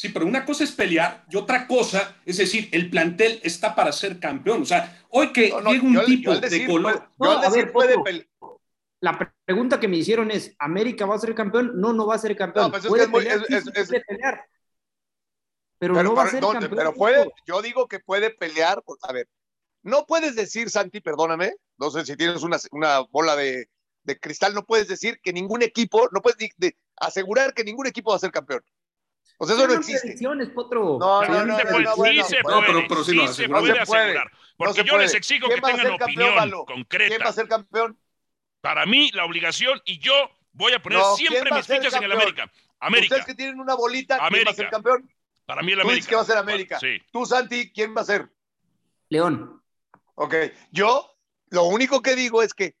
Sí, 0.00 0.08
pero 0.08 0.24
una 0.24 0.46
cosa 0.46 0.64
es 0.64 0.72
pelear 0.72 1.26
y 1.28 1.36
otra 1.36 1.66
cosa 1.66 2.16
es 2.24 2.38
decir, 2.38 2.70
el 2.72 2.88
plantel 2.88 3.38
está 3.42 3.74
para 3.74 3.92
ser 3.92 4.18
campeón. 4.18 4.62
O 4.62 4.64
sea, 4.64 5.04
hoy 5.10 5.30
que 5.30 5.50
No, 5.50 5.60
no, 5.60 5.72
llega 5.72 5.84
un 5.84 5.92
yo 5.92 6.04
tipo 6.06 6.22
yo 6.22 6.32
al 6.32 6.40
decir, 6.40 6.62
de 6.62 6.66
color. 6.72 6.92
puede- 7.18 7.32
yo 7.32 7.34
No, 7.34 7.38
a 7.38 7.42
decir 7.42 7.64
ver, 7.64 7.72
puede 7.72 7.88
Potro. 7.96 8.04
pelear. 8.04 8.26
la 9.02 9.18
pre- 9.18 9.32
pregunta 9.44 9.78
que 9.78 9.88
me 9.88 9.98
hicieron 9.98 10.30
es, 10.30 10.54
¿América 10.58 11.04
va 11.04 11.16
a 11.16 11.18
ser 11.18 11.34
campeón? 11.34 11.72
No, 11.78 11.92
no 11.92 12.06
va 12.06 12.14
a 12.14 12.18
ser 12.18 12.34
campeón. 12.34 12.64
No, 12.66 12.70
pues 12.70 12.82
es 12.84 12.88
Puede 12.88 13.00
que 13.02 13.04
es 13.04 13.10
muy- 13.10 13.20
pelear, 13.24 13.40
es- 13.40 13.46
sí, 13.46 13.54
es- 13.54 13.64
sí 13.64 13.70
es- 13.74 13.88
puede 13.88 14.04
pelear. 14.06 14.44
Pero, 15.78 15.94
Pero, 15.94 16.08
no 16.08 16.14
va 16.14 16.22
a 16.22 16.24
pero- 16.30 16.48
ser 16.50 16.60
campeón. 16.60 16.76
pero 16.78 16.94
puede, 16.94 17.30
yo 17.46 17.60
digo 17.60 17.86
que 17.86 18.00
puede 18.00 18.30
pelear. 18.30 18.82
A 19.02 19.12
ver, 19.12 19.28
no 19.82 20.06
puedes 20.06 20.34
decir, 20.34 20.70
Santi, 20.70 21.00
perdóname, 21.02 21.52
no 21.76 21.90
sé 21.90 22.06
si 22.06 22.16
tienes 22.16 22.42
una, 22.42 22.56
una 22.72 23.00
bola 23.00 23.36
de, 23.36 23.68
de 24.04 24.18
cristal, 24.18 24.54
no 24.54 24.64
puedes 24.64 24.88
decir 24.88 25.20
que 25.22 25.34
ningún 25.34 25.62
equipo, 25.62 26.08
no 26.10 26.22
puedes 26.22 26.38
de- 26.56 26.74
asegurar 26.96 27.52
que 27.52 27.64
ningún 27.64 27.86
equipo 27.86 28.10
va 28.10 28.16
a 28.16 28.20
ser 28.20 28.30
campeón. 28.32 28.62
O 29.42 29.46
sea, 29.46 29.56
eso 29.56 29.66
no 29.66 29.72
existe. 29.74 30.00
predicciones, 30.02 30.50
Potro. 30.50 30.98
No, 31.00 31.22
no, 31.22 31.44
no, 31.46 31.56
se 31.56 31.64
no, 31.64 31.70
puede, 31.70 31.84
no, 31.84 31.90
sí 31.94 31.96
bueno, 32.00 32.24
se 32.24 32.42
bueno, 32.42 32.58
puede, 32.60 32.66
pero- 32.74 32.88
pero 32.88 33.04
sí 33.04 33.10
sí 33.12 33.16
lo 33.16 33.26
se 33.28 33.48
puede 33.48 33.60
No 33.62 33.74
se 33.74 33.86
puede, 33.86 34.02
asegurar. 34.02 34.30
no 34.32 34.38
Porque 34.58 34.74
se 34.74 34.84
yo 34.84 34.90
puede. 34.92 35.02
les 35.04 35.14
exijo 35.14 35.46
¿Quién 35.46 35.60
que 35.60 35.66
tengan 35.66 35.86
campeón, 35.86 36.02
opinión 36.02 36.34
Valo? 36.36 36.64
concreta. 36.66 37.08
¿Quién 37.08 37.26
va 37.26 37.30
a 37.30 37.32
ser 37.32 37.48
campeón? 37.48 37.98
Para 38.60 38.84
mí, 38.84 39.10
la 39.14 39.24
obligación, 39.24 39.80
y 39.86 39.98
yo 39.98 40.12
voy 40.52 40.74
a 40.74 40.82
poner 40.82 40.98
No, 40.98 41.16
siempre 41.16 41.40
¿quién 41.40 41.52
va 41.52 41.56
a 41.56 41.58
mis 41.60 41.66
fichas 41.66 41.84
en 41.94 42.02
el 42.04 42.10
campeón? 42.10 42.12
América. 42.20 42.52
América. 42.80 43.14
Ustedes 43.16 43.26
que 43.26 43.34
tienen 43.34 43.58
una 43.60 43.74
bolita, 43.74 44.14
¿quién 44.16 44.20
va 44.20 44.24
a 44.24 44.28
América. 44.28 44.52
ser 44.54 44.68
campeón? 44.68 45.10
Para 45.46 45.62
mí 45.62 45.72
el 45.72 45.78
Tú 45.78 45.82
América. 45.82 45.94
dices 45.96 46.08
que 46.10 46.14
va 46.16 46.22
a 46.22 46.24
ser 46.26 46.36
América. 46.36 46.78
Sí. 46.78 46.98
Tú, 47.10 47.24
Santi, 47.24 47.72
¿quién 47.72 47.96
va 47.96 48.02
a 48.02 48.04
ser? 48.04 48.28
León. 49.08 49.62
Ok, 50.16 50.34
yo 50.70 51.16
lo 51.48 51.64
único 51.64 52.02
que 52.02 52.14
digo 52.14 52.42
es 52.42 52.52
que 52.52 52.74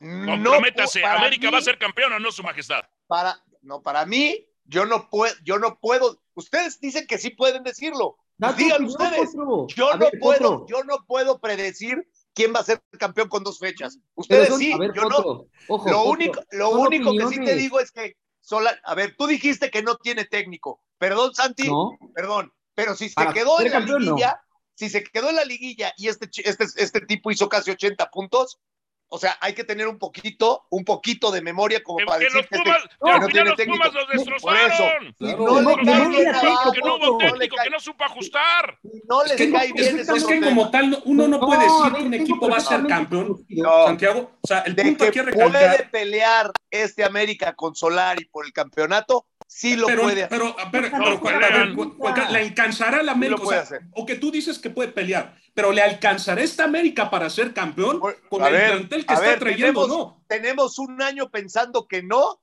no 0.00 0.32
Comprométase, 0.32 1.00
para 1.00 1.20
América 1.20 1.46
mí- 1.46 1.52
va 1.52 1.58
a 1.58 1.62
ser 1.62 1.78
campeón 1.78 2.12
o 2.12 2.18
no, 2.18 2.32
su 2.32 2.42
majestad. 2.42 2.82
para 3.06 3.40
no 3.62 3.80
para 3.82 4.04
mí 4.04 4.44
yo 4.68 4.86
no 4.86 5.08
puedo 5.10 5.34
yo 5.44 5.58
no 5.58 5.78
puedo 5.78 6.20
ustedes 6.34 6.80
dicen 6.80 7.06
que 7.06 7.18
sí 7.18 7.30
pueden 7.30 7.62
decirlo. 7.62 8.16
Pues 8.38 8.56
digan 8.56 8.84
ustedes. 8.84 9.30
yo 9.74 9.90
A 9.92 9.96
no 9.96 9.98
ver, 10.10 10.18
puedo 10.20 10.66
yo 10.66 10.84
no 10.84 10.98
puedo 11.06 11.40
predecir 11.40 12.06
quién 12.34 12.52
va 12.54 12.60
a 12.60 12.64
ser 12.64 12.82
campeón 12.98 13.28
con 13.28 13.42
dos 13.44 13.58
fechas. 13.58 13.98
Ustedes 14.14 14.48
son- 14.48 14.58
sí 14.58 14.74
ver, 14.78 14.92
yo 14.94 15.02
no. 15.08 15.46
ojo, 15.68 15.88
lo 15.90 16.04
único 16.04 16.42
lo 16.50 16.70
son 16.70 16.80
único 16.88 17.12
que 17.12 17.26
sí 17.28 17.44
te 17.44 17.54
digo 17.54 17.80
es 17.80 17.90
que 17.92 18.16
Sola, 18.40 18.78
a 18.84 18.94
ver 18.94 19.16
tú 19.16 19.26
dijiste 19.26 19.70
que 19.70 19.82
no 19.82 19.96
tiene 19.96 20.24
técnico. 20.24 20.80
Perdón 20.98 21.34
Santi. 21.34 21.68
No, 21.68 21.98
perdón. 22.14 22.52
Pero 22.74 22.94
si 22.94 23.08
se 23.08 23.14
Para 23.14 23.32
quedó 23.32 23.58
en 23.60 23.66
la 23.66 23.72
campeón, 23.72 24.04
no. 24.04 24.10
liguilla 24.12 24.40
si 24.74 24.90
se 24.90 25.02
quedó 25.02 25.30
en 25.30 25.36
la 25.36 25.44
liguilla 25.46 25.94
y 25.96 26.08
este 26.08 26.28
este 26.44 26.66
este 26.76 27.00
tipo 27.00 27.30
hizo 27.30 27.48
casi 27.48 27.70
80 27.70 28.10
puntos 28.10 28.58
o 29.08 29.18
sea, 29.18 29.36
hay 29.40 29.54
que 29.54 29.62
tener 29.64 29.86
un 29.88 29.98
poquito, 29.98 30.66
un 30.70 30.84
poquito 30.84 31.30
de 31.30 31.40
memoria 31.40 31.82
como 31.82 31.98
Que, 31.98 32.04
para 32.06 32.18
que 32.18 32.24
decir 32.24 32.38
los 32.40 32.46
que, 32.48 32.58
Pumas, 32.58 32.82
que 32.82 32.88
que 33.12 33.20
no 33.20 33.26
tiene 33.28 33.48
los 33.50 33.56
técnico. 33.56 33.78
Pumas 33.78 33.94
los 33.94 34.04
Por 34.40 34.56
eso, 34.56 34.82
destrozaron. 34.82 35.14
no 35.20 35.36
No, 35.36 35.60
le 35.60 35.62
no, 35.62 35.76
cae 35.76 35.84
no, 36.04 36.08
bien 36.10 36.32
no, 36.32 36.38
abajo, 36.38 36.72
que 36.72 36.80
no 36.80 36.96
hubo 36.96 37.06
no 37.06 37.18
le 37.18 37.28
técnico, 37.30 37.56
cae- 37.56 37.64
que 37.64 37.70
no 37.70 37.80
supo 37.80 38.04
ajustar. 38.04 38.78
si 38.82 39.02
no 39.08 39.22
Es 39.22 39.32
que, 39.32 39.52
cae 39.52 39.66
es- 39.68 39.72
bien 39.74 39.86
es, 39.86 39.94
es 39.94 40.08
es 40.08 40.10
otro 40.10 40.28
que 40.28 40.34
tema. 40.34 40.46
como 40.48 40.70
tal, 40.70 40.90
no- 40.90 40.98
uno 41.04 41.28
no, 41.28 41.40
puede 41.40 41.60
a 41.60 41.64
decir 41.64 41.92
que 41.96 42.02
un 42.02 42.14
equipo 42.14 42.48
va 42.48 42.56
a 42.56 42.60
ser 42.60 42.86
campeón. 42.86 43.46
Santiago. 43.86 44.32
O 44.40 44.46
sea, 44.46 44.60
el 44.60 44.74
de 44.74 44.82
punto 44.84 45.04
que 45.04 45.08
aquí 45.08 45.18
a 45.30 45.32
puede 45.32 45.84
pelear 45.84 46.50
este 46.70 47.04
América 47.04 47.54
con 47.54 47.74
Solari 47.74 48.24
por 48.26 48.44
el 48.44 48.52
campeonato, 48.52 49.26
sí 49.46 49.76
lo 49.76 49.86
pero, 49.86 50.02
puede 50.02 50.24
hacer. 50.24 50.28
pero, 50.28 50.56
pero, 50.70 50.90
No, 50.98 51.20
pero, 51.20 52.26
¿le 52.28 52.38
alcanzará 52.38 53.02
la 53.02 53.12
América? 53.12 53.36
lo 53.38 53.42
o, 53.42 53.44
puede 53.44 53.58
sea, 53.58 53.62
hacer. 53.62 53.82
o 53.92 54.06
que 54.06 54.16
tú 54.16 54.30
dices 54.30 54.58
que 54.58 54.70
puede 54.70 54.88
pelear, 54.92 55.36
pero 55.54 55.72
¿le 55.72 55.82
alcanzará 55.82 56.42
esta 56.42 56.64
América 56.64 57.10
para 57.10 57.30
ser 57.30 57.52
campeón 57.54 58.00
con 58.28 58.42
a 58.42 58.48
el 58.48 58.52
ver, 58.52 58.70
plantel 58.72 59.06
que 59.06 59.14
está 59.14 59.26
ver, 59.26 59.38
trayendo? 59.38 59.86
tenemos, 59.86 59.88
No. 59.88 60.24
tenemos 60.26 60.78
un 60.78 61.00
año 61.02 61.30
pensando 61.30 61.86
que 61.86 62.02
no 62.02 62.40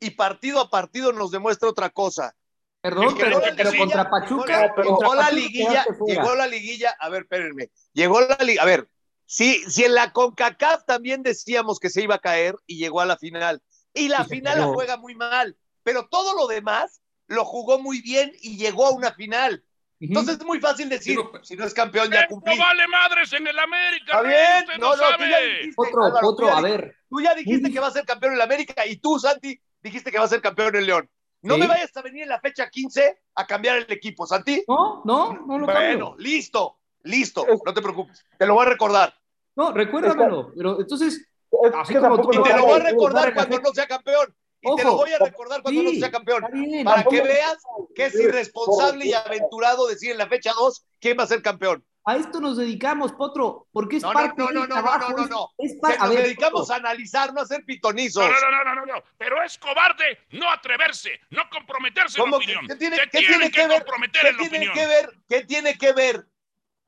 y 0.00 0.10
partido 0.10 0.60
a 0.60 0.70
partido 0.70 1.12
nos 1.12 1.30
demuestra 1.30 1.68
otra 1.68 1.90
cosa. 1.90 2.34
Perdón, 2.80 3.14
pero, 3.18 3.40
pero 3.56 3.70
sí. 3.70 3.78
contra 3.78 4.10
Pachuca, 4.10 4.74
contra 4.74 4.84
llegó 4.84 5.14
la 5.14 5.30
liguilla, 5.30 5.86
llegó 6.06 6.34
la 6.34 6.46
liguilla, 6.46 6.94
a 7.00 7.08
ver, 7.08 7.22
espérenme, 7.22 7.70
llegó 7.94 8.20
la 8.20 8.36
liguilla, 8.40 8.62
a 8.62 8.66
ver, 8.66 8.88
si, 9.24 9.54
si 9.70 9.84
en 9.84 9.94
la 9.94 10.12
CONCACAF 10.12 10.84
también 10.84 11.22
decíamos 11.22 11.78
que 11.80 11.88
se 11.88 12.02
iba 12.02 12.16
a 12.16 12.18
caer 12.18 12.56
y 12.66 12.76
llegó 12.76 13.00
a 13.00 13.06
la 13.06 13.16
final, 13.16 13.62
y 13.94 14.08
la 14.08 14.24
final 14.26 14.60
la 14.60 14.66
juega 14.66 14.98
muy 14.98 15.14
mal, 15.14 15.56
pero 15.84 16.08
todo 16.08 16.34
lo 16.34 16.48
demás 16.48 17.00
lo 17.28 17.44
jugó 17.44 17.78
muy 17.78 18.00
bien 18.02 18.32
y 18.42 18.56
llegó 18.56 18.86
a 18.86 18.90
una 18.90 19.12
final. 19.12 19.64
Entonces 20.00 20.38
es 20.38 20.44
muy 20.44 20.60
fácil 20.60 20.88
decir, 20.88 21.16
Pero- 21.32 21.44
si 21.44 21.56
no 21.56 21.64
es 21.64 21.72
campeón 21.72 22.10
ya 22.10 22.22
No 22.22 22.28
cumplí. 22.28 22.58
vale 22.58 22.86
madres 22.88 23.32
en 23.32 23.46
el 23.46 23.58
América, 23.58 24.04
Está 24.18 24.22
bien, 24.22 24.64
usted 24.64 24.78
no, 24.78 24.96
no, 24.96 24.96
no, 24.96 25.16
tú 25.16 25.22
ya 25.24 25.30
sabe. 25.36 25.48
dijiste, 25.58 25.74
Otro, 25.76 26.04
Álvaro, 26.04 26.20
tú 26.20 26.28
otro, 26.32 26.46
ya 26.48 26.58
a 26.58 26.60
ver. 26.60 26.96
Tú 27.08 27.20
ya 27.22 27.34
dijiste 27.34 27.70
que 27.72 27.80
va 27.80 27.86
a 27.86 27.90
ser 27.92 28.04
campeón 28.04 28.32
en 28.32 28.38
la 28.38 28.44
América 28.44 28.84
y 28.86 28.96
tú, 28.96 29.18
Santi, 29.18 29.58
dijiste 29.80 30.10
que 30.10 30.18
va 30.18 30.24
a 30.24 30.28
ser 30.28 30.42
campeón 30.42 30.74
en 30.76 30.86
León. 30.86 31.10
No 31.42 31.54
Sí. 31.54 31.60
me 31.60 31.66
vayas 31.68 31.96
a 31.96 32.02
venir 32.02 32.24
en 32.24 32.28
la 32.30 32.40
fecha 32.40 32.68
15 32.68 33.20
a 33.34 33.46
cambiar 33.46 33.76
el 33.78 33.86
equipo, 33.92 34.26
Santi. 34.26 34.64
No, 34.66 35.02
no, 35.04 35.32
no 35.46 35.58
lo 35.58 35.66
Bueno, 35.66 35.72
cambio. 36.10 36.16
listo. 36.18 36.80
Listo, 37.02 37.46
no 37.64 37.74
te 37.74 37.82
preocupes. 37.82 38.24
Te 38.38 38.46
lo 38.46 38.54
voy 38.54 38.66
a 38.66 38.70
recordar. 38.70 39.14
No, 39.56 39.72
recuérdamelo. 39.72 40.52
Pero 40.56 40.80
entonces, 40.80 41.28
así 41.74 41.94
como 41.94 42.18
tú, 42.20 42.30
y 42.32 42.42
te 42.42 42.56
lo 42.56 42.64
voy 42.64 42.80
a 42.80 42.84
recordar 42.84 43.34
cuando 43.34 43.58
no 43.60 43.70
sea 43.74 43.86
campeón. 43.86 44.34
Y 44.64 44.76
te 44.76 44.84
lo 44.84 44.96
voy 44.96 45.12
a 45.12 45.18
recordar 45.18 45.62
cuando 45.62 45.82
no 45.82 45.90
sea 45.90 46.10
campeón. 46.10 46.44
para 46.84 47.04
que 47.04 47.20
veas 47.20 47.58
que 47.94 48.06
es 48.06 48.14
irresponsable 48.14 49.06
y 49.06 49.12
aventurado 49.12 49.86
decir 49.86 50.12
en 50.12 50.18
la 50.18 50.26
fecha 50.26 50.52
2 50.52 50.84
quién 51.00 51.18
va 51.18 51.24
a 51.24 51.28
ser 51.28 51.42
campeón. 51.42 51.84
A 52.06 52.16
esto 52.16 52.38
nos 52.38 52.58
dedicamos, 52.58 53.12
Potro, 53.12 53.66
porque 53.72 53.96
es 53.96 54.02
no, 54.02 54.12
parte 54.12 54.34
no, 54.36 54.50
no, 54.50 54.66
no, 54.66 54.76
no, 54.76 54.98
no, 54.98 55.08
no, 55.08 55.26
no, 55.26 55.50
nos 55.58 56.10
dedicamos 56.10 56.70
a 56.70 56.76
analizar, 56.76 57.32
no 57.32 57.40
a 57.40 57.44
hacer 57.44 57.64
pitonizos. 57.64 58.22
No, 58.22 58.30
no, 58.30 58.50
no, 58.50 58.64
no, 58.64 58.74
no, 58.74 58.86
no, 58.86 59.04
pero 59.16 59.42
es 59.42 59.56
cobarde 59.56 60.18
no 60.32 60.50
atreverse, 60.50 61.18
no 61.30 61.48
comprometerse 61.48 62.20
en 62.20 62.30
la 62.30 62.36
opinión. 62.36 62.66
¿Qué 62.66 62.76
tiene, 62.76 62.98
¿qué 63.10 63.20
tiene 63.20 63.50
que, 63.50 63.66
ver, 63.66 63.78
comprometer 63.78 64.20
¿qué 64.20 64.28
en 64.28 64.36
tiene 64.36 64.48
opinión? 64.48 64.74
que 64.74 64.86
ver, 64.86 65.10
¿Qué 65.26 65.44
tiene 65.44 65.78
que 65.78 65.92
ver 65.94 66.26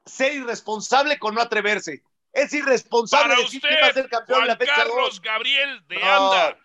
ser 0.05 0.35
irresponsable 0.35 1.19
con 1.19 1.35
no 1.35 1.41
atreverse? 1.41 2.03
Es 2.35 2.53
irresponsable 2.53 3.29
Para 3.31 3.41
decir 3.41 3.57
usted, 3.57 3.69
que 3.71 3.81
va 3.81 3.87
a 3.87 3.93
ser 3.95 4.09
campeón 4.11 4.41
Juan 4.41 4.43
en 4.43 4.49
la 4.49 4.57
fecha 4.59 4.75
Carlos 4.77 4.97
2. 4.97 5.21
Gabriel 5.23 5.87
de 5.89 5.97
No, 5.99 6.33
Anda. 6.33 6.59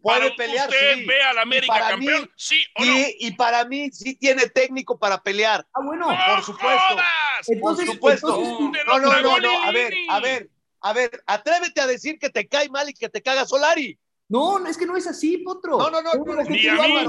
Puede 0.00 0.20
Para 0.30 0.36
pelear, 0.36 0.68
usted 0.68 0.94
sí. 0.96 1.06
ve 1.06 1.22
al 1.22 1.36
Y 1.36 1.40
América 1.40 1.72
para 1.74 1.88
campeón, 1.90 2.22
mí- 2.22 2.28
sí 2.36 2.64
o 2.76 2.84
no. 2.84 2.92
Y, 2.98 3.16
y 3.18 3.30
para 3.32 3.64
mí 3.64 3.90
sí 3.90 4.14
tiene 4.14 4.48
técnico 4.48 4.98
para 4.98 5.20
pelear. 5.22 5.66
Ah, 5.74 5.80
bueno. 5.84 6.10
¡No 6.10 6.16
por 6.34 6.44
supuesto. 6.44 6.78
jodas! 6.90 7.04
Por 7.46 7.54
Entonces, 7.56 7.86
supuesto. 7.86 8.28
entonces, 8.28 8.84
No, 8.86 8.98
No, 9.00 9.22
no, 9.22 9.38
no. 9.40 9.62
A 9.64 9.72
ver, 9.72 9.94
a 10.08 10.20
ver, 10.20 10.50
a 10.80 10.92
ver, 10.92 11.22
atrévete 11.26 11.80
a 11.80 11.86
decir 11.88 12.18
que 12.18 12.30
te 12.30 12.46
cae 12.46 12.68
mal 12.68 12.88
y 12.88 12.94
que 12.94 13.08
te 13.08 13.20
caga 13.22 13.44
Solari. 13.44 13.98
No, 14.28 14.58
no, 14.60 14.68
es 14.68 14.76
que 14.78 14.86
no 14.86 14.96
es 14.96 15.06
así, 15.06 15.38
Potro. 15.38 15.78
No, 15.78 15.90
no, 15.90 16.00
no, 16.00 16.12
no, 16.14 16.44
que 16.44 16.50
ni 16.50 16.68
a 16.68 16.74
mí. 16.74 17.04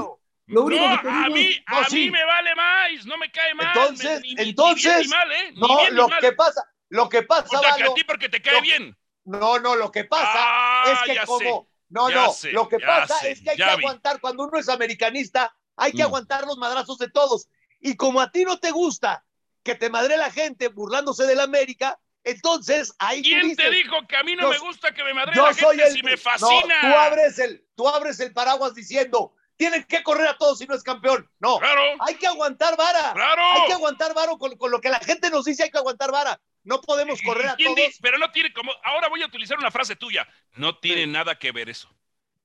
Lo 0.46 0.62
único 0.64 0.84
No, 0.88 0.96
que 0.96 1.02
te 1.02 1.08
a 1.08 1.28
mí, 1.28 1.46
es- 1.48 1.62
No, 1.70 1.78
a 1.78 1.84
sí. 1.84 1.96
mí 1.96 2.10
me 2.10 2.24
vale 2.24 2.54
más, 2.56 3.06
no 3.06 3.16
me 3.18 3.30
cae 3.30 3.54
mal. 3.54 3.68
Entonces, 3.68 4.20
ni- 4.22 4.28
ni- 4.30 4.34
ni 4.34 4.50
entonces, 4.50 4.82
bien 4.84 5.00
ni 5.02 5.08
mal, 5.08 5.32
¿eh? 5.32 5.52
Ni 5.52 5.60
No, 5.60 5.68
bien 5.76 5.90
ni 5.90 5.96
lo 5.96 6.08
mal. 6.08 6.20
que 6.20 6.32
pasa, 6.32 6.64
lo 6.88 7.08
que 7.08 7.22
pasa, 7.22 7.44
O 7.44 7.48
sea, 7.50 7.60
que 7.60 7.66
a 7.68 7.70
Valo, 7.86 7.94
ti 7.94 8.02
porque 8.02 8.28
te 8.28 8.42
cae 8.42 8.54
lo- 8.54 8.62
bien. 8.62 8.96
no, 9.26 9.60
no, 9.60 9.76
lo 9.76 9.92
que 9.92 10.04
pasa 10.06 10.32
Ah, 10.34 10.92
es 10.92 11.02
que 11.08 11.14
ya 11.14 11.24
como, 11.24 11.38
sé, 11.38 11.52
no, 11.90 12.08
ya 12.08 12.26
no, 12.26 12.32
sé, 12.32 12.52
lo 12.52 12.68
que 12.68 12.78
pasa 12.80 13.18
sé, 13.18 13.32
es 13.32 13.42
que 13.42 13.50
hay 13.50 13.56
que 13.56 13.64
vi. 13.64 13.70
aguantar 13.70 14.20
cuando 14.20 14.44
uno 14.44 14.58
es 14.58 14.68
americanista, 14.68 15.54
hay 15.76 15.92
que 15.92 15.98
Mm. 16.02 16.06
aguantar 16.06 16.46
los 16.46 16.56
madrazos 16.58 16.98
de 16.98 17.08
todos. 17.10 17.48
Y 17.80 17.96
como 17.96 18.20
a 18.20 18.30
ti 18.30 18.44
no 18.44 18.58
te 18.58 18.70
gusta 18.70 19.24
que 19.62 19.74
te 19.74 19.90
madre 19.90 20.16
la 20.16 20.30
gente 20.30 20.68
burlándose 20.68 21.24
de 21.26 21.34
la 21.34 21.42
América, 21.44 21.98
entonces 22.24 22.94
ahí 22.98 23.22
tú 23.22 23.28
¿Quién 23.28 23.42
dices, 23.42 23.56
te 23.56 23.70
dijo 23.70 23.96
que 24.08 24.16
a 24.16 24.22
mí 24.22 24.36
no 24.36 24.42
yo- 24.42 24.48
me 24.50 24.58
gusta 24.58 24.92
que 24.92 25.02
me 25.04 25.14
madre 25.14 25.34
la 25.36 25.52
soy 25.54 25.76
gente 25.76 25.88
el 25.88 25.92
si 25.94 26.02
me 26.02 26.12
no, 26.12 26.18
fascina? 26.18 26.80
tú 26.80 26.86
abres 26.96 27.38
el, 27.38 27.66
tú 27.74 27.88
abres 27.88 28.20
el 28.20 28.32
paraguas 28.32 28.74
diciendo, 28.74 29.34
tienen 29.56 29.84
que 29.84 30.02
correr 30.02 30.28
a 30.28 30.36
todos 30.38 30.58
si 30.58 30.66
no 30.66 30.74
es 30.74 30.82
campeón. 30.82 31.28
No, 31.38 31.58
Claro, 31.58 31.82
hay 32.00 32.14
que 32.14 32.26
aguantar 32.26 32.76
vara. 32.76 33.12
claro. 33.12 33.42
Hay 33.56 33.66
que 33.66 33.72
aguantar 33.74 34.14
vara 34.14 34.32
con, 34.38 34.56
con 34.56 34.70
lo 34.70 34.80
que 34.80 34.88
la 34.90 35.00
gente 35.00 35.28
nos 35.30 35.44
dice, 35.44 35.64
hay 35.64 35.70
que 35.70 35.78
aguantar 35.78 36.10
vara. 36.12 36.40
No 36.62 36.80
podemos 36.80 37.20
correr 37.22 37.48
a 37.48 37.56
¿Quién 37.56 37.74
todos. 37.74 37.88
di- 37.88 37.96
Pero 38.02 38.18
no 38.18 38.30
tiene 38.32 38.52
como. 38.52 38.72
Ahora 38.84 39.08
voy 39.08 39.22
a 39.22 39.26
utilizar 39.26 39.58
una 39.58 39.70
frase 39.70 39.96
tuya. 39.96 40.28
No 40.56 40.76
tiene 40.78 41.06
nada 41.06 41.38
que 41.38 41.52
ver 41.52 41.68
eso. 41.68 41.88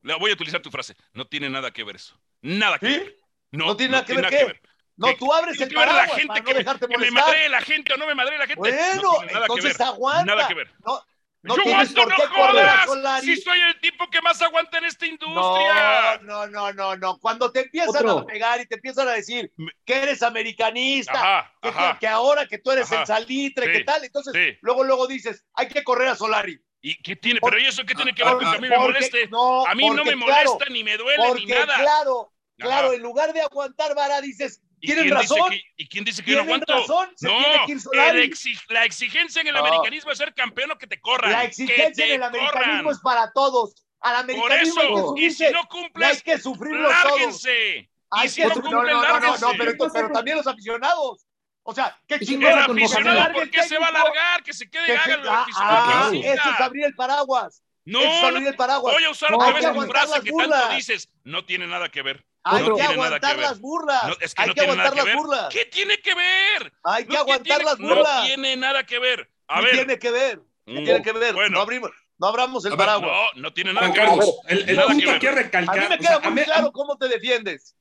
Voy 0.01 0.31
a 0.31 0.33
utilizar 0.33 0.61
tu 0.61 0.71
frase. 0.71 0.95
No 1.13 1.25
tiene 1.27 1.49
nada 1.49 1.71
que 1.71 1.83
ver 1.83 1.95
eso. 1.97 2.19
Nada 2.41 2.79
que 2.79 2.87
¿Sí? 2.87 2.99
ver. 2.99 3.19
No, 3.51 3.65
¿No 3.67 3.77
tiene 3.77 3.91
nada 3.93 4.05
que 4.05 4.13
ver 4.15 4.27
qué? 4.29 4.61
No, 4.97 5.07
Que- 5.07 5.15
tú 5.15 5.33
abres 5.33 5.59
el 5.59 5.67
que 5.67 5.75
ver 5.75 5.87
la 5.87 5.93
paraguas 5.93 6.17
gente 6.17 6.27
para 6.27 6.39
que, 6.41 6.45
no 6.45 6.53
me- 6.53 6.59
dejarte 6.63 6.87
que 6.87 6.97
me 6.97 6.97
molestar. 7.11 7.23
madre 7.25 7.49
la 7.49 7.61
gente 7.61 7.93
o 7.93 7.97
no 7.97 8.07
me 8.07 8.15
madre 8.15 8.37
la 8.37 8.45
gente. 8.47 8.59
Bueno, 8.59 8.77
no 9.01 9.11
nada 9.23 9.25
que 9.25 9.35
entonces 9.53 9.77
ver. 9.77 9.87
aguanta. 9.87 10.25
Nada 10.35 10.47
que 10.47 10.53
ver. 10.53 10.71
No, 10.85 11.05
no 11.45 11.55
Yo 11.57 11.63
tienes 11.63 11.89
aguanto, 11.91 12.01
por 12.01 12.09
no 12.09 12.15
qué 12.15 12.39
correr 12.41 12.65
a 12.65 12.71
jodas. 12.71 12.85
Solari. 12.87 13.25
Si 13.27 13.41
soy 13.41 13.59
el 13.61 13.79
tipo 13.79 14.09
que 14.09 14.21
más 14.21 14.41
aguanta 14.41 14.77
en 14.79 14.85
esta 14.85 15.05
No, 15.05 15.11
industria. 15.11 16.19
no, 16.23 16.47
no, 16.47 16.73
no, 16.73 16.95
no. 16.97 17.19
Cuando 17.19 17.51
te 17.51 17.61
empiezan 17.61 17.89
Otro. 18.07 18.19
a 18.19 18.25
pegar 18.25 18.59
y 18.61 18.65
te 18.65 18.75
empiezan 18.75 19.07
a 19.07 19.11
decir 19.11 19.51
que 19.85 19.93
eres 19.95 20.23
americanista, 20.23 21.13
Ajá, 21.13 21.53
que, 21.61 21.69
que- 21.71 21.77
ajá. 21.77 21.99
que 21.99 22.07
ahora 22.07 22.47
que 22.47 22.57
tú 22.57 22.71
eres 22.71 22.91
Ajá. 22.91 23.01
el 23.01 23.07
salitre, 23.07 23.65
Sí, 23.67 23.71
¿qué 23.71 23.83
tal? 23.83 24.03
Entonces, 24.03 24.33
sí. 24.33 24.57
luego, 24.61 24.83
luego 24.83 25.05
dices, 25.07 25.45
hay 25.53 25.67
que 25.67 25.83
correr 25.83 26.07
a 26.09 26.15
Solari. 26.15 26.59
¿Y 26.81 27.01
qué 27.01 27.15
tiene? 27.15 27.39
Por- 27.39 27.51
Pero 27.51 27.61
¿y 27.63 27.67
eso 27.67 27.83
qué 27.85 27.95
tiene 27.95 28.13
que 28.13 28.23
ver 28.23 28.33
ah, 28.33 28.37
con 28.37 28.45
ah, 28.47 28.51
que 28.51 28.57
a 28.57 28.61
mí 28.61 28.69
me 28.69 28.77
moleste? 28.77 29.27
no, 29.27 29.65
A 29.65 29.75
mí 29.75 29.87
no 29.87 30.03
me 30.03 30.13
claro, 30.15 30.17
molesta, 30.17 30.65
ni 30.71 30.83
me 30.83 30.97
duele, 30.97 31.33
ni 31.35 31.45
nada. 31.45 31.77
claro, 31.77 32.31
claro, 32.57 32.93
en 32.93 33.01
lugar 33.01 33.33
de 33.33 33.41
aguantar 33.41 33.93
vara, 33.95 34.19
dices, 34.21 34.61
¿Y 34.63 34.64
tienen 34.85 35.09
razón, 35.11 35.49
que- 35.49 35.61
¿Y 35.77 35.87
quién 35.87 36.03
dice 36.05 36.23
que 36.23 36.31
yo 36.31 36.37
no 36.37 36.43
aguanto? 36.43 36.73
razón, 36.73 37.09
se 37.15 37.27
no, 37.27 37.37
tiene 37.37 37.65
que 37.65 37.71
ir 37.71 37.77
el 37.77 37.81
Solari. 37.81 38.29
exi- 38.31 38.61
la 38.69 38.85
exigencia 38.85 39.41
en 39.41 39.47
el 39.47 39.53
No. 39.53 39.59
americanismo 39.59 40.11
es 40.11 40.17
ser 40.17 40.33
campeón 40.33 40.71
o 40.71 40.77
que 40.77 40.87
te 40.87 40.99
corran. 40.99 41.31
La 41.31 41.41
que 41.41 41.47
exigencia 41.47 42.05
en 42.05 42.11
el 42.15 42.23
americanismo 42.23 42.83
corran. 42.83 42.91
es 42.95 42.99
para 43.01 43.31
todos. 43.33 43.85
Al 44.01 44.13
Por 44.25 44.51
americanismo 44.51 44.81
hay 44.81 44.87
que 44.87 44.93
eso, 44.93 45.13
y 45.17 45.31
si 45.31 45.43
no 45.45 45.49
y 45.49 45.53
hay 45.55 45.67
cumples, 45.69 46.23
que 46.23 46.37
sufrirlos 46.37 46.93
todos. 47.01 47.11
lárguense. 47.19 47.89
Hay 48.11 48.27
Y 48.27 48.29
si 48.29 48.41
que 48.41 48.47
no 48.47 48.53
cumplen, 48.55 48.71
no, 48.95 49.19
no, 49.19 49.37
no, 49.37 49.51
pero, 49.57 49.71
¿Qué 49.71 49.77
pasa 49.77 49.91
pero 49.93 50.09
también 50.11 50.37
los 50.37 50.47
aficionados. 50.47 51.25
O 51.63 51.73
sea, 51.73 51.97
qué 52.07 52.15
¿Y 52.15 52.19
qué 52.19 52.25
chingón 52.25 52.43
El 52.51 52.65
que 52.65 52.71
aficionado, 52.83 53.33
¿por 53.33 53.49
qué 53.49 53.63
se 53.63 53.77
va 53.79 53.87
a 53.87 53.91
largar? 53.91 54.43
Que 54.43 54.53
se 54.53 54.69
quede 54.69 54.85
que 54.85 54.93
y 54.93 54.97
se- 54.97 55.01
haga 55.13 55.17
lo 55.23 55.31
ah, 55.31 55.41
aficionado 55.41 56.07
ah, 56.07 56.11
que 56.11 56.31
eso 56.33 56.49
es 56.51 56.61
abrir 56.61 56.85
el 56.85 56.93
paraguas. 56.95 57.63
No, 57.85 57.99
eso 58.01 58.31
no, 58.31 58.81
voy 58.81 59.03
a 59.03 59.09
usar 59.09 59.33
otra 59.33 59.51
vez 59.51 59.65
que 59.65 59.71
tu 59.73 59.81
frase 59.87 60.21
que 60.21 60.31
tanto 60.31 60.69
dices. 60.75 61.09
No 61.23 61.43
tiene 61.45 61.65
nada 61.67 61.89
que 61.89 62.01
ver. 62.03 62.23
Hay 62.47 62.63
que 62.63 62.69
No 62.69 62.75
aguantar 62.83 63.35
que 63.35 63.41
las 63.41 63.59
burlas. 63.59 64.07
No, 64.07 64.15
es 64.21 64.35
que 64.35 64.41
hay 64.43 64.47
no 64.49 64.53
que 64.53 64.61
aguantar 64.61 64.93
que 64.93 65.03
las 65.03 65.15
burlas. 65.15 65.47
¿Qué 65.53 65.65
tiene 65.65 65.97
que 65.97 66.13
ver? 66.13 66.73
Hay 66.83 67.03
que 67.05 67.09
No, 67.13 67.25
¿qué 67.25 67.31
aguantar 67.33 67.43
tiene- 67.57 67.63
las 67.63 67.79
No 67.79 67.87
burlas. 67.95 68.25
tiene 68.27 68.55
nada 68.55 68.85
que 68.85 68.99
ver. 68.99 69.31
A 69.47 69.59
¿Qué 69.59 69.65
ver, 69.65 69.75
tiene 69.75 69.99
que 69.99 70.11
ver? 70.11 70.39
¿Qué 70.65 70.71
Mm, 70.81 70.83
tiene 70.85 71.01
que 71.01 71.11
ver? 71.11 71.33
bueno. 71.33 71.55
No 71.55 71.61
abrimos, 71.61 71.91
no 72.19 72.27
abramos 72.27 72.63
el 72.65 72.71
ver, 72.71 72.77
paraguas. 72.77 73.11
no, 73.35 73.41
no 73.41 73.53
tiene 73.53 73.73
nada 73.73 73.87
Juan 73.87 73.93
que 73.93 73.99
ver. 73.99 74.09
Carlos, 74.09 74.35
el, 74.47 74.69
el 74.69 74.75
Nada 74.75 74.87
que 74.87 74.93
punto 74.93 75.11
ver. 75.11 75.19
que 75.19 75.27
A 75.27 75.31
mí 75.31 75.37
recalcar. 75.37 75.75
me 75.77 75.85
o 75.85 75.87
sea, 75.89 75.97
queda 75.97 76.19
muy 76.19 76.27
Ame- 76.27 76.43
claro 76.45 76.71
cómo 76.71 76.97
te 76.97 77.07
defiendes. 77.07 77.75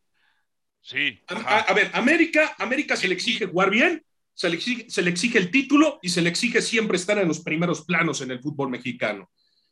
Sí. 0.80 1.22
A, 1.28 1.34
ajá. 1.34 1.56
a- 1.56 1.60
a 1.60 1.72
ver, 1.74 1.90
América, 1.94 2.54
América 2.58 2.96
se 2.96 3.08
le 3.08 3.14
exige 3.14 3.46
jugar 3.46 3.70
bien, 3.70 4.04
se 4.34 4.48
le, 4.48 4.56
exige, 4.56 4.88
se 4.90 5.02
le 5.02 5.10
exige 5.10 5.38
el 5.38 5.50
título 5.50 5.98
y 6.02 6.08
se 6.08 6.20
le 6.22 6.28
exige 6.30 6.60
siempre 6.62 6.96
estar 6.96 7.18
en 7.18 7.28
los 7.28 7.40
primeros 7.40 7.84
planos 7.84 8.20
en 8.22 8.30
el 8.30 8.40
fútbol 8.40 8.68
mexicano. 8.70 9.30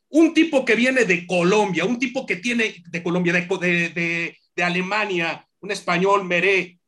Un 0.09 0.33
tipo 0.33 0.63
que 0.63 0.75
viene 0.75 1.05
de 1.05 1.25
Colombia, 1.27 1.85
un 1.85 1.97
tipo 1.99 2.25
que 2.25 2.35
tiene 2.37 2.75
de 2.87 3.03
Colombia, 3.03 3.33
de, 3.33 3.41
de, 3.47 3.89
de, 3.89 4.37
de 4.55 4.63
Alemania, 4.63 5.47
un 5.59 5.71
español, 5.71 6.23
Meré, 6.25 6.79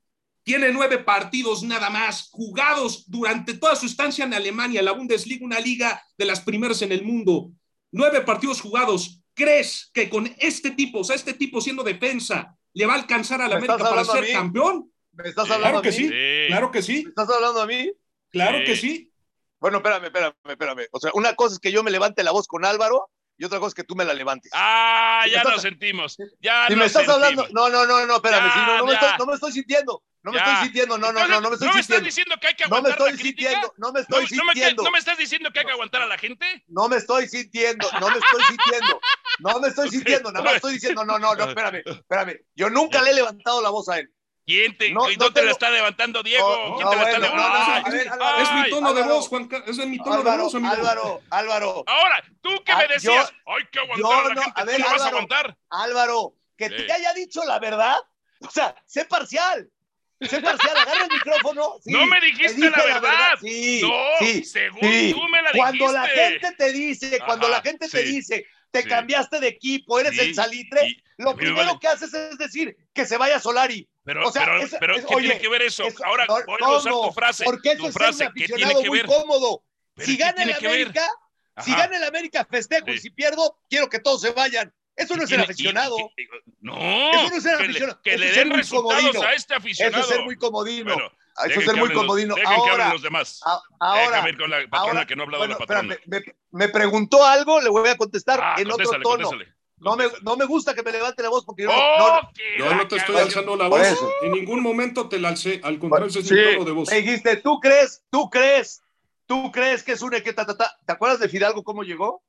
tiene 0.43 0.71
nueve 0.71 0.99
partidos 0.99 1.63
nada 1.63 1.89
más 1.89 2.29
jugados 2.31 3.09
durante 3.09 3.55
toda 3.55 3.75
su 3.75 3.87
estancia 3.87 4.25
en 4.25 4.33
Alemania, 4.33 4.81
la 4.83 4.91
Bundesliga, 4.91 5.43
una 5.45 5.59
liga 5.59 6.01
de 6.17 6.25
las 6.25 6.41
primeras 6.41 6.81
en 6.83 6.91
el 6.91 7.03
mundo. 7.03 7.51
Nueve 7.91 8.21
partidos 8.21 8.61
jugados. 8.61 9.21
¿Crees 9.33 9.89
que 9.93 10.07
con 10.09 10.33
este 10.37 10.71
tipo, 10.71 10.99
o 10.99 11.03
sea, 11.03 11.15
este 11.15 11.33
tipo 11.33 11.59
siendo 11.61 11.83
defensa, 11.83 12.55
le 12.73 12.85
va 12.85 12.93
a 12.93 12.97
alcanzar 12.97 13.41
a 13.41 13.47
la 13.47 13.55
¿Me 13.55 13.61
estás 13.61 13.81
América 13.81 13.89
para 13.89 14.05
ser 14.21 14.33
campeón? 14.33 14.91
¿Me 15.13 15.29
estás 15.29 15.49
hablando 15.49 15.81
Claro 15.81 15.81
que 15.81 15.89
a 15.89 15.91
mí? 15.91 15.97
sí. 15.97 16.07
Sí. 16.09 16.47
Claro 16.47 16.71
que 16.71 16.81
sí, 16.81 17.03
¿Me 17.03 17.09
estás 17.09 17.29
hablando 17.29 17.61
a 17.61 17.65
mí? 17.67 17.91
claro 18.31 18.57
Sí. 18.59 18.63
que 18.65 18.75
sí. 18.75 19.11
Bueno, 19.59 19.77
espérame, 19.77 20.05
espérame, 20.05 20.33
espérame. 20.47 20.85
O 20.91 20.99
sea, 20.99 21.11
una 21.15 21.33
cosa 21.35 21.55
es 21.55 21.59
que 21.59 21.71
yo 21.71 21.81
me 21.83 21.89
levante 21.89 22.23
la 22.23 22.31
voz 22.31 22.45
con 22.47 22.65
Álvaro 22.65 23.09
y 23.37 23.45
otra 23.45 23.59
cosa 23.59 23.69
es 23.69 23.73
que 23.75 23.83
tú 23.83 23.95
me 23.95 24.05
la 24.05 24.13
levantes. 24.13 24.51
Ah, 24.53 25.21
Si 25.25 25.31
ya 25.31 25.37
estás- 25.39 25.53
nos 25.53 25.61
sentimos. 25.61 26.17
Ya 26.39 26.67
si 26.67 26.75
me 26.75 26.85
estás 26.85 27.05
sentimos. 27.05 27.15
hablando, 27.15 27.47
no, 27.51 27.69
no, 27.69 27.85
no, 27.85 28.05
no, 28.05 28.15
espérame, 28.15 28.47
Ya, 28.47 28.53
si 28.53 28.59
no, 28.59 28.77
no, 28.77 28.85
me 28.85 28.93
estoy, 28.93 29.09
no 29.19 29.25
me 29.25 29.33
estoy 29.33 29.51
sintiendo, 29.51 30.03
no 30.23 30.31
me 30.31 30.37
Ya. 30.37 30.43
estoy 30.45 30.63
sintiendo, 30.65 30.97
no, 30.97 31.11
no, 31.11 31.27
no, 31.27 31.41
no 31.41 31.49
me 31.49 31.53
estoy 31.55 31.67
¿No 31.67 31.73
me 31.73 31.79
estás 31.81 31.85
sintiendo. 31.97 32.05
diciendo 32.05 32.35
que 32.41 32.47
hay 32.47 32.55
que 32.55 32.63
No 32.63 32.69
me 32.69 32.75
aguantar 32.77 32.91
estoy 33.07 33.11
la 33.11 33.17
sintiendo, 33.23 33.73
no 33.77 33.87
me 33.87 33.93
¿No, 33.93 33.99
estoy 34.01 34.21
me, 34.21 34.27
sintiendo, 34.53 34.83
¿No 34.83 34.91
me 34.91 34.99
estás 34.99 35.17
diciendo 35.17 35.49
que 35.51 35.59
hay 35.59 35.65
que 35.65 35.71
aguantar 35.71 36.01
a 36.01 36.05
la 36.07 36.17
gente? 36.17 36.63
no 36.67 36.87
me 36.89 36.97
estoy 36.97 37.27
sintiendo, 37.27 37.87
no 37.99 38.09
me 38.09 38.17
estoy 38.19 38.43
sintiendo, 38.47 39.01
no 39.39 39.59
me 39.59 39.67
estoy 39.67 39.89
sintiendo, 40.23 40.31
nada 40.31 40.45
más 40.45 40.55
estoy 40.55 40.73
diciendo, 40.73 41.03
no, 41.05 41.19
no, 41.19 41.35
no, 41.35 41.43
espérame, 41.49 41.83
espérame, 41.85 42.39
yo 42.55 42.69
nunca 42.69 43.01
le 43.01 43.11
he 43.11 43.13
levantado 43.15 43.61
la 43.61 43.69
voz 43.69 43.89
a 43.89 43.99
él. 43.99 44.09
¿Quién 44.45 44.77
te, 44.77 44.91
No, 44.91 45.09
¿y 45.09 45.17
no 45.17 45.27
te 45.27 45.33
te 45.33 45.39
la 45.41 45.45
lo- 45.47 45.51
está 45.53 45.69
levantando, 45.71 46.21
Diego? 46.21 46.47
No, 46.69 46.75
¿Quién 46.75 46.85
no, 46.85 46.89
te 46.91 46.95
la 46.97 47.03
está 47.03 47.19
levantando? 47.19 47.57
Ay, 47.57 48.07
Álvaro, 48.11 48.41
es 48.43 48.51
mi 48.53 48.59
ay. 48.59 48.69
tono 48.69 48.93
de 48.93 49.01
Álvaro. 49.01 49.15
voz, 49.15 49.27
Juan 49.27 49.47
Carlos. 49.47 49.69
Es 49.79 49.87
mi 49.87 49.97
tono 49.97 50.11
de 50.11 50.17
Álvaro, 50.21 50.43
voz, 50.43 50.55
amigo. 50.55 50.73
Álvaro, 50.73 51.21
Álvaro, 51.31 51.83
Ahora, 51.87 52.23
tú 52.41 52.49
que 52.63 52.71
Ah, 52.71 52.77
me 52.77 52.83
yo- 52.83 52.89
decías, 52.93 53.33
hay 53.47 53.65
que 53.71 53.79
aguantar 53.79 53.97
yo 53.99 54.11
a 54.11 54.23
la 54.29 54.35
no- 54.35 54.41
gente, 54.43 54.61
a 54.61 54.63
ver, 54.65 54.75
¿tú 54.75 54.81
no 54.81 54.85
vas 54.85 54.93
a 54.93 54.95
Álvaro. 55.07 55.17
aguantar? 55.17 55.57
Álvaro, 55.71 56.33
que 56.57 56.69
Sí. 56.69 56.75
te 56.85 56.93
haya 56.93 57.13
dicho 57.13 57.43
la 57.43 57.57
verdad, 57.59 57.97
o 58.39 58.49
sea, 58.51 58.75
sé 58.85 59.05
parcial, 59.05 59.67
sé 60.21 60.39
parcial, 60.41 60.77
agarra 60.77 61.03
el 61.05 61.11
micrófono. 61.11 61.77
sí, 61.83 61.91
No 61.91 62.05
me 62.05 62.19
te 62.19 62.25
dijiste 62.27 62.69
la 62.69 62.83
verdad. 62.83 63.37
Sí, 63.41 63.81
no, 63.81 63.89
sí, 64.19 64.43
según 64.45 64.79
sí. 64.81 65.11
tú 65.11 65.27
me 65.27 65.41
la 65.41 65.51
Cuando 65.53 65.91
la 65.91 66.01
dijiste. 66.03 66.29
gente 66.39 66.51
te 66.55 66.71
dice, 66.71 67.19
cuando 67.25 67.47
Ajá, 67.47 67.55
la 67.57 67.61
gente 67.63 67.89
te 67.89 68.03
dice, 68.03 68.45
te 68.69 68.83
sí. 68.83 68.87
cambiaste 68.89 69.39
de 69.39 69.47
equipo, 69.47 69.99
eres 69.99 70.13
Sí, 70.13 70.19
el 70.19 70.35
salitre, 70.35 71.03
lo 71.17 71.35
primero 71.35 71.79
que 71.79 71.87
haces 71.87 72.13
es 72.13 72.37
decir 72.37 72.77
que 72.93 73.07
se 73.07 73.17
vaya 73.17 73.39
Solari. 73.39 73.89
Pero, 74.05 74.27
o 74.27 74.31
sea, 74.31 74.45
pero, 74.45 74.57
eso- 74.59 74.77
pero 74.79 74.95
eso- 74.95 75.07
¿qué 75.07 75.15
oye, 75.15 75.25
tiene 75.27 75.41
que 75.41 75.49
ver 75.49 75.61
eso? 75.63 75.83
eso- 75.83 76.05
Ahora 76.05 76.25
no, 76.27 76.35
voy 76.45 76.57
a 76.61 76.77
usar 76.77 76.91
no, 76.91 77.01
tu 77.07 77.11
frase. 77.13 77.43
Porque 77.43 77.69
eso 77.71 77.77
tu 77.79 77.87
es 77.87 77.93
frase, 77.93 78.27
un 78.27 78.33
¿qué 78.33 78.45
tiene 78.45 78.63
aficionado 78.63 78.85
muy 78.85 78.97
ver? 78.99 79.05
cómodo. 79.07 79.63
¿Pero 79.95 80.05
Si 80.05 80.17
gana 80.17 80.43
el? 80.43 80.53
América, 80.53 81.07
si 81.63 81.71
gana 81.71 81.97
el 81.97 82.03
América 82.03 82.45
festejo 82.49 82.91
y 82.91 82.99
si 82.99 83.09
pierdo, 83.09 83.57
quiero 83.69 83.89
que 83.89 83.99
todos 83.99 84.21
se 84.21 84.31
vayan. 84.31 84.73
Eso 84.95 85.15
no 85.17 85.23
es 85.23 85.29
ser 85.29 85.41
aficionado. 85.41 85.97
y- 85.99 86.21
y- 86.21 86.27
no, 86.61 86.73
Eso 86.77 87.29
no 87.29 87.35
es 87.35 87.43
ser 87.43 87.57
que 87.57 87.63
aficionado, 87.63 87.95
le, 87.95 88.01
que 88.03 88.09
eso 88.11 88.19
le 88.19 88.29
es 88.29 88.35
den 88.35 88.49
resultados 88.51 89.01
comodino. 89.01 89.23
a 89.27 89.33
este 89.33 89.53
Eso 89.53 89.59
aficionado. 89.61 90.03
es 90.03 90.07
ser 90.09 90.21
muy 90.23 90.35
comodino. 90.37 90.93
Bueno, 90.93 91.11
Eso 91.47 91.59
es 91.59 91.65
ser 91.65 91.75
muy 91.75 91.89
los- 91.89 91.97
comodino. 91.97 92.35
Dejen 92.35 92.49
que 92.49 92.55
hablen 92.69 92.71
Ahora, 92.81 92.93
los 92.93 93.01
demás. 93.01 93.41
a- 93.45 93.59
ahora, 93.79 94.09
Déjame 94.11 94.29
ir 94.29 94.37
con 94.37 94.49
la 94.51 94.57
patrona 94.69 94.77
ahora, 94.91 95.05
que 95.05 95.15
no 95.17 95.23
ha 95.23 95.25
hablado 95.25 95.41
bueno, 95.41 95.53
la 95.55 95.59
patrona. 95.65 95.93
espérame, 95.95 96.23
me, 96.51 96.59
me 96.65 96.69
preguntó 96.69 97.25
algo, 97.25 97.59
le 97.59 97.69
voy 97.69 97.89
a 97.89 97.97
contestar 97.97 98.39
Ah, 98.41 98.55
en 98.57 98.71
otro 98.71 98.89
tono. 99.01 99.31
No 99.85 99.95
me, 99.95 100.05
no 100.23 100.35
me 100.35 100.45
gusta 100.45 100.73
que 100.73 100.83
me 100.83 100.91
levante 100.91 101.23
la 101.23 101.29
voz 101.29 101.45
porque 101.45 101.63
yo 101.63 101.69
no, 101.69 101.75
no- 101.75 102.15
¡Oh, 102.17 102.29
Yo 102.59 102.75
no 102.75 102.87
te 102.87 102.97
estoy 102.97 103.15
alzando 103.15 103.55
la 103.55 103.69
voz. 103.69 103.81
eso. 103.81 104.11
En 104.23 104.31
ningún 104.33 104.61
momento 104.61 105.07
te 105.07 105.19
la 105.19 105.29
alcé. 105.29 105.61
Al 105.63 105.79
contrario, 105.79 106.07
ese 106.07 106.19
es 106.19 106.27
Sí, 106.27 106.33
mi 106.33 106.53
tono 106.53 106.65
de 106.65 106.71
voz. 106.71 106.89
me 106.89 106.97
dijiste, 107.01 107.37
¿tú 107.37 107.59
crees, 107.61 108.03
tú 108.09 108.29
crees 108.29 108.81
¿Tú 109.27 109.51
crees 109.51 109.83
que 109.83 109.93
es 109.93 110.01
un 110.01 110.11
que 110.11 110.33
ta, 110.33 110.45
¿Te 110.45 110.91
acuerdas 110.91 111.19
de 111.19 111.29
Fidalgo 111.29 111.63
cómo 111.63 111.83
llegó? 111.83 112.23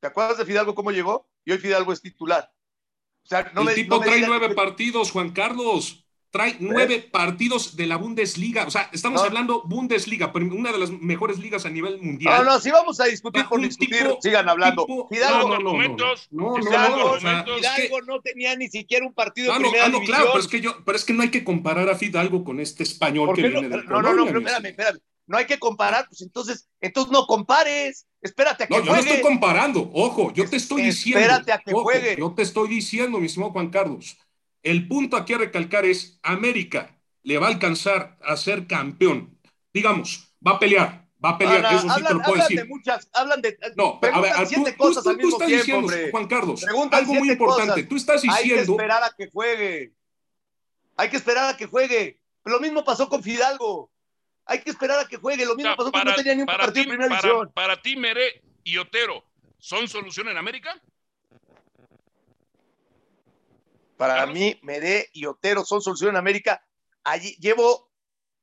¿Te 0.00 0.08
acuerdas 0.08 0.38
de 0.38 0.44
Fidalgo 0.44 0.74
cómo 0.74 0.90
llegó? 0.90 1.28
Y 1.44 1.52
hoy 1.52 1.58
Fidalgo 1.58 1.92
es 1.92 2.00
titular. 2.02 2.50
O 3.22 3.26
sea, 3.26 3.50
no 3.54 3.62
el 3.68 3.74
tipo 3.74 4.00
trae 4.00 4.20
nueve 4.26 4.54
partidos, 4.54 5.12
Juan 5.12 5.30
Carlos. 5.30 6.03
Trae 6.34 6.56
nueve 6.58 6.98
partidos 6.98 7.76
de 7.76 7.86
la 7.86 7.96
Bundesliga. 7.96 8.64
O 8.66 8.70
sea, 8.72 8.90
estamos 8.92 9.22
hablando 9.22 9.62
Bundesliga, 9.62 10.32
una 10.34 10.72
de 10.72 10.78
las 10.78 10.90
mejores 10.90 11.38
ligas 11.38 11.64
a 11.64 11.70
nivel 11.70 12.02
mundial. 12.02 12.44
No, 12.44 12.54
no, 12.54 12.60
si 12.60 12.72
vamos 12.72 12.98
a 12.98 13.04
discutir 13.04 13.46
por 13.46 13.60
discutir, 13.60 14.04
sigan 14.20 14.48
hablando. 14.48 14.84
Fidalgo, 15.08 15.48
no, 15.50 15.58
no, 15.60 15.96
no, 16.32 16.56
Fidalgo, 16.56 17.18
Fidalgo 17.20 18.02
no 18.08 18.20
tenía 18.20 18.56
ni 18.56 18.66
siquiera 18.66 19.06
un 19.06 19.14
partido 19.14 19.52
de 19.52 19.60
primera 19.60 19.84
división. 19.84 20.06
Claro, 20.06 20.30
pero 20.32 20.40
es, 20.40 20.48
que 20.48 20.60
yo, 20.60 20.84
pero 20.84 20.98
es 20.98 21.04
que 21.04 21.12
no 21.12 21.22
hay 21.22 21.30
que 21.30 21.44
comparar 21.44 21.88
a 21.88 21.94
Fidalgo 21.94 22.42
con 22.42 22.58
este 22.58 22.82
español 22.82 23.32
que 23.32 23.42
viene 23.42 23.68
del 23.68 23.86
No, 23.86 24.02
no, 24.02 24.12
no, 24.12 24.24
espérame, 24.26 24.66
espérame. 24.66 24.98
No 25.28 25.38
hay 25.38 25.46
que 25.46 25.60
comparar, 25.60 26.08
pues 26.08 26.20
entonces, 26.20 26.68
entonces 26.80 27.12
no 27.12 27.28
compares, 27.28 28.08
espérate 28.20 28.64
a 28.64 28.66
que 28.66 28.76
no, 28.76 28.84
yo 28.84 28.92
no 28.92 28.98
estoy 28.98 29.20
comparando, 29.20 29.88
ojo, 29.94 30.32
yo 30.34 30.50
te 30.50 30.56
estoy 30.56 30.82
diciendo. 30.82 31.20
Espérate 31.20 31.52
a 31.52 31.58
que 31.58 31.72
juegue. 31.72 32.16
Yo 32.18 32.34
te 32.34 32.42
estoy 32.42 32.68
diciendo, 32.68 33.20
mi 33.20 33.26
estimado 33.26 33.52
Juan 33.52 33.70
Carlos, 33.70 34.18
el 34.64 34.88
punto 34.88 35.16
aquí 35.16 35.34
a 35.34 35.38
recalcar 35.38 35.84
es, 35.84 36.18
América 36.22 36.98
le 37.22 37.38
va 37.38 37.46
a 37.46 37.50
alcanzar 37.50 38.18
a 38.22 38.36
ser 38.36 38.66
campeón. 38.66 39.38
Digamos, 39.72 40.34
va 40.46 40.52
a 40.52 40.58
pelear, 40.58 41.06
va 41.24 41.30
a 41.30 41.38
pelear, 41.38 41.74
eso 41.74 41.88
sí 41.88 42.02
te 42.02 42.14
lo 42.14 42.22
puedo 42.22 42.42
decir. 42.42 42.60
De 42.60 42.64
muchas, 42.64 43.08
hablan 43.12 43.42
de. 43.42 43.58
No, 43.76 44.00
a 44.02 44.20
ver, 44.20 44.32
tú, 44.48 44.64
cosas 44.76 45.04
tú, 45.04 45.28
estás 45.28 45.48
diciendo, 45.48 45.88
Juan 46.10 46.26
Carlos, 46.26 46.64
algo 46.90 47.14
muy 47.14 47.30
importante. 47.30 47.84
Tú 47.84 47.96
estás 47.96 48.22
diciendo. 48.22 48.42
Hay 48.42 48.66
que 48.66 48.72
esperar 48.72 49.02
a 49.02 49.10
que 49.16 49.30
juegue. 49.30 49.94
Hay 50.96 51.10
que 51.10 51.16
esperar 51.16 51.54
a 51.54 51.56
que 51.56 51.66
juegue. 51.66 52.20
Lo 52.44 52.60
mismo 52.60 52.84
pasó 52.84 53.08
con 53.08 53.22
Fidalgo. 53.22 53.90
Hay 54.46 54.60
que 54.60 54.70
esperar 54.70 54.98
a 54.98 55.08
que 55.08 55.16
juegue. 55.16 55.44
Lo 55.46 55.56
mismo 55.56 55.74
pasó 55.76 55.90
para, 55.90 56.10
no 56.10 56.16
tenía 56.16 56.34
ni 56.34 56.42
un 56.42 56.46
partido 56.46 56.72
ti, 56.72 56.82
primera 56.82 57.08
para, 57.08 57.22
división. 57.22 57.52
Para 57.54 57.82
ti, 57.82 57.96
Meré 57.96 58.42
y 58.62 58.76
Otero, 58.76 59.24
¿son 59.58 59.88
solución 59.88 60.28
en 60.28 60.36
América? 60.36 60.80
Para 63.96 64.26
mí, 64.26 64.58
Meré 64.62 65.08
y 65.12 65.26
Otero 65.26 65.64
son 65.64 65.80
solución 65.80 66.10
en 66.10 66.16
América. 66.16 66.64
Allí 67.04 67.36
llevo, 67.38 67.90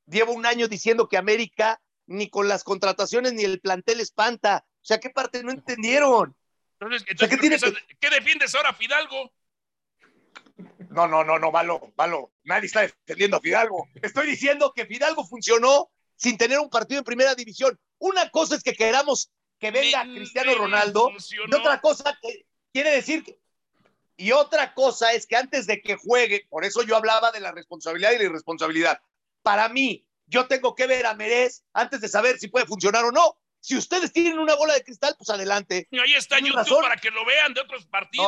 llevo 0.06 0.34
un 0.34 0.46
año 0.46 0.68
diciendo 0.68 1.08
que 1.08 1.18
América 1.18 1.82
ni 2.08 2.30
con 2.30 2.48
las 2.48 2.64
contrataciones 2.64 3.34
ni 3.34 3.44
el 3.44 3.60
plantel 3.60 4.00
espanta. 4.00 4.66
O 4.82 4.86
sea, 4.86 5.00
¿qué 5.00 5.10
parte 5.10 5.44
no 5.44 5.52
entendieron? 5.52 6.36
Entonces, 6.80 7.06
¿qué, 8.00 8.10
defiendes 8.10 8.56
ahora, 8.56 8.74
Fidalgo? 8.74 9.32
No, 10.90 11.08
no, 11.08 11.24
no, 11.24 11.38
no, 11.38 11.52
malo, 11.52 11.94
malo. 11.96 12.32
Nadie 12.44 12.66
está 12.66 12.82
defendiendo 12.82 13.38
a 13.38 13.42
Fidalgo. 13.42 13.88
Estoy 14.02 14.28
diciendo 14.28 14.74
que 14.76 14.86
Fidalgo 14.86 15.26
funcionó 15.26 15.92
sin 16.16 16.38
tener 16.38 16.60
un 16.60 16.70
partido 16.70 17.00
en 17.00 17.06
primera 17.06 17.36
división. 17.36 17.80
Una 18.00 18.30
cosa 18.30 18.56
es 18.56 18.64
que 18.64 18.74
queramos 18.74 19.32
que 19.60 19.72
venga 19.72 20.04
Cristiano 20.04 20.56
Ronaldo 20.56 21.12
y 21.12 21.54
otra 21.54 21.80
cosa 21.82 22.18
que 22.22 22.46
quiere 22.74 22.92
decir 22.92 23.24
que 23.24 23.41
y 24.18 24.32
otra 24.32 24.74
cosa 24.74 25.14
es 25.14 25.26
que 25.26 25.36
antes 25.36 25.68
de 25.68 25.82
que 25.82 25.96
juegue, 25.96 26.46
por 26.50 26.66
eso 26.66 26.84
yo 26.84 26.96
hablaba 26.96 27.32
de 27.32 27.40
la 27.40 27.52
responsabilidad 27.52 28.12
y 28.12 28.18
la 28.18 28.24
irresponsabilidad. 28.26 29.02
Para 29.42 29.70
mí, 29.70 30.06
yo 30.28 30.48
tengo 30.48 30.76
que 30.76 30.88
ver 30.88 31.06
a 31.06 31.16
Merez 31.16 31.64
antes 31.74 32.02
de 32.02 32.08
saber 32.08 32.38
si 32.38 32.48
puede 32.48 32.66
funcionar 32.66 33.04
o 33.06 33.12
no. 33.12 33.38
Si 33.60 33.78
ustedes 33.78 34.12
tienen 34.12 34.40
una 34.40 34.56
bola 34.56 34.74
de 34.74 34.84
cristal, 34.84 35.14
pues 35.18 35.30
adelante. 35.30 35.88
Y 35.92 36.00
ahí 36.00 36.14
está 36.16 36.40
YouTube 36.40 36.82
para 36.82 36.98
que 36.98 37.12
lo 37.12 37.24
vean 37.26 37.54
de 37.54 37.62
otros 37.62 37.86
partidos. 37.86 38.28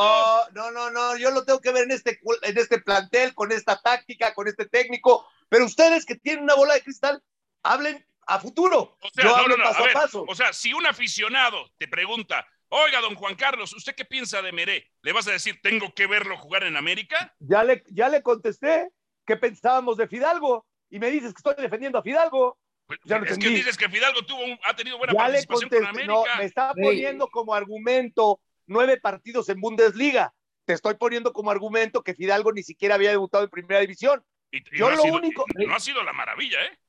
No, 0.53 0.71
no, 0.71 0.71
no, 0.71 0.91
no, 0.91 1.17
yo 1.17 1.31
lo 1.31 1.43
tengo 1.43 1.59
que 1.59 1.71
ver 1.71 1.83
en 1.83 1.91
este, 1.91 2.19
en 2.43 2.57
este 2.57 2.79
plantel, 2.79 3.33
con 3.33 3.51
esta 3.51 3.81
táctica, 3.81 4.33
con 4.35 4.47
este 4.47 4.67
técnico. 4.67 5.27
Pero 5.49 5.65
ustedes 5.65 6.05
que 6.05 6.15
tienen 6.15 6.43
una 6.43 6.53
bola 6.55 6.75
de 6.75 6.83
cristal, 6.83 7.23
hablen 7.63 8.05
a 8.27 8.39
futuro. 8.39 8.97
O 9.01 9.09
sea, 9.13 9.23
yo 9.23 9.57
paso 9.57 9.83
a, 9.83 9.93
paso. 9.93 10.25
O 10.27 10.35
sea, 10.35 10.53
si 10.53 10.71
un 10.73 10.85
aficionado 10.85 11.71
te 11.77 11.87
pregunta, 11.87 12.45
Oiga, 12.75 13.01
don 13.01 13.13
Juan 13.13 13.35
Carlos, 13.35 13.71
¿usted 13.75 13.93
qué 13.93 14.03
piensa 14.03 14.41
de 14.41 14.51
Meré? 14.51 14.89
¿Le 15.03 15.13
vas 15.13 15.27
a 15.27 15.31
decir, 15.31 15.59
tengo 15.61 15.93
que 15.93 16.07
verlo 16.07 16.35
jugar 16.39 16.63
en 16.63 16.75
América? 16.75 17.31
Ya 17.37 17.63
le, 17.63 17.83
ya 17.91 18.09
le 18.09 18.23
contesté 18.23 18.89
qué 19.27 19.37
pensábamos 19.37 19.95
de 19.95 20.07
Fidalgo 20.07 20.65
y 20.89 20.97
me 20.97 21.11
dices 21.11 21.35
que 21.35 21.37
estoy 21.37 21.53
defendiendo 21.61 21.99
a 21.99 22.01
Fidalgo. 22.01 22.57
Pues, 22.87 22.99
es 23.29 23.37
que 23.37 23.49
dices 23.49 23.77
que 23.77 23.87
Fidalgo 23.89 24.25
tuvo 24.25 24.41
ha 24.65 24.75
tenido 24.75 24.97
buena 24.97 25.13
participación 25.13 25.69
con 25.69 25.85
América. 25.85 26.13
No, 26.13 26.23
me 26.39 26.45
está 26.45 26.73
poniendo 26.73 27.27
como 27.27 27.53
argumento 27.53 28.41
nueve 28.65 28.99
partidos 28.99 29.49
en 29.49 29.61
Bundesliga. 29.61 30.33
Te 30.65 30.73
estoy 30.73 30.95
poniendo 30.95 31.31
como 31.31 31.51
argumento 31.51 32.01
que 32.03 32.15
Fidalgo 32.15 32.53
ni 32.53 32.63
siquiera 32.63 32.95
había 32.95 33.11
debutado 33.11 33.43
en 33.43 33.51
Primera 33.51 33.81
División. 33.81 34.25
Y, 34.49 34.63
Yo 34.75 34.89
no 34.89 34.97
lo 34.97 35.03
único... 35.13 35.45
no 35.53 35.75
ha 35.75 35.79
sido 35.79 36.01
la 36.01 36.13
maravilla, 36.13 36.57
¿eh? 36.65 36.79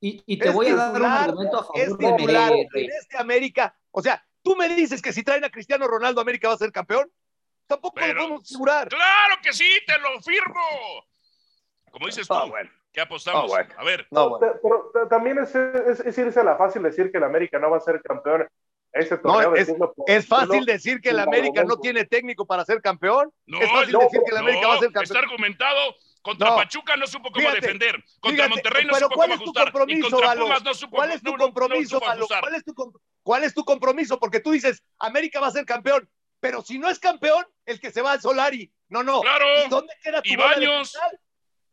Y, 0.00 0.38
te 0.38 0.48
voy 0.48 0.68
a 0.68 0.74
dar 0.74 1.02
un 1.02 1.04
argumento 1.04 1.58
a 1.58 1.64
favor 1.64 1.98
de 1.98 2.26
Meré. 2.26 2.68
En 2.72 2.90
este 2.90 3.18
América, 3.18 3.76
o 3.90 4.00
sea, 4.00 4.24
¿Tú 4.44 4.54
me 4.54 4.68
dices 4.68 5.00
que 5.00 5.12
si 5.12 5.22
traen 5.22 5.42
a 5.44 5.50
Cristiano 5.50 5.88
Ronaldo, 5.88 6.20
América 6.20 6.48
va 6.48 6.54
a 6.54 6.58
ser 6.58 6.70
campeón? 6.70 7.10
Tampoco 7.66 7.98
lo 7.98 8.14
podemos 8.14 8.42
asegurar. 8.42 8.88
¡Claro 8.88 9.36
que 9.42 9.54
sí! 9.54 9.66
¡Te 9.86 9.98
lo 9.98 10.20
firmo! 10.20 10.60
Como 11.90 12.06
dices 12.06 12.28
tú, 12.28 12.34
¿qué 12.92 13.00
apostamos? 13.00 13.50
A 13.52 13.84
ver. 13.84 14.06
pero, 14.10 15.08
también 15.08 15.38
es, 15.38 15.54
es, 15.54 16.18
irse 16.18 16.40
a 16.40 16.44
la 16.44 16.56
fácil 16.56 16.82
decir 16.82 17.10
que 17.10 17.16
el 17.16 17.24
América 17.24 17.58
no 17.58 17.70
va 17.70 17.78
a 17.78 17.80
ser 17.80 18.02
campeón. 18.02 18.46
Ese 18.92 19.18
no, 19.24 19.54
es, 19.56 19.72
es, 20.06 20.28
fácil 20.28 20.64
decir 20.66 21.00
que 21.00 21.08
el 21.08 21.18
América 21.18 21.64
no 21.64 21.78
tiene 21.78 22.04
técnico 22.04 22.46
para 22.46 22.64
ser 22.64 22.82
campeón. 22.82 23.32
No, 23.46 23.60
es 23.60 23.70
fácil 23.70 23.98
decir 23.98 24.20
que 24.24 24.30
el 24.30 24.36
América 24.36 24.68
va 24.68 24.74
a 24.74 24.78
ser 24.78 24.92
campeón. 24.92 25.04
Está 25.04 25.18
argumentado 25.18 25.96
contra 26.24 26.56
Pachuca 26.56 26.96
no 26.96 27.06
supo 27.06 27.30
cómo 27.32 27.50
defender. 27.50 28.02
Contra 28.20 28.48
Monterrey 28.48 28.84
no 28.84 28.94
supo 28.94 29.14
cómo 29.14 29.34
ajustar. 29.34 29.72
Y 29.88 30.00
contra 30.00 30.34
Pumas 30.34 30.62
no 30.62 30.74
supo 30.74 30.96
¿Cuál 30.96 31.12
es 31.12 31.22
tu 31.22 31.36
compromiso, 31.36 32.00
¿Cuál 32.00 32.54
es 32.54 32.64
tu, 32.64 32.74
¿Cuál 33.24 33.42
es 33.42 33.54
tu 33.54 33.64
compromiso? 33.64 34.20
Porque 34.20 34.38
tú 34.38 34.52
dices, 34.52 34.84
América 34.98 35.40
va 35.40 35.48
a 35.48 35.52
ser 35.52 35.64
campeón. 35.64 36.08
Pero 36.40 36.62
si 36.62 36.78
no 36.78 36.90
es 36.90 36.98
campeón, 36.98 37.44
el 37.64 37.80
que 37.80 37.90
se 37.90 38.02
va 38.02 38.12
a 38.12 38.20
Solari. 38.20 38.70
No, 38.88 39.02
no. 39.02 39.22
Claro. 39.22 39.46
¿Y 39.64 39.68
dónde 39.70 39.94
queda 40.02 40.22
tu 40.22 40.36
bola 40.36 40.58
de 40.58 40.66
cristal? 40.66 41.20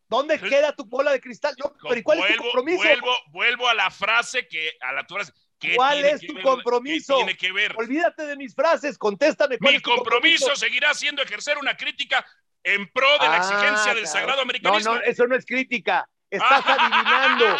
¿Dónde 0.07 0.39
queda 0.39 0.75
tu 0.75 0.85
bola 0.85 1.11
de 1.11 1.21
cristal? 1.21 1.55
No, 1.57 1.73
pero 1.83 1.99
¿y 1.99 2.03
cuál 2.03 2.19
es 2.19 2.37
tu 2.37 2.43
compromiso? 2.43 2.77
Vuelvo, 2.79 3.15
vuelvo 3.27 3.67
a 3.67 3.73
la 3.73 3.91
frase 3.91 4.47
que 4.47 4.71
a 4.79 4.93
la 4.93 5.05
frase. 5.05 5.33
¿Cuál 5.75 6.05
es 6.05 6.21
tu 6.21 6.41
compromiso? 6.41 7.17
tiene 7.17 7.35
que 7.35 7.51
ver? 7.51 7.75
Olvídate 7.77 8.25
de 8.25 8.35
mis 8.37 8.55
frases, 8.55 8.97
contéstame. 8.97 9.57
Mi 9.59 9.79
compromiso 9.81 10.55
seguirá 10.55 10.93
siendo 10.93 11.21
ejercer 11.21 11.57
una 11.57 11.75
crítica 11.75 12.25
en 12.63 12.89
pro 12.91 13.11
de 13.19 13.27
la 13.27 13.37
exigencia 13.37 13.93
del 13.93 14.07
sagrado 14.07 14.41
americanismo. 14.41 14.93
No, 14.93 14.99
no, 14.99 15.05
eso 15.05 15.27
no 15.27 15.35
es 15.35 15.45
crítica. 15.45 16.07
Estás 16.29 16.63
adivinando. 16.65 17.57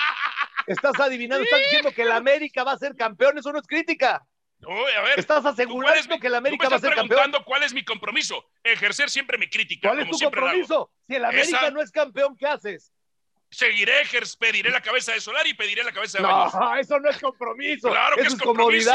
Estás 0.68 1.00
adivinando. 1.00 1.44
Estás 1.44 1.60
diciendo 1.60 1.92
que 1.92 2.02
el 2.04 2.12
América 2.12 2.64
va 2.64 2.74
a 2.74 2.78
ser 2.78 2.96
campeón. 2.96 3.38
Eso 3.38 3.52
no 3.52 3.60
es 3.60 3.68
crítica. 3.68 4.26
No, 4.60 4.70
a 4.70 5.02
ver, 5.02 5.20
estás 5.20 5.44
asegurando 5.44 6.20
que 6.20 6.28
el 6.28 6.36
América 6.36 6.70
va 6.70 6.76
a 6.76 6.80
ser 6.80 6.94
campeón. 6.94 7.32
cuál 7.46 7.64
es 7.64 7.74
mi 7.74 7.84
compromiso. 7.84 8.46
Ejercer 8.64 9.10
siempre 9.10 9.38
mi 9.38 9.50
crítica. 9.50 9.90
¿Cuál 9.90 10.02
es 10.02 10.10
tu 10.10 10.20
compromiso? 10.20 10.92
Si 11.08 11.16
el 11.16 11.26
América 11.26 11.72
no 11.72 11.82
es 11.82 11.92
campeón, 11.92 12.38
¿qué 12.38 12.48
haces? 12.48 12.94
Seguiré, 13.50 14.04
pediré 14.40 14.70
la 14.70 14.82
cabeza 14.82 15.12
de 15.12 15.20
Solar 15.20 15.46
y 15.46 15.54
pediré 15.54 15.84
la 15.84 15.92
cabeza 15.92 16.20
de 16.20 16.24
No, 16.24 16.76
eso 16.78 17.00
no 17.00 17.10
es 17.10 17.20
compromiso. 17.20 17.90
Claro 17.90 18.16
que 18.16 18.22
es, 18.22 18.36
compromiso. 18.36 18.92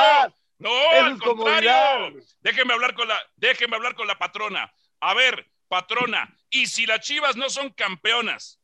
No, 0.59 0.71
al 0.93 1.19
contrario. 1.19 2.23
Déjenme 2.41 2.73
hablar 2.73 2.95
con 2.95 3.09
la, 3.09 3.21
déjenme 3.37 3.77
hablar 3.77 3.95
con 3.95 4.07
la 4.07 4.17
patrona. 4.19 4.73
A 5.01 5.13
ver, 5.13 5.51
patrona, 5.69 6.35
y 6.49 6.67
si 6.67 6.87
las 6.87 7.01
Chivas 7.01 7.37
no 7.37 7.51
son 7.51 7.71
campeonas, 7.71 8.61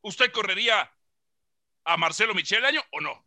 ¿usted 0.00 0.32
correría 0.32 0.91
a 1.84 1.96
Marcelo 1.96 2.34
Michel 2.34 2.64
año 2.64 2.80
o 2.92 3.00
no? 3.00 3.24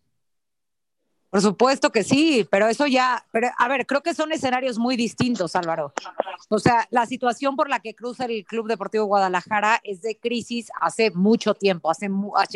Por 1.36 1.42
supuesto 1.42 1.92
que 1.92 2.06
sí, 2.06 2.48
pero 2.50 2.68
eso 2.70 2.88
ya, 2.88 3.26
pero 3.34 3.50
a 3.58 3.68
ver, 3.68 3.86
creo 3.86 4.02
que 4.02 4.14
son 4.14 4.32
escenarios 4.32 4.78
muy 4.78 4.96
distintos, 4.96 5.54
Álvaro. 5.58 5.92
O 6.48 6.60
sea, 6.60 6.88
la 6.92 7.06
situación 7.06 7.58
por 7.58 7.70
la 7.70 7.82
que 7.82 7.94
cruza 7.94 8.24
el 8.24 8.46
Club 8.46 8.70
Deportivo 8.70 9.04
Guadalajara 9.04 9.82
es 9.84 10.02
de 10.02 10.18
crisis 10.18 10.70
hace 10.80 11.12
mucho 11.12 11.54
tiempo, 11.54 11.92
hace, 11.92 12.08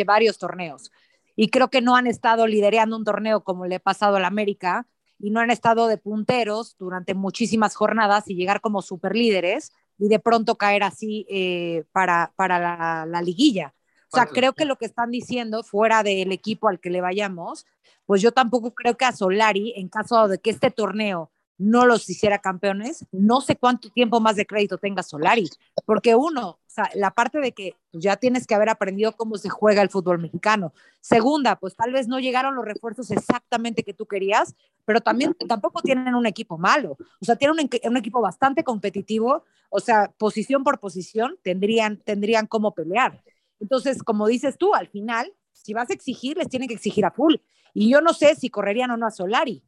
varios 0.06 0.38
torneos. 0.38 0.94
Y 1.36 1.50
creo 1.50 1.70
que 1.70 1.82
no 1.82 1.98
han 1.98 2.08
estado 2.08 2.48
liderando 2.48 2.96
un 2.96 3.04
torneo 3.04 3.44
como 3.44 3.66
le 3.66 3.76
ha 3.76 3.80
pasado 3.80 4.16
al 4.16 4.24
América 4.24 4.88
y 5.20 5.30
no 5.32 5.42
han 5.42 5.52
estado 5.52 5.88
de 5.88 5.98
punteros 5.98 6.78
durante 6.78 7.14
muchísimas 7.14 7.76
jornadas 7.76 8.30
y 8.30 8.36
llegar 8.36 8.62
como 8.62 8.82
superlíderes 8.82 9.74
y 9.98 10.08
de 10.08 10.20
pronto 10.20 10.56
caer 10.56 10.84
así 10.84 11.26
eh, 11.30 11.84
para, 11.92 12.32
para 12.38 13.06
la, 13.06 13.22
liguilla. 13.22 13.74
O 14.12 14.18
sea, 14.18 14.26
creo 14.26 14.54
que 14.54 14.66
lo 14.66 14.78
que 14.78 14.86
están 14.86 15.12
diciendo 15.12 15.64
fuera 15.64 16.04
del 16.04 16.32
equipo 16.32 16.68
al 16.68 16.80
que 16.80 16.90
le 16.90 17.02
vayamos, 17.02 17.66
pues 18.06 18.22
yo 18.22 18.32
tampoco 18.32 18.74
creo 18.74 18.98
que 18.98 19.06
a 19.06 19.12
Solari, 19.12 19.74
en 19.76 19.88
caso 19.88 20.28
de 20.28 20.40
que 20.40 20.50
este 20.50 20.72
torneo 20.72 21.30
no 21.60 21.86
los 21.86 22.10
hiciera 22.10 22.40
campeones, 22.40 23.06
no 23.12 23.42
sé 23.42 23.58
cuánto 23.58 23.90
tiempo 23.90 24.22
más 24.22 24.38
de 24.38 24.48
crédito 24.48 24.78
tenga 24.78 25.04
Solari, 25.04 25.48
porque 25.86 26.16
uno, 26.16 26.52
o 26.52 26.60
sea, 26.66 26.90
la 26.96 27.12
parte 27.12 27.40
de 27.40 27.52
que 27.52 27.76
ya 27.92 28.16
tienes 28.16 28.48
que 28.48 28.56
haber 28.56 28.70
aprendido 28.70 29.12
cómo 29.12 29.38
se 29.38 29.50
juega 29.50 29.82
el 29.82 29.90
fútbol 29.90 30.20
mexicano. 30.20 30.74
Segunda, 31.02 31.58
pues 31.58 31.76
tal 31.76 31.92
vez 31.92 32.08
no 32.08 32.20
llegaron 32.20 32.56
los 32.56 32.64
refuerzos 32.64 33.12
exactamente 33.12 33.84
que 33.84 33.94
tú 33.94 34.06
querías, 34.06 34.56
pero 34.86 35.02
también 35.02 35.36
tampoco 35.48 35.82
tienen 35.82 36.16
un 36.16 36.26
equipo 36.26 36.58
malo. 36.58 36.98
O 37.22 37.26
sea, 37.26 37.36
tienen 37.36 37.70
un, 37.84 37.98
equipo 37.98 38.22
bastante 38.22 38.64
competitivo, 38.64 39.44
o 39.70 39.82
sea, 39.82 40.14
posición 40.18 40.64
por 40.64 40.80
posición 40.80 41.38
tendrían, 41.44 41.98
tendrían 41.98 42.48
cómo 42.48 42.74
pelear. 42.74 43.22
Entonces, 43.60 44.04
como 44.04 44.28
dices 44.28 44.58
tú, 44.58 44.74
al 44.74 44.88
final, 44.88 45.34
si 45.52 45.74
vas 45.74 45.90
a 45.90 45.94
exigir, 45.94 46.38
les 46.38 46.50
tienen 46.50 46.68
que 46.68 46.76
exigir 46.76 47.06
a 47.06 47.12
full. 47.12 47.36
Y 47.74 47.90
yo 47.90 48.02
no 48.02 48.14
sé 48.14 48.36
si 48.36 48.50
correrían 48.50 48.92
o 48.92 48.98
no 48.98 49.06
a 49.06 49.12
Solari, 49.12 49.64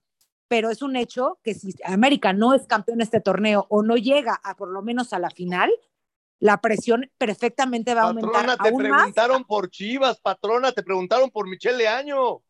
pero 0.48 0.70
es 0.70 0.82
un 0.82 0.96
hecho 0.96 1.40
que 1.44 1.54
si 1.54 1.74
América 1.86 2.34
no 2.34 2.54
es 2.54 2.68
campeón 2.68 2.98
de 2.98 3.06
este 3.06 3.22
torneo 3.22 3.68
o 3.70 3.84
no 3.84 3.96
llega 3.96 4.40
a 4.44 4.56
por 4.56 4.70
lo 4.70 4.82
menos 4.82 5.14
a 5.14 5.20
la 5.20 5.30
final, 5.30 5.72
la 6.40 6.60
presión 6.60 7.10
perfectamente 7.18 7.94
va 7.94 8.02
a 8.02 8.08
aumentar. 8.08 8.46
Patrona, 8.46 8.58
te 8.58 8.76
preguntaron 8.76 9.44
por 9.46 9.70
Chivas, 9.70 10.20
patrona, 10.20 10.72
te 10.72 10.84
preguntaron 10.84 11.30
por 11.30 11.48
Michelle 11.48 11.78
Leaño. 11.78 12.42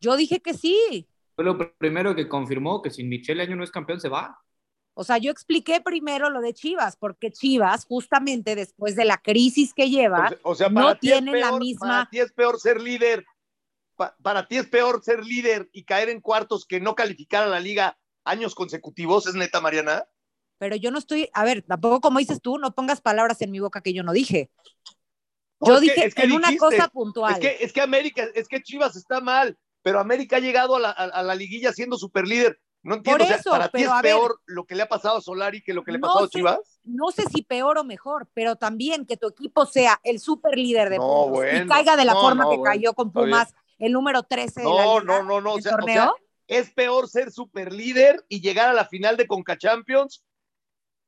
Yo 0.00 0.16
dije 0.16 0.40
que 0.40 0.54
sí. 0.54 1.08
Fue 1.34 1.44
lo 1.44 1.56
primero 1.78 2.14
que 2.14 2.28
confirmó 2.28 2.82
que 2.82 2.90
si 2.90 3.04
Michelle 3.04 3.38
Leaño 3.38 3.56
no 3.56 3.64
es 3.64 3.70
campeón 3.70 4.00
se 4.00 4.10
va. 4.10 4.38
O 4.94 5.04
sea, 5.04 5.16
yo 5.18 5.30
expliqué 5.30 5.80
primero 5.80 6.28
lo 6.28 6.40
de 6.40 6.52
Chivas, 6.52 6.96
porque 6.96 7.30
Chivas, 7.30 7.86
justamente 7.86 8.54
después 8.54 8.94
de 8.94 9.06
la 9.06 9.16
crisis 9.16 9.72
que 9.72 9.88
lleva, 9.88 10.36
o 10.42 10.54
sea, 10.54 10.68
no 10.68 10.96
tiene 10.98 11.38
la 11.38 11.56
misma. 11.58 11.88
Para 11.88 12.10
ti 12.10 12.20
es 12.20 12.32
peor 12.32 12.60
ser 12.60 12.80
líder. 12.80 13.24
para 14.22 14.46
ti 14.46 14.58
es 14.58 14.66
peor 14.66 15.02
ser 15.02 15.24
líder 15.24 15.70
y 15.72 15.84
caer 15.84 16.10
en 16.10 16.20
cuartos 16.20 16.66
que 16.66 16.80
no 16.80 16.94
calificar 16.94 17.42
a 17.42 17.46
la 17.46 17.60
liga 17.60 17.98
años 18.24 18.54
consecutivos, 18.54 19.26
¿es 19.26 19.34
neta, 19.34 19.60
Mariana? 19.60 20.04
Pero 20.58 20.76
yo 20.76 20.90
no 20.90 20.98
estoy, 20.98 21.30
a 21.32 21.44
ver, 21.44 21.62
tampoco 21.62 22.00
como 22.00 22.18
dices 22.18 22.40
tú, 22.42 22.58
no 22.58 22.74
pongas 22.74 23.00
palabras 23.00 23.40
en 23.40 23.50
mi 23.50 23.60
boca 23.60 23.80
que 23.80 23.94
yo 23.94 24.02
no 24.02 24.12
dije. 24.12 24.50
Yo 25.60 25.80
dije 25.80 26.06
es 26.06 26.14
que 26.14 26.24
en 26.24 26.32
una 26.32 26.54
cosa 26.56 26.88
puntual. 26.88 27.32
Es 27.32 27.38
que, 27.38 27.64
es 27.64 27.72
que 27.72 27.80
América, 27.80 28.28
es 28.34 28.46
que 28.46 28.62
Chivas 28.62 28.94
está 28.96 29.20
mal, 29.20 29.56
pero 29.80 30.00
América 30.00 30.36
ha 30.36 30.40
llegado 30.40 30.76
a 30.76 30.80
la, 30.80 30.90
a 30.90 31.22
la 31.22 31.34
liguilla 31.34 31.72
siendo 31.72 31.96
super 31.96 32.26
líder 32.26 32.60
no 32.82 32.96
entiendo, 32.96 33.24
¿para 33.44 33.68
ti 33.68 33.84
es 33.84 33.90
peor 34.02 34.40
lo 34.46 34.64
que 34.64 34.74
le 34.74 34.82
ha 34.82 34.88
pasado 34.88 35.18
a 35.18 35.20
Solari 35.20 35.62
que 35.62 35.72
lo 35.72 35.84
que 35.84 35.92
le 35.92 35.98
ha 35.98 36.00
pasado 36.00 36.24
a 36.24 36.28
Chivas? 36.28 36.80
No 36.82 37.12
sé 37.12 37.22
si 37.32 37.42
peor 37.42 37.78
o 37.78 37.84
mejor, 37.84 38.28
pero 38.34 38.56
también 38.56 39.06
que 39.06 39.16
tu 39.16 39.28
equipo 39.28 39.66
sea 39.66 40.00
el 40.02 40.18
super 40.18 40.58
líder 40.58 40.90
de 40.90 40.96
puntos 40.96 41.44
y 41.52 41.66
caiga 41.68 41.96
de 41.96 42.04
la 42.04 42.14
forma 42.14 42.50
que 42.50 42.60
cayó 42.60 42.92
con 42.94 43.12
Pumas, 43.12 43.54
el 43.78 43.92
número 43.92 44.24
13 44.24 44.60
de 44.60 44.66
la 44.66 44.70
no, 44.70 45.00
no, 45.00 45.22
no, 45.22 45.40
no, 45.40 45.58
torneo. 45.58 46.16
es 46.48 46.70
peor 46.70 47.08
ser 47.08 47.30
super 47.30 47.72
líder 47.72 48.24
y 48.28 48.40
llegar 48.40 48.68
a 48.68 48.72
la 48.72 48.86
final 48.86 49.16
de 49.16 49.28
Conca 49.28 49.56
Champions 49.56 50.24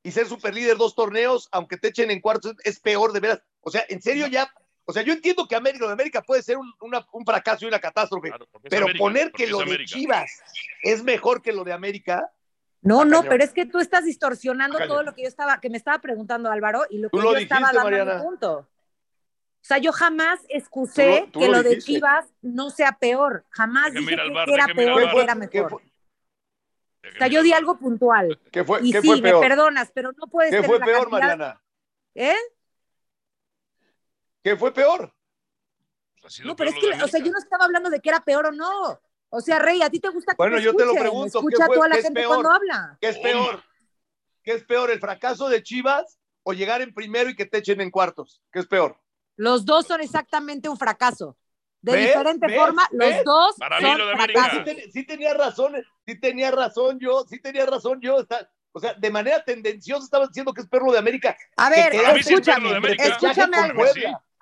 y 0.05 0.13
ser 0.13 0.29
super 0.29 0.55
líder 0.55 0.77
dos 0.77 0.95
torneos, 0.95 1.49
aunque 1.51 1.77
te 1.77 1.89
echen 1.89 2.11
en 2.11 2.21
cuartos, 2.21 2.55
es 2.63 2.79
peor 2.79 3.13
de 3.13 3.21
veras. 3.21 3.43
O 3.63 3.71
sea, 3.71 3.85
en 3.89 4.01
serio 4.01 4.27
ya 4.29 4.53
o 4.87 4.93
sea, 4.93 5.03
yo 5.03 5.13
entiendo 5.13 5.47
que 5.49 5.57
América, 5.57 5.87
de 5.87 5.93
América 5.93 6.23
puede 6.23 6.43
ser 6.43 6.59
un, 6.59 7.25
fracaso 7.25 7.65
y 7.65 7.69
una 7.69 7.81
catástrofe, 7.81 8.33
pero 8.69 8.87
poner 8.99 9.33
que 9.33 9.47
lo 9.47 9.61
de 9.61 9.85
Chivas 9.85 10.43
es 10.83 11.03
mejor 11.03 11.41
que 11.41 11.53
lo 11.53 11.65
de 11.65 11.73
América. 11.73 12.31
No, 12.83 13.05
no, 13.05 13.23
pero 13.23 13.43
es 13.43 13.53
que 13.53 13.65
tú 13.65 13.79
estás 13.79 14.05
distorsionando 14.05 14.79
todo 14.87 15.03
lo 15.03 15.15
que 15.15 15.23
yo 15.23 15.29
estaba, 15.29 15.59
que 15.61 15.71
me 15.71 15.79
estaba 15.79 16.01
preguntando 16.01 16.51
Álvaro 16.51 16.85
y 16.91 16.99
lo 16.99 17.09
que 17.09 17.19
yo 17.19 17.37
estaba 17.37 17.73
dando 17.73 18.23
punto. 18.23 18.69
O 19.65 19.67
sea, 19.67 19.79
yo 19.79 19.93
jamás 19.93 20.41
excusé 20.51 21.31
que 21.33 21.49
lo, 21.49 21.63
de 21.63 21.79
Chivas 21.79 22.27
no 22.43 22.69
sea 22.69 22.99
peor. 23.01 23.47
Jamás 23.49 23.95
dije 23.95 24.15
que 24.15 24.53
era 24.53 24.67
peor 24.67 25.11
que 25.11 25.21
era 25.23 25.35
mejor. 25.35 25.73
O 25.73 27.19
sea, 27.19 27.29
yo 27.29 27.43
di 27.43 27.55
algo 27.55 27.79
puntual. 27.79 28.39
¿Qué 28.53 28.63
fue, 28.65 28.81
y 28.83 28.93
¿qué 28.93 29.01
sí, 29.01 29.07
fue 29.07 29.23
peor? 29.23 29.41
me 29.41 29.49
perdonas, 29.49 29.91
pero 29.95 30.13
no 30.13 30.27
puedes. 30.27 30.51
¿Qué 30.51 30.63
fue 30.63 30.79
peor, 30.81 31.11
Mariana? 31.11 31.59
¿Eh? 32.15 32.37
¿Qué 34.45 34.55
fue 34.57 34.75
peor? 34.75 35.11
Pues 36.21 36.41
no, 36.45 36.55
pero 36.55 36.69
es 36.69 36.77
que, 36.77 37.03
o 37.03 37.09
sea, 37.09 37.19
yo 37.19 37.33
no 37.33 37.39
estaba 37.39 37.65
hablando 37.65 37.89
de 37.89 37.99
que 38.01 38.11
era 38.11 38.21
peor 38.21 38.47
o 38.47 38.53
no. 38.53 39.01
O 39.31 39.41
sea, 39.41 39.59
Rey, 39.59 39.81
a 39.81 39.89
ti 39.89 39.99
te 39.99 40.11
gusta 40.11 40.33
que 40.33 40.37
Bueno, 40.37 40.59
yo 40.59 40.77
te 40.77 40.85
lo 40.85 40.93
pregunto. 40.93 41.39
Escucha 41.39 41.65
a 41.65 41.69
toda 41.69 41.89
la 41.89 41.97
gente 41.97 42.25
cuando 42.27 42.51
habla. 42.51 42.99
¿Qué 43.01 43.09
es 43.09 43.19
peor? 43.19 43.65
¿Qué 44.43 44.53
es 44.53 44.65
peor, 44.65 44.91
el 44.91 45.01
fracaso 45.01 45.49
de 45.49 45.63
Chivas 45.63 46.19
o 46.43 46.53
llegar 46.53 46.83
en 46.83 46.93
primero 46.93 47.31
y 47.31 47.35
que 47.35 47.47
te 47.47 47.59
echen 47.59 47.81
en 47.81 47.91
cuartos? 47.91 48.43
¿Qué 48.53 48.59
es 48.59 48.67
peor? 48.67 49.01
Los 49.37 49.65
dos 49.65 49.87
son 49.87 50.03
exactamente 50.03 50.69
un 50.69 50.77
fracaso. 50.77 51.39
De 51.81 51.97
diferente 51.97 52.55
forma, 52.55 52.87
los 52.93 53.25
dos 53.25 53.57
Para 53.59 53.81
son 53.81 53.93
mí 53.93 53.99
lo 53.99 54.07
de 54.07 54.13
América. 54.13 54.65
Sí, 54.93 55.07
tenía 55.07 55.35
razón, 55.35 55.75
sí 56.07 56.21
tenía 56.21 56.51
razón 56.51 56.99
yo, 56.99 57.25
sí 57.29 57.41
tenía 57.41 57.65
razón 57.67 58.01
yo. 58.01 58.21
Está, 58.21 58.51
o 58.73 58.81
sea, 58.81 58.95
de 58.95 59.11
manera 59.11 59.43
tendenciosa 59.45 60.05
estaban 60.05 60.29
diciendo 60.29 60.53
que 60.53 60.63
es 60.63 60.69
perro 60.69 60.93
de 60.93 60.99
América. 60.99 61.37
A 61.57 61.71
ver, 61.71 61.95
escúchame, 61.95 62.71
escúchame 62.99 63.57
algo. 63.57 63.85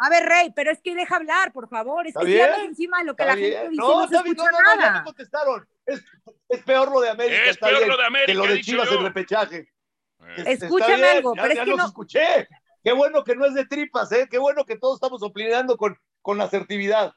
A 0.05 0.11
ver, 0.11 0.25
Rey, 0.25 0.53
pero 0.55 0.73
es 0.73 0.81
que 0.83 0.97
deja 0.97 1.15
hablar, 1.15 1.53
por 1.53 1.69
favor. 1.69 2.05
Es 2.09 2.15
que 2.15 2.27
si 2.27 2.41
hablas 2.41 2.65
encima 2.65 2.99
de 2.99 3.05
lo 3.05 3.15
que 3.15 3.25
la 3.25 3.37
gente 3.37 3.69
dice, 3.69 3.81
no, 3.81 4.01
no 4.01 4.09
se 4.09 4.17
escucha 4.17 4.51
no, 4.51 4.51
no, 4.51 4.77
nada. 4.77 4.99
No, 4.99 5.05
contestaron. 5.05 5.69
Es, 5.87 6.05
es, 6.49 6.63
peor 6.65 6.91
lo 6.91 7.01
de 7.01 7.11
América. 7.11 7.45
Es 7.45 7.57
peor 7.57 7.87
lo 7.87 7.97
de 7.97 8.05
América. 8.05 8.27
Que 8.27 8.35
lo 8.35 8.53
de 8.53 8.61
Chivas 8.61 8.91
en 8.91 9.01
repechaje. 9.01 9.59
Eh. 9.59 10.45
Escúchame 10.47 11.07
algo, 11.07 11.37
ya, 11.37 11.43
pero 11.43 11.55
ya 11.55 11.63
es 11.63 11.69
que 11.69 11.77
no. 11.77 11.87
escuché. 11.87 12.49
Qué 12.83 12.93
bueno 12.93 13.23
que 13.23 13.37
no 13.37 13.47
es 13.47 13.55
de 13.55 13.65
tripas, 13.65 14.11
¿eh? 14.11 14.27
Qué 14.29 14.39
bueno 14.39 14.65
que 14.65 14.77
todos 14.77 14.97
estamos 14.97 15.23
opinando 15.23 15.77
con, 15.77 15.97
con 16.21 16.41
asertividad. 16.41 17.13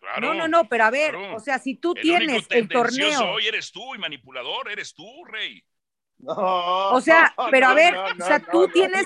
Claro, 0.00 0.20
no, 0.20 0.34
no, 0.34 0.48
no, 0.48 0.66
pero 0.66 0.84
a 0.84 0.90
ver, 0.90 1.14
o 1.14 1.40
sea, 1.40 1.58
si 1.58 1.76
tú 1.76 1.92
el 1.94 2.00
tienes 2.00 2.46
el 2.48 2.68
torneo. 2.68 3.32
Hoy 3.32 3.46
eres 3.48 3.70
tú 3.70 3.94
y 3.94 3.98
manipulador, 3.98 4.70
eres 4.70 4.94
tú, 4.94 5.06
Rey. 5.26 5.62
No, 6.24 6.90
o 6.92 7.00
sea, 7.00 7.34
pero 7.50 7.66
a 7.66 7.74
ver, 7.74 7.94
o 7.96 8.24
sea, 8.24 8.40
tú 8.40 8.68
tienes, 8.68 9.04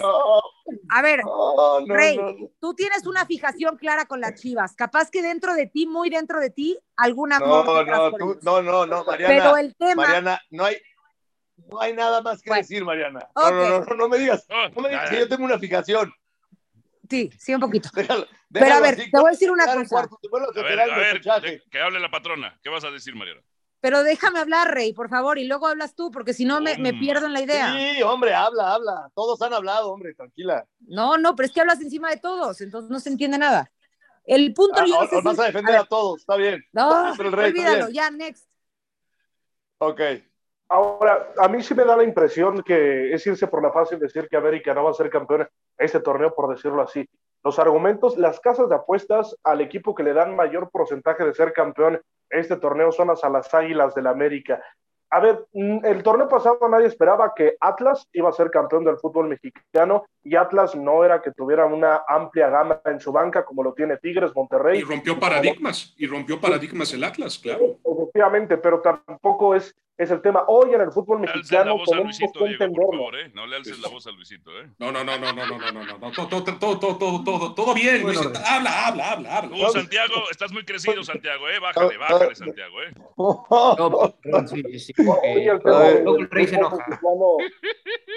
a 0.90 1.02
ver, 1.02 1.20
Rey, 1.86 2.16
tú 2.60 2.74
tienes 2.74 3.06
una 3.06 3.26
fijación 3.26 3.76
clara 3.76 4.04
con 4.06 4.20
las 4.20 4.40
Chivas. 4.40 4.76
Capaz 4.76 5.10
que 5.10 5.20
dentro 5.20 5.54
de 5.54 5.66
ti, 5.66 5.86
muy 5.86 6.10
dentro 6.10 6.38
de 6.38 6.50
ti, 6.50 6.78
alguna 6.96 7.40
no, 7.40 7.64
no, 7.64 7.82
no, 8.42 8.62
no, 8.62 8.86
no, 8.86 9.04
Mariana. 9.04 9.34
Pero 9.34 9.56
el 9.56 9.74
tema, 9.74 10.06
Mariana, 10.06 10.40
no 10.50 10.64
hay, 10.64 10.76
no 11.56 11.80
hay 11.80 11.92
nada 11.92 12.22
más 12.22 12.40
que 12.40 12.54
decir, 12.54 12.84
Mariana. 12.84 13.26
No, 13.34 13.50
no, 13.50 13.80
no, 13.80 13.94
no, 13.96 14.08
me 14.08 14.18
digas, 14.18 14.46
no 14.48 14.82
me 14.82 14.88
digas 14.88 15.10
que 15.10 15.18
yo 15.18 15.28
tengo 15.28 15.44
una 15.44 15.58
fijación. 15.58 16.12
Sí, 17.10 17.30
sí, 17.38 17.54
un 17.54 17.60
poquito. 17.60 17.88
pero 17.94 18.74
a 18.74 18.80
ver, 18.80 18.96
te 18.96 19.18
voy 19.18 19.28
a 19.28 19.30
decir 19.30 19.50
una 19.50 19.64
cosa. 19.64 20.00
a 20.00 20.62
ver, 20.62 20.80
a 20.80 20.98
ver, 20.98 21.20
que 21.70 21.80
hable 21.80 21.98
la 21.98 22.10
patrona. 22.10 22.56
¿Qué 22.62 22.68
vas 22.68 22.84
a 22.84 22.90
decir, 22.90 23.16
Mariana? 23.16 23.40
Pero 23.80 24.02
déjame 24.02 24.40
hablar, 24.40 24.74
Rey, 24.74 24.92
por 24.92 25.08
favor, 25.08 25.38
y 25.38 25.46
luego 25.46 25.68
hablas 25.68 25.94
tú, 25.94 26.10
porque 26.10 26.34
si 26.34 26.44
no 26.44 26.60
me, 26.60 26.76
me, 26.78 26.92
pierdo 26.94 27.26
en 27.26 27.32
la 27.32 27.42
idea. 27.42 27.72
Sí, 27.72 28.02
hombre, 28.02 28.34
habla, 28.34 28.74
habla. 28.74 29.08
Todos 29.14 29.40
han 29.42 29.54
hablado, 29.54 29.92
hombre, 29.92 30.14
tranquila. 30.14 30.66
No, 30.80 31.16
no, 31.16 31.36
pero 31.36 31.46
es 31.46 31.52
que 31.52 31.60
hablas 31.60 31.80
encima 31.80 32.10
de 32.10 32.16
todos, 32.16 32.60
entonces 32.60 32.90
no 32.90 32.98
se 32.98 33.10
entiende 33.10 33.38
nada. 33.38 33.70
El 34.24 34.52
punto 34.52 34.80
ah, 34.80 34.84
yo 34.86 35.04
no 35.10 35.22
vas 35.22 35.38
a 35.38 35.44
defender 35.44 35.76
a, 35.76 35.84
todos, 35.84 36.20
está 36.20 36.36
bien. 36.36 36.62
No, 36.72 37.14
el 37.14 37.32
rey, 37.32 37.50
olvídalo, 37.50 37.88
ya, 37.88 38.10
next. 38.10 38.48
Ok. 39.78 40.00
Ahora, 40.68 41.32
a 41.38 41.48
mí 41.48 41.62
sí 41.62 41.74
me 41.74 41.84
da 41.84 41.96
la 41.96 42.04
impresión 42.04 42.62
que 42.62 43.14
es 43.14 43.26
irse 43.26 43.46
por 43.46 43.62
la 43.62 43.72
fácil 43.72 43.98
decir 43.98 44.28
que 44.28 44.36
América 44.36 44.74
no 44.74 44.84
va 44.84 44.90
a 44.90 44.94
ser 44.94 45.08
campeón 45.08 45.48
este 45.78 46.00
torneo, 46.00 46.34
por 46.34 46.54
decirlo 46.54 46.82
así. 46.82 47.08
Los 47.44 47.58
argumentos, 47.58 48.16
las 48.16 48.40
casas 48.40 48.68
de 48.68 48.74
apuestas 48.74 49.36
al 49.44 49.60
equipo 49.60 49.94
que 49.94 50.02
le 50.02 50.12
dan 50.12 50.34
mayor 50.34 50.70
porcentaje 50.70 51.24
de 51.24 51.34
ser 51.34 51.52
campeón 51.52 52.00
este 52.30 52.56
torneo 52.56 52.92
son 52.92 53.08
las, 53.08 53.24
a 53.24 53.30
las 53.30 53.52
Águilas 53.54 53.94
del 53.94 54.04
la 54.04 54.10
América. 54.10 54.62
A 55.10 55.20
ver, 55.20 55.46
mm, 55.52 55.84
el 55.84 56.02
torneo 56.02 56.28
pasado 56.28 56.58
nadie 56.68 56.86
esperaba 56.86 57.32
que 57.34 57.56
Atlas 57.60 58.06
iba 58.12 58.28
a 58.28 58.32
ser 58.32 58.50
campeón 58.50 58.84
del 58.84 58.98
fútbol 58.98 59.28
mexicano 59.28 60.04
y 60.22 60.36
Atlas 60.36 60.74
no 60.74 61.04
era 61.04 61.22
que 61.22 61.32
tuviera 61.32 61.64
una 61.66 62.02
amplia 62.06 62.50
gama 62.50 62.80
en 62.84 63.00
su 63.00 63.10
banca 63.10 63.44
como 63.44 63.62
lo 63.62 63.72
tiene 63.72 63.96
Tigres, 63.96 64.34
Monterrey. 64.34 64.80
Y 64.80 64.82
rompió 64.82 65.18
paradigmas, 65.18 65.94
y 65.96 66.06
rompió 66.06 66.40
paradigmas 66.40 66.92
el 66.92 67.04
Atlas, 67.04 67.38
claro. 67.38 67.78
Efectivamente, 67.84 68.58
pero 68.58 68.80
tampoco 68.80 69.54
es 69.54 69.74
es 69.98 70.12
el 70.12 70.22
tema. 70.22 70.44
Hoy 70.46 70.72
en 70.72 70.80
el 70.80 70.92
fútbol 70.92 71.18
mexicano 71.18 71.76
tenemos 71.84 72.16
que 72.16 72.24
entenderlo. 72.24 73.18
¿eh? 73.18 73.30
No 73.34 73.46
le 73.48 73.56
alces 73.56 73.80
la 73.80 73.88
voz 73.88 74.06
a 74.06 74.12
Luisito, 74.12 74.56
¿eh? 74.60 74.70
No, 74.78 74.92
no, 74.92 75.02
no, 75.02 75.18
no, 75.18 75.32
no, 75.32 75.44
no, 75.44 75.58
no, 75.58 75.72
no, 75.72 75.98
no, 75.98 76.12
todo, 76.12 76.28
todo, 76.28 76.78
todo, 76.78 76.78
todo, 76.78 77.24
todo, 77.24 77.54
todo 77.54 77.74
bien, 77.74 78.02
Luisito. 78.02 78.38
Habla, 78.46 78.86
habla, 78.86 79.12
habla, 79.12 79.36
habla. 79.38 79.56
Tú, 79.56 79.72
Santiago, 79.72 80.14
estás 80.30 80.52
muy 80.52 80.64
crecido, 80.64 81.02
Santiago, 81.02 81.48
¿eh? 81.48 81.58
Bájale, 81.58 81.96
bájale, 81.98 82.34
Santiago, 82.36 82.80
¿eh? 82.80 82.92
No, 84.28 84.46
sí, 84.46 84.62
sí, 84.78 84.92
El 85.22 86.28
mexicano 86.30 86.70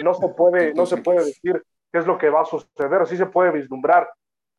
no 0.03 0.13
se 0.13 0.27
puede, 0.29 0.73
no 0.75 0.85
se 0.85 0.97
puede 0.97 1.25
decir 1.25 1.63
qué 1.91 1.99
es 1.99 2.07
lo 2.07 2.17
que 2.17 2.29
va 2.29 2.41
a 2.41 2.45
suceder. 2.45 3.05
Sí 3.07 3.17
se 3.17 3.25
puede 3.27 3.51
vislumbrar 3.51 4.09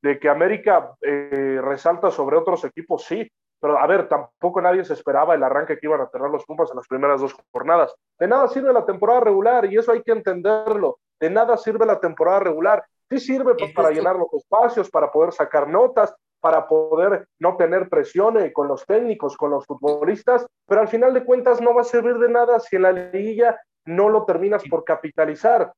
de 0.03 0.19
que 0.19 0.29
América 0.29 0.95
eh, 1.01 1.61
resalta 1.63 2.11
sobre 2.11 2.37
otros 2.37 2.65
equipos, 2.65 3.05
sí, 3.05 3.31
pero 3.61 3.79
a 3.79 3.87
ver, 3.87 4.09
tampoco 4.09 4.61
nadie 4.61 4.85
se 4.85 4.95
esperaba 4.95 5.37
el 5.37 5.43
arranque 5.43 5.79
que 5.79 5.87
iban 5.87 6.01
a 6.01 6.09
tener 6.09 6.29
los 6.29 6.45
Pumas 6.45 6.69
en 6.71 6.77
las 6.77 6.89
primeras 6.89 7.21
dos 7.21 7.37
jornadas. 7.53 7.95
De 8.19 8.27
nada 8.27 8.49
sirve 8.49 8.73
la 8.73 8.85
temporada 8.85 9.21
regular 9.21 9.73
y 9.73 9.79
eso 9.79 9.93
hay 9.93 10.03
que 10.03 10.11
entenderlo. 10.11 10.99
De 11.21 11.31
nada 11.31 11.57
sirve 11.57 11.87
la 11.87 12.01
temporada 12.01 12.41
regular. 12.41 12.85
Sí 13.09 13.21
sirve 13.21 13.55
para 13.73 13.91
llenar 13.91 14.17
los 14.17 14.33
espacios, 14.35 14.91
para 14.91 15.13
poder 15.13 15.33
sacar 15.33 15.69
notas, 15.69 16.13
para 16.43 16.67
poder 16.67 17.29
no 17.39 17.57
tener 17.57 17.89
presión 17.89 18.37
eh, 18.37 18.53
con 18.53 18.67
los 18.67 18.85
técnicos, 18.85 19.37
con 19.37 19.53
los 19.53 19.65
futbolistas, 19.65 20.45
pero 20.67 20.81
al 20.81 20.89
final 20.89 21.15
de 21.15 21.25
cuentas 21.25 21.61
no 21.61 21.73
va 21.73 21.83
a 21.83 21.85
servir 21.85 22.19
de 22.19 22.29
nada 22.29 22.59
si 22.59 22.77
en 22.77 22.83
la 22.83 22.93
liguilla 22.93 23.61
no 23.87 24.09
lo 24.09 24.25
terminas 24.25 24.65
por 24.69 24.85
capitalizar. 24.85 25.73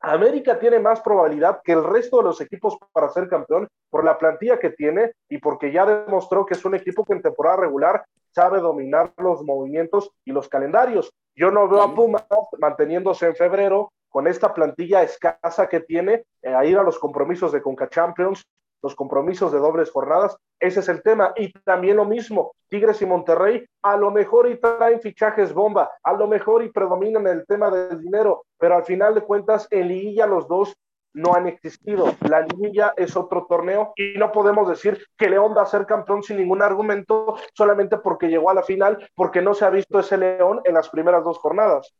América 0.00 0.58
tiene 0.58 0.78
más 0.78 1.02
probabilidad 1.02 1.60
que 1.62 1.72
el 1.72 1.84
resto 1.84 2.16
de 2.16 2.24
los 2.24 2.40
equipos 2.40 2.78
para 2.92 3.10
ser 3.10 3.28
campeón 3.28 3.68
por 3.90 4.02
la 4.02 4.16
plantilla 4.16 4.58
que 4.58 4.70
tiene 4.70 5.12
y 5.28 5.36
porque 5.36 5.70
ya 5.70 5.84
demostró 5.84 6.46
que 6.46 6.54
es 6.54 6.64
un 6.64 6.74
equipo 6.74 7.04
que 7.04 7.12
en 7.12 7.20
temporada 7.20 7.58
regular 7.58 8.02
sabe 8.34 8.60
dominar 8.60 9.12
los 9.18 9.44
movimientos 9.44 10.10
y 10.24 10.32
los 10.32 10.48
calendarios. 10.48 11.12
Yo 11.34 11.50
no 11.50 11.68
veo 11.68 11.82
a 11.82 11.94
Pumas 11.94 12.24
manteniéndose 12.58 13.26
en 13.26 13.36
febrero 13.36 13.92
con 14.08 14.26
esta 14.26 14.54
plantilla 14.54 15.02
escasa 15.02 15.68
que 15.68 15.80
tiene 15.80 16.24
eh, 16.40 16.54
a 16.54 16.64
ir 16.64 16.78
a 16.78 16.82
los 16.82 16.98
compromisos 16.98 17.52
de 17.52 17.60
Conca 17.60 17.90
Champions 17.90 18.46
los 18.82 18.94
compromisos 18.94 19.52
de 19.52 19.58
dobles 19.58 19.90
jornadas, 19.90 20.36
ese 20.58 20.80
es 20.80 20.88
el 20.88 21.02
tema. 21.02 21.32
Y 21.36 21.52
también 21.60 21.96
lo 21.96 22.04
mismo, 22.04 22.52
Tigres 22.68 23.00
y 23.02 23.06
Monterrey, 23.06 23.64
a 23.82 23.96
lo 23.96 24.10
mejor 24.10 24.48
y 24.48 24.58
traen 24.58 25.00
fichajes 25.00 25.52
bomba, 25.52 25.90
a 26.02 26.12
lo 26.12 26.26
mejor 26.26 26.64
y 26.64 26.70
predominan 26.70 27.26
el 27.26 27.46
tema 27.46 27.70
del 27.70 28.00
dinero, 28.00 28.44
pero 28.58 28.76
al 28.76 28.84
final 28.84 29.14
de 29.14 29.22
cuentas, 29.22 29.66
en 29.70 29.88
liguilla 29.88 30.26
los 30.26 30.48
dos 30.48 30.76
no 31.12 31.34
han 31.34 31.46
existido. 31.46 32.14
La 32.28 32.40
liguilla 32.40 32.94
es 32.96 33.16
otro 33.16 33.46
torneo 33.48 33.92
y 33.96 34.14
no 34.16 34.30
podemos 34.32 34.68
decir 34.68 35.04
que 35.16 35.28
León 35.28 35.54
va 35.56 35.62
a 35.62 35.66
ser 35.66 35.86
campeón 35.86 36.22
sin 36.22 36.36
ningún 36.36 36.62
argumento 36.62 37.36
solamente 37.54 37.98
porque 37.98 38.28
llegó 38.28 38.50
a 38.50 38.54
la 38.54 38.62
final, 38.62 39.08
porque 39.14 39.42
no 39.42 39.54
se 39.54 39.64
ha 39.64 39.70
visto 39.70 39.98
ese 39.98 40.16
León 40.16 40.60
en 40.64 40.74
las 40.74 40.88
primeras 40.88 41.24
dos 41.24 41.38
jornadas. 41.38 41.92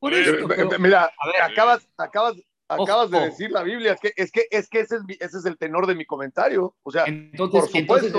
Mira, 0.00 1.10
acabas, 1.42 1.88
acabas, 1.96 2.34
acabas 2.68 3.10
de 3.10 3.20
decir 3.20 3.50
la 3.50 3.62
Biblia, 3.62 3.92
es 3.92 4.00
que, 4.00 4.12
es 4.16 4.30
que, 4.30 4.46
es 4.50 4.68
que 4.68 4.80
ese, 4.80 4.96
es 4.96 5.02
ese 5.20 5.38
es 5.38 5.44
el 5.46 5.58
tenor 5.58 5.86
de 5.86 5.94
mi 5.94 6.04
comentario. 6.04 6.74
O 6.82 6.90
sea, 6.90 7.04
entonces, 7.06 7.70
entonces, 7.74 8.12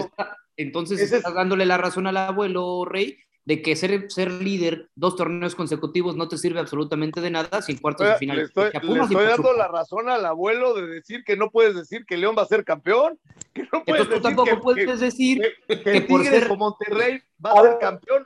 entonces 0.58 1.12
estás 1.12 1.34
dándole 1.34 1.66
la 1.66 1.78
razón 1.78 2.08
al 2.08 2.18
abuelo 2.18 2.86
Rey 2.86 3.18
de 3.46 3.62
que 3.62 3.76
ser, 3.76 4.12
ser 4.12 4.32
líder 4.32 4.90
dos 4.96 5.16
torneos 5.16 5.56
consecutivos 5.56 6.16
no 6.16 6.28
te 6.28 6.38
sirve 6.38 6.60
absolutamente 6.60 7.22
de 7.22 7.30
nada 7.30 7.62
sin 7.62 7.78
cuartos 7.78 8.08
de 8.08 8.16
final. 8.16 8.38
Le 8.38 8.44
estoy, 8.44 8.72
dando 8.72 9.54
la 9.54 9.68
razón 9.68 10.10
al 10.10 10.26
abuelo 10.26 10.74
de 10.74 10.88
decir 10.88 11.24
que 11.24 11.38
no 11.38 11.52
puedes 11.52 11.76
decir 11.76 12.06
que 12.06 12.18
León 12.18 12.36
va 12.38 12.42
a 12.42 12.48
ser 12.48 12.66
campeón. 12.66 13.20
Que 13.54 13.64
no 13.72 13.84
puedes 13.84 14.02
Entonces 14.02 14.16
tú 14.16 14.22
tampoco 14.22 14.62
puedes 14.62 15.00
decir 15.00 15.42
que, 15.68 15.82
que, 15.82 16.02
por 16.02 16.26
ser... 16.26 16.58
Monterrey 16.58 17.22
va 17.44 17.52
a, 17.52 17.62
ser 17.62 17.78
campeón. 17.80 18.26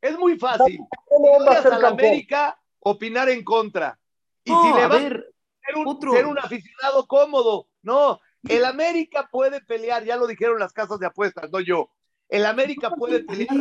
es 0.00 0.18
muy 0.18 0.38
fácil. 0.38 0.78
Si 0.78 1.68
a, 1.68 1.78
la 1.78 1.88
América, 1.88 2.56
opinar 2.78 3.28
en 3.28 3.42
contra. 3.42 3.98
Y 4.44 4.52
si 4.52 4.66
le 4.68 4.86
va 4.86 4.94
a 4.94 4.98
ver, 4.98 5.32
ser 5.74 5.86
un, 5.86 6.12
ser 6.12 6.26
un 6.26 6.38
aficionado 6.38 7.06
cómodo. 7.06 7.68
No, 7.82 8.20
el 8.48 8.64
América 8.64 9.28
puede 9.30 9.60
pelear, 9.60 10.04
ya 10.04 10.16
lo 10.16 10.26
dijeron 10.26 10.58
las 10.58 10.72
casas 10.72 10.98
de 10.98 11.06
apuestas, 11.06 11.50
no 11.50 11.60
yo. 11.60 11.90
El 12.28 12.46
América 12.46 12.90
puede 12.90 13.24
pelear. 13.24 13.56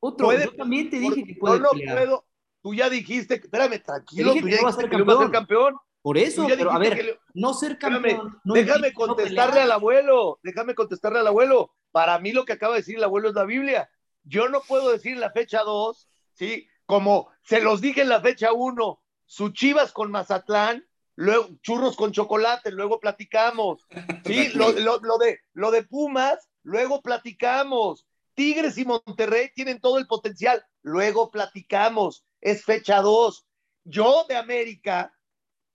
Otro, 0.00 0.32
yo 0.32 0.52
también 0.54 0.90
te 0.90 0.98
dije 0.98 1.24
que 1.24 1.34
puede 1.34 1.60
no, 1.60 1.70
no 1.72 1.94
puedo. 1.94 2.26
Tú 2.60 2.74
ya 2.74 2.88
dijiste, 2.88 3.34
espérame, 3.34 3.82
tranquilo, 3.82 4.34
tú 4.34 4.48
ya 4.48 4.62
va 4.62 4.70
a 4.70 4.72
ser 4.72 4.88
campeón. 4.90 5.76
Por 6.02 6.18
eso, 6.18 6.46
pero 6.48 6.72
a 6.72 6.78
ver, 6.78 7.20
no 7.34 7.54
ser 7.54 7.78
campeón. 7.78 8.36
déjame 8.44 8.92
contestarle 8.92 9.60
al 9.60 9.70
abuelo, 9.70 10.40
déjame 10.42 10.74
contestarle 10.74 11.20
al 11.20 11.28
abuelo. 11.28 11.72
Para 11.92 12.18
mí 12.18 12.32
lo 12.32 12.44
que 12.44 12.54
acaba 12.54 12.74
de 12.74 12.80
decir 12.80 12.96
el 12.96 13.04
abuelo 13.04 13.28
es 13.28 13.34
la 13.34 13.44
Biblia. 13.44 13.88
Yo 14.24 14.48
no 14.48 14.62
puedo 14.62 14.90
decir 14.90 15.16
la 15.16 15.30
fecha 15.30 15.62
2, 15.62 16.08
¿sí? 16.32 16.66
Como 16.86 17.28
se 17.42 17.60
los 17.60 17.80
dije 17.80 18.02
en 18.02 18.08
la 18.08 18.20
fecha 18.20 18.52
1, 18.52 19.02
su 19.26 19.50
Chivas 19.50 19.92
con 19.92 20.10
Mazatlán, 20.10 20.84
luego 21.22 21.50
churros 21.62 21.96
con 21.96 22.12
chocolate, 22.12 22.72
luego 22.72 22.98
platicamos. 22.98 23.86
¿Sí? 24.24 24.48
lo, 24.54 24.72
lo, 24.72 24.98
lo, 24.98 25.18
de, 25.18 25.40
lo 25.52 25.70
de 25.70 25.84
Pumas, 25.84 26.48
luego 26.62 27.00
platicamos. 27.00 28.06
Tigres 28.34 28.76
y 28.78 28.84
Monterrey 28.84 29.50
tienen 29.54 29.80
todo 29.80 29.98
el 29.98 30.06
potencial. 30.06 30.64
Luego 30.82 31.30
platicamos. 31.30 32.24
Es 32.40 32.64
fecha 32.64 33.00
2. 33.00 33.46
Yo 33.84 34.26
de 34.28 34.36
América, 34.36 35.14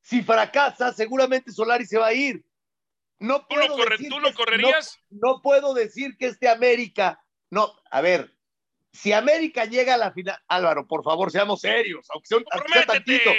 si 0.01 0.21
fracasa, 0.21 0.91
seguramente 0.91 1.51
Solari 1.51 1.85
se 1.85 1.97
va 1.97 2.07
a 2.07 2.13
ir. 2.13 2.45
No 3.19 3.47
puedo 3.47 3.67
¿Tú, 3.67 3.77
lo, 3.77 3.85
decir 3.89 4.09
¿tú 4.09 4.19
lo 4.19 4.33
correrías? 4.33 4.99
No, 5.09 5.35
no, 5.35 5.41
puedo 5.41 5.73
decir 5.73 6.17
que 6.17 6.27
este 6.27 6.49
América. 6.49 7.23
No, 7.49 7.73
a 7.89 8.01
ver. 8.01 8.33
Si 8.91 9.13
América 9.13 9.65
llega 9.65 9.93
a 9.93 9.97
la 9.97 10.11
final, 10.11 10.37
Álvaro, 10.47 10.87
por 10.87 11.03
favor, 11.03 11.31
seamos 11.31 11.61
serios, 11.61 12.07
aunque 12.09 12.27
sea, 12.27 12.37
aunque 12.51 12.73
sea 12.73 12.85
tantito. 12.85 13.29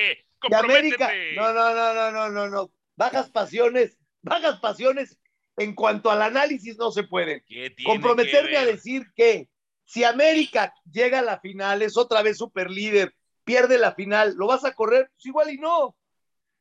Si 0.47 0.55
América, 0.55 1.11
no, 1.35 1.53
no, 1.53 1.75
no, 1.75 1.95
no, 1.95 2.11
no, 2.11 2.31
no, 2.31 2.49
no. 2.49 2.71
Bajas 2.97 3.31
pasiones, 3.31 3.99
bajas 4.23 4.61
pasiones 4.61 5.19
en 5.57 5.75
cuanto 5.75 6.11
al 6.11 6.23
análisis 6.23 6.77
no 6.79 6.91
se 6.91 7.03
puede. 7.03 7.45
Comprometerme 7.85 8.57
a 8.57 8.65
decir 8.65 9.07
que 9.15 9.49
si 9.85 10.05
América 10.05 10.75
llega 10.91 11.21
a 11.21 11.23
la 11.23 11.41
final, 11.41 11.83
es 11.83 11.97
otra 11.97 12.23
vez 12.23 12.39
super 12.39 12.71
líder, 12.71 13.15
pierde 13.45 13.79
la 13.79 13.95
final, 13.95 14.35
¿lo 14.37 14.47
vas 14.47 14.65
a 14.65 14.75
correr? 14.75 15.11
Pues 15.15 15.27
igual 15.27 15.51
y 15.51 15.59
no. 15.59 15.97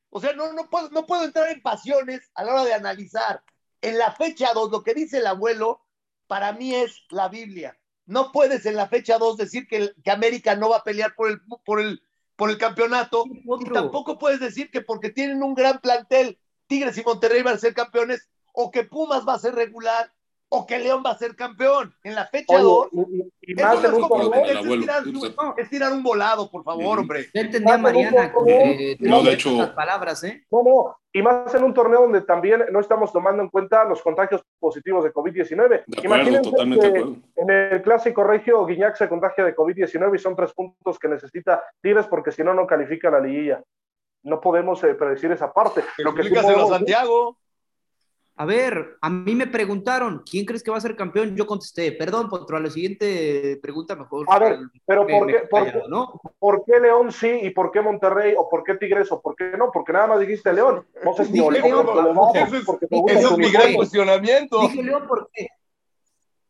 O 0.10 0.22
sea, 0.22 0.34
no, 0.34 0.54
no, 0.54 0.70
puedo, 0.70 0.90
no 0.90 1.06
puedo 1.06 1.26
entrar 1.26 1.50
en 1.50 1.62
pasiones 1.62 2.32
a 2.34 2.44
la 2.44 2.54
hora 2.54 2.66
de 2.66 2.74
analizar. 2.74 3.44
En 3.82 3.98
la 3.98 4.14
fecha 4.14 4.54
2, 4.54 4.72
lo 4.72 4.84
que 4.84 4.94
dice 4.94 5.18
el 5.18 5.28
abuelo, 5.28 5.86
para 6.28 6.54
mí 6.54 6.74
es 6.74 7.04
la 7.10 7.28
Biblia. 7.28 7.78
No 8.06 8.32
puedes 8.32 8.66
en 8.66 8.76
la 8.76 8.88
fecha 8.88 9.18
2 9.18 9.38
decir 9.38 9.68
que, 9.68 9.92
que, 10.04 10.12
América 10.12 10.56
no 10.56 10.70
va 10.70 10.78
a 10.78 10.84
pelear 10.84 11.14
por 11.14 11.30
el, 11.30 11.42
por 11.66 11.82
el, 11.82 12.02
por 12.38 12.50
el 12.50 12.58
campeonato. 12.58 13.26
Y 13.26 13.66
tampoco 13.66 14.18
puedes 14.18 14.40
decir 14.40 14.72
que 14.72 14.82
porque 14.82 15.10
tienen 15.10 15.44
un 15.44 15.54
gran 15.54 15.80
plantel, 15.80 16.40
Tigres 16.68 16.98
y 16.98 17.04
Monterrey 17.04 17.44
van 17.44 17.56
a 17.56 17.60
ser 17.60 17.74
campeones, 17.74 18.30
o 18.54 18.72
que 18.72 18.86
Pumas 18.86 19.28
va 19.28 19.34
a 19.34 19.40
ser 19.40 19.56
regular 19.56 20.14
o 20.50 20.66
que 20.66 20.80
León 20.80 21.04
va 21.06 21.12
a 21.12 21.18
ser 21.18 21.36
campeón 21.36 21.94
en 22.04 22.16
la 22.16 22.26
fecha 22.26 22.58
2. 22.58 22.90
Y, 23.42 23.56
más 23.56 23.84
es, 23.84 23.92
es, 25.58 25.70
tirar 25.70 25.92
un 25.92 26.04
volado, 26.04 26.50
por 26.50 26.64
favor, 26.64 27.00
hombre. 27.00 27.28
Ya 27.34 27.42
entendí 27.42 27.72
a 27.72 27.78
Mariana 27.78 28.32
que 28.46 28.98
no, 29.00 29.24
de 29.24 29.34
hecho, 29.34 29.52
las 29.52 29.72
palabras, 29.72 30.24
¿eh? 30.24 30.46
No, 30.52 30.64
no, 30.64 30.98
y 31.12 31.22
más 31.22 31.54
en 31.56 31.64
un 31.64 31.74
torneo 31.74 32.02
donde 32.02 32.22
también 32.22 32.64
no 32.72 32.80
estamos 32.80 33.12
tomando 33.12 33.42
en 33.42 33.50
cuenta 33.50 33.84
los 33.86 34.02
contagios 34.02 34.44
positivos 34.60 35.04
de 35.04 35.12
COVID-19. 35.12 35.84
Imagínense 36.04 36.94
que 36.94 37.16
en 37.36 37.50
el 37.50 37.82
clásico 37.82 38.24
regio 38.24 38.66
Guiñac 38.66 38.96
se 38.96 39.10
contagia 39.10 39.44
de 39.44 39.56
COVID-19 39.56 40.16
y 40.16 40.20
son 40.20 40.36
tres 40.36 40.54
puntos 40.54 41.00
que 41.00 41.08
necesita 41.08 41.64
Tigres 41.82 42.08
porque 42.08 42.32
si 42.32 42.44
no, 42.44 42.54
no 42.54 42.68
califica 42.68 43.10
la 43.10 43.20
liguilla. 43.20 43.64
No 44.24 44.40
podemos 44.42 44.84
eh, 44.84 44.94
predecir 44.94 45.32
esa 45.32 45.52
parte. 45.52 45.84
Lo 46.00 46.14
que 46.14 46.24
sí 46.24 46.30
podemos, 46.30 46.70
Santiago. 46.70 47.38
A 48.40 48.46
ver, 48.46 48.98
a 49.02 49.10
mí 49.10 49.34
me 49.34 49.48
preguntaron, 49.48 50.24
¿quién 50.30 50.46
crees 50.46 50.62
que 50.62 50.70
va 50.70 50.78
a 50.78 50.82
ser 50.82 50.96
campeón? 50.96 51.36
Yo 51.36 51.48
contesté, 51.48 51.92
perdón, 51.92 52.30
Potro, 52.30 52.56
a 52.56 52.60
la 52.60 52.70
siguiente 52.70 53.58
pregunta 53.62 53.96
mejor. 53.96 54.28
A 54.30 54.38
ver, 54.38 54.60
pero 54.86 55.08
¿por 55.08 55.28
qué, 55.28 55.40
por, 55.50 55.66
qué, 55.66 55.82
¿no? 55.90 56.22
¿por 56.38 56.64
qué, 56.64 56.80
León 56.80 57.12
sí 57.12 57.28
y 57.42 57.50
por 57.50 57.72
qué 57.72 57.82
Monterrey 57.82 58.36
o 58.38 58.48
por 58.48 58.64
qué 58.64 58.76
Tigres 58.76 59.12
o 59.12 59.20
por 59.20 59.36
qué 59.36 59.58
no? 59.58 59.72
Porque 59.72 59.92
nada 59.92 60.06
más 60.06 60.20
dijiste 60.20 60.54
León. 60.54 60.86
No 61.04 61.14
sé 61.14 61.26
si 61.26 61.34
León, 61.34 61.52
León 61.52 62.18
es, 62.36 62.64
porque 62.64 62.86
eso 63.08 63.32
es 63.32 63.38
mi 63.38 63.52
gran 63.52 63.74
cuestionamiento. 63.74 64.62
Dije 64.62 64.84
León 64.84 65.06
porque 65.08 65.48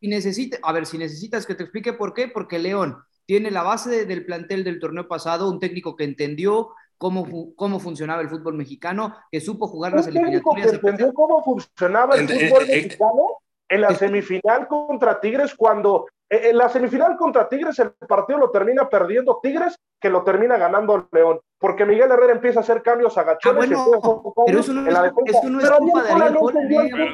y 0.00 0.08
necesita, 0.08 0.58
a 0.62 0.72
ver, 0.72 0.86
si 0.86 0.98
necesitas 0.98 1.46
que 1.46 1.54
te 1.54 1.64
explique 1.64 1.92
por 1.92 2.14
qué, 2.14 2.28
porque 2.28 2.58
León 2.58 2.98
tiene 3.26 3.50
la 3.50 3.62
base 3.62 4.06
del 4.06 4.24
plantel 4.24 4.64
del 4.64 4.78
torneo 4.78 5.08
pasado, 5.08 5.50
un 5.50 5.58
técnico 5.58 5.96
que 5.96 6.04
entendió 6.04 6.70
cómo, 6.98 7.54
cómo 7.54 7.78
funcionaba 7.78 8.20
el 8.20 8.28
fútbol 8.28 8.54
mexicano, 8.54 9.14
que 9.30 9.40
supo 9.40 9.68
jugar 9.68 9.92
las 9.92 10.08
eliminatorias. 10.08 10.74
entendió 10.74 11.14
cómo 11.14 11.42
funcionaba 11.42 12.16
el 12.16 12.28
fútbol 12.28 12.66
mexicano 12.66 13.38
en 13.68 13.80
la 13.80 13.94
semifinal 13.94 14.66
contra 14.66 15.20
Tigres 15.20 15.54
cuando 15.54 16.06
en 16.28 16.56
la 16.56 16.68
semifinal 16.68 17.16
contra 17.16 17.48
Tigres 17.48 17.78
el 17.78 17.92
partido 17.92 18.38
lo 18.38 18.50
termina 18.50 18.88
perdiendo 18.88 19.40
Tigres 19.42 19.78
que 20.00 20.10
lo 20.10 20.24
termina 20.24 20.56
ganando 20.56 21.08
León 21.12 21.40
porque 21.58 21.84
Miguel 21.84 22.10
Herrera 22.10 22.32
empieza 22.32 22.60
a 22.60 22.62
hacer 22.62 22.82
cambios 22.82 23.16
agachones 23.18 23.70
ah, 23.76 23.84
bueno, 23.84 24.34
pero 24.46 24.60
eso 24.60 24.72
no, 24.72 24.88
es, 24.88 25.12
eso 25.26 25.50
no 25.50 25.60
es 25.60 25.70
culpa 25.70 26.02
de 26.02 26.10
Ariel 26.10 26.34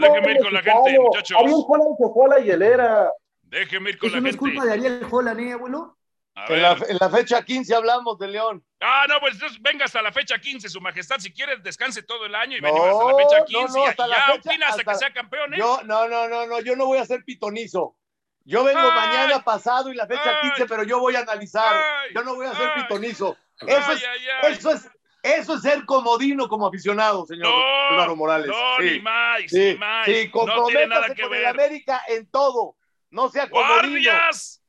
Déjeme 0.01 0.33
ir 0.33 0.43
con 0.43 0.53
la 0.53 0.63
gente, 0.63 1.01
muchachos. 1.01 1.39
Ariel 1.39 1.65
Holland 1.67 1.97
se 1.99 2.09
fue 2.13 2.25
a 2.25 2.29
la 2.29 2.39
hielera. 2.41 3.13
Déjeme 3.43 3.91
ir 3.91 3.99
con 3.99 4.07
¿Eso 4.09 4.17
la 4.17 4.21
no 4.21 4.27
gente. 4.27 4.31
es 4.31 4.37
culpa 4.37 4.65
de 4.65 4.73
Ariel 4.73 5.07
Holland, 5.11 5.41
¿eh, 5.41 5.53
abuelo? 5.53 5.97
En 6.37 6.63
la, 6.63 6.73
en 6.89 6.97
la, 7.01 7.11
fecha 7.11 7.45
15 7.45 7.75
hablamos 7.77 8.19
de 8.19 8.27
León. 8.27 8.65
Ah, 8.81 9.05
no, 9.09 9.21
pues 9.21 9.35
entonces 9.35 9.63
venga 9.63 9.85
hasta 9.85 10.03
la 10.03 10.11
fecha 10.11 10.37
15, 10.37 10.69
su 10.69 10.81
majestad. 10.81 11.19
Si 11.21 11.33
quiere, 11.33 11.59
descanse 11.59 12.03
todo 12.03 12.27
el 12.27 12.35
año 12.35 12.57
y 12.57 12.61
no, 12.61 12.73
venimos 12.73 12.89
hasta 12.89 13.13
la 13.13 13.17
fecha 13.17 13.45
15. 13.45 13.63
No, 13.63 13.85
no, 13.85 13.87
hasta 13.87 14.07
y 14.07 14.11
ya 14.11 14.17
fecha, 14.17 14.33
opina 14.35 14.67
hasta, 14.67 14.81
hasta 14.81 14.93
que 14.93 14.99
sea 14.99 15.13
campeón, 15.13 15.55
¿eh? 15.55 15.59
Yo, 15.59 15.81
no, 15.85 16.09
no, 16.09 16.29
no, 16.29 16.47
no, 16.47 16.61
yo 16.61 16.75
no 16.75 16.87
voy 16.87 16.99
a 16.99 17.07
ser 17.07 17.25
pitonizo. 17.25 17.97
Yo 18.45 18.65
vengo 18.65 18.81
ay, 18.81 18.91
mañana 18.91 19.45
pasado 19.45 19.93
y 19.93 19.95
la 19.95 20.09
fecha 20.09 20.41
ay, 20.43 20.51
15, 20.51 20.67
pero 20.67 20.83
yo 20.83 20.99
voy 20.99 21.15
a 21.15 21.21
analizar. 21.21 21.77
Ay, 21.77 22.11
yo 22.15 22.25
no 22.25 22.35
voy 22.35 22.47
a 22.47 22.55
ser 22.55 22.75
pitonizo. 22.75 23.37
Eso 23.61 23.93
es, 23.93 24.05
eso 24.43 24.71
es, 24.73 24.91
eso 25.23 25.55
es 25.55 25.63
ser 25.63 25.85
comodino 25.85 26.49
como 26.49 26.67
aficionado, 26.67 27.25
señor 27.27 27.49
no, 27.93 28.17
Morales. 28.17 28.49
No, 28.49 28.77
sí, 28.81 28.91
ni 28.91 29.01
más, 29.01 29.41
sí, 29.47 29.59
ni 29.73 29.75
más. 29.77 30.05
Sí, 30.05 30.31
comprométase 30.31 31.09
no 31.11 31.23
con 31.23 31.31
ver. 31.31 31.41
el 31.41 31.47
América 31.47 32.03
en 32.09 32.29
todo. 32.29 32.77
No 33.11 33.29
sea 33.29 33.49
comodino. 33.49 33.75
¡Guardias! 33.75 34.64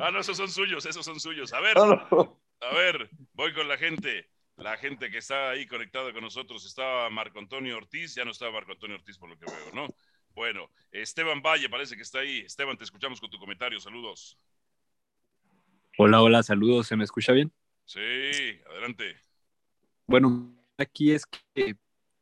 Ah, 0.00 0.10
no, 0.12 0.20
esos 0.20 0.36
son 0.36 0.48
suyos, 0.48 0.84
esos 0.86 1.04
son 1.04 1.20
suyos. 1.20 1.52
A 1.52 1.60
ver, 1.60 1.76
a 1.78 2.74
ver, 2.74 3.10
voy 3.34 3.52
con 3.54 3.68
la 3.68 3.76
gente. 3.76 4.28
La 4.56 4.76
gente 4.76 5.08
que 5.08 5.18
está 5.18 5.50
ahí 5.50 5.66
conectada 5.66 6.12
con 6.12 6.22
nosotros 6.22 6.66
estaba 6.66 7.08
Marco 7.10 7.38
Antonio 7.38 7.76
Ortiz, 7.76 8.16
ya 8.16 8.24
no 8.24 8.32
estaba 8.32 8.50
Marco 8.50 8.72
Antonio 8.72 8.96
Ortiz 8.96 9.16
por 9.16 9.28
lo 9.28 9.38
que 9.38 9.46
veo, 9.46 9.72
¿no? 9.72 9.94
Bueno, 10.34 10.68
Esteban 10.90 11.40
Valle 11.42 11.68
parece 11.68 11.94
que 11.94 12.02
está 12.02 12.20
ahí. 12.20 12.40
Esteban, 12.40 12.76
te 12.76 12.82
escuchamos 12.82 13.20
con 13.20 13.30
tu 13.30 13.38
comentario, 13.38 13.78
saludos. 13.78 14.36
Hola, 15.96 16.22
hola, 16.22 16.42
saludos, 16.42 16.88
¿se 16.88 16.96
me 16.96 17.04
escucha 17.04 17.32
bien? 17.32 17.52
Sí, 17.84 18.00
adelante. 18.68 19.16
Bueno, 20.06 20.52
aquí 20.76 21.12
es 21.12 21.24
que 21.26 21.76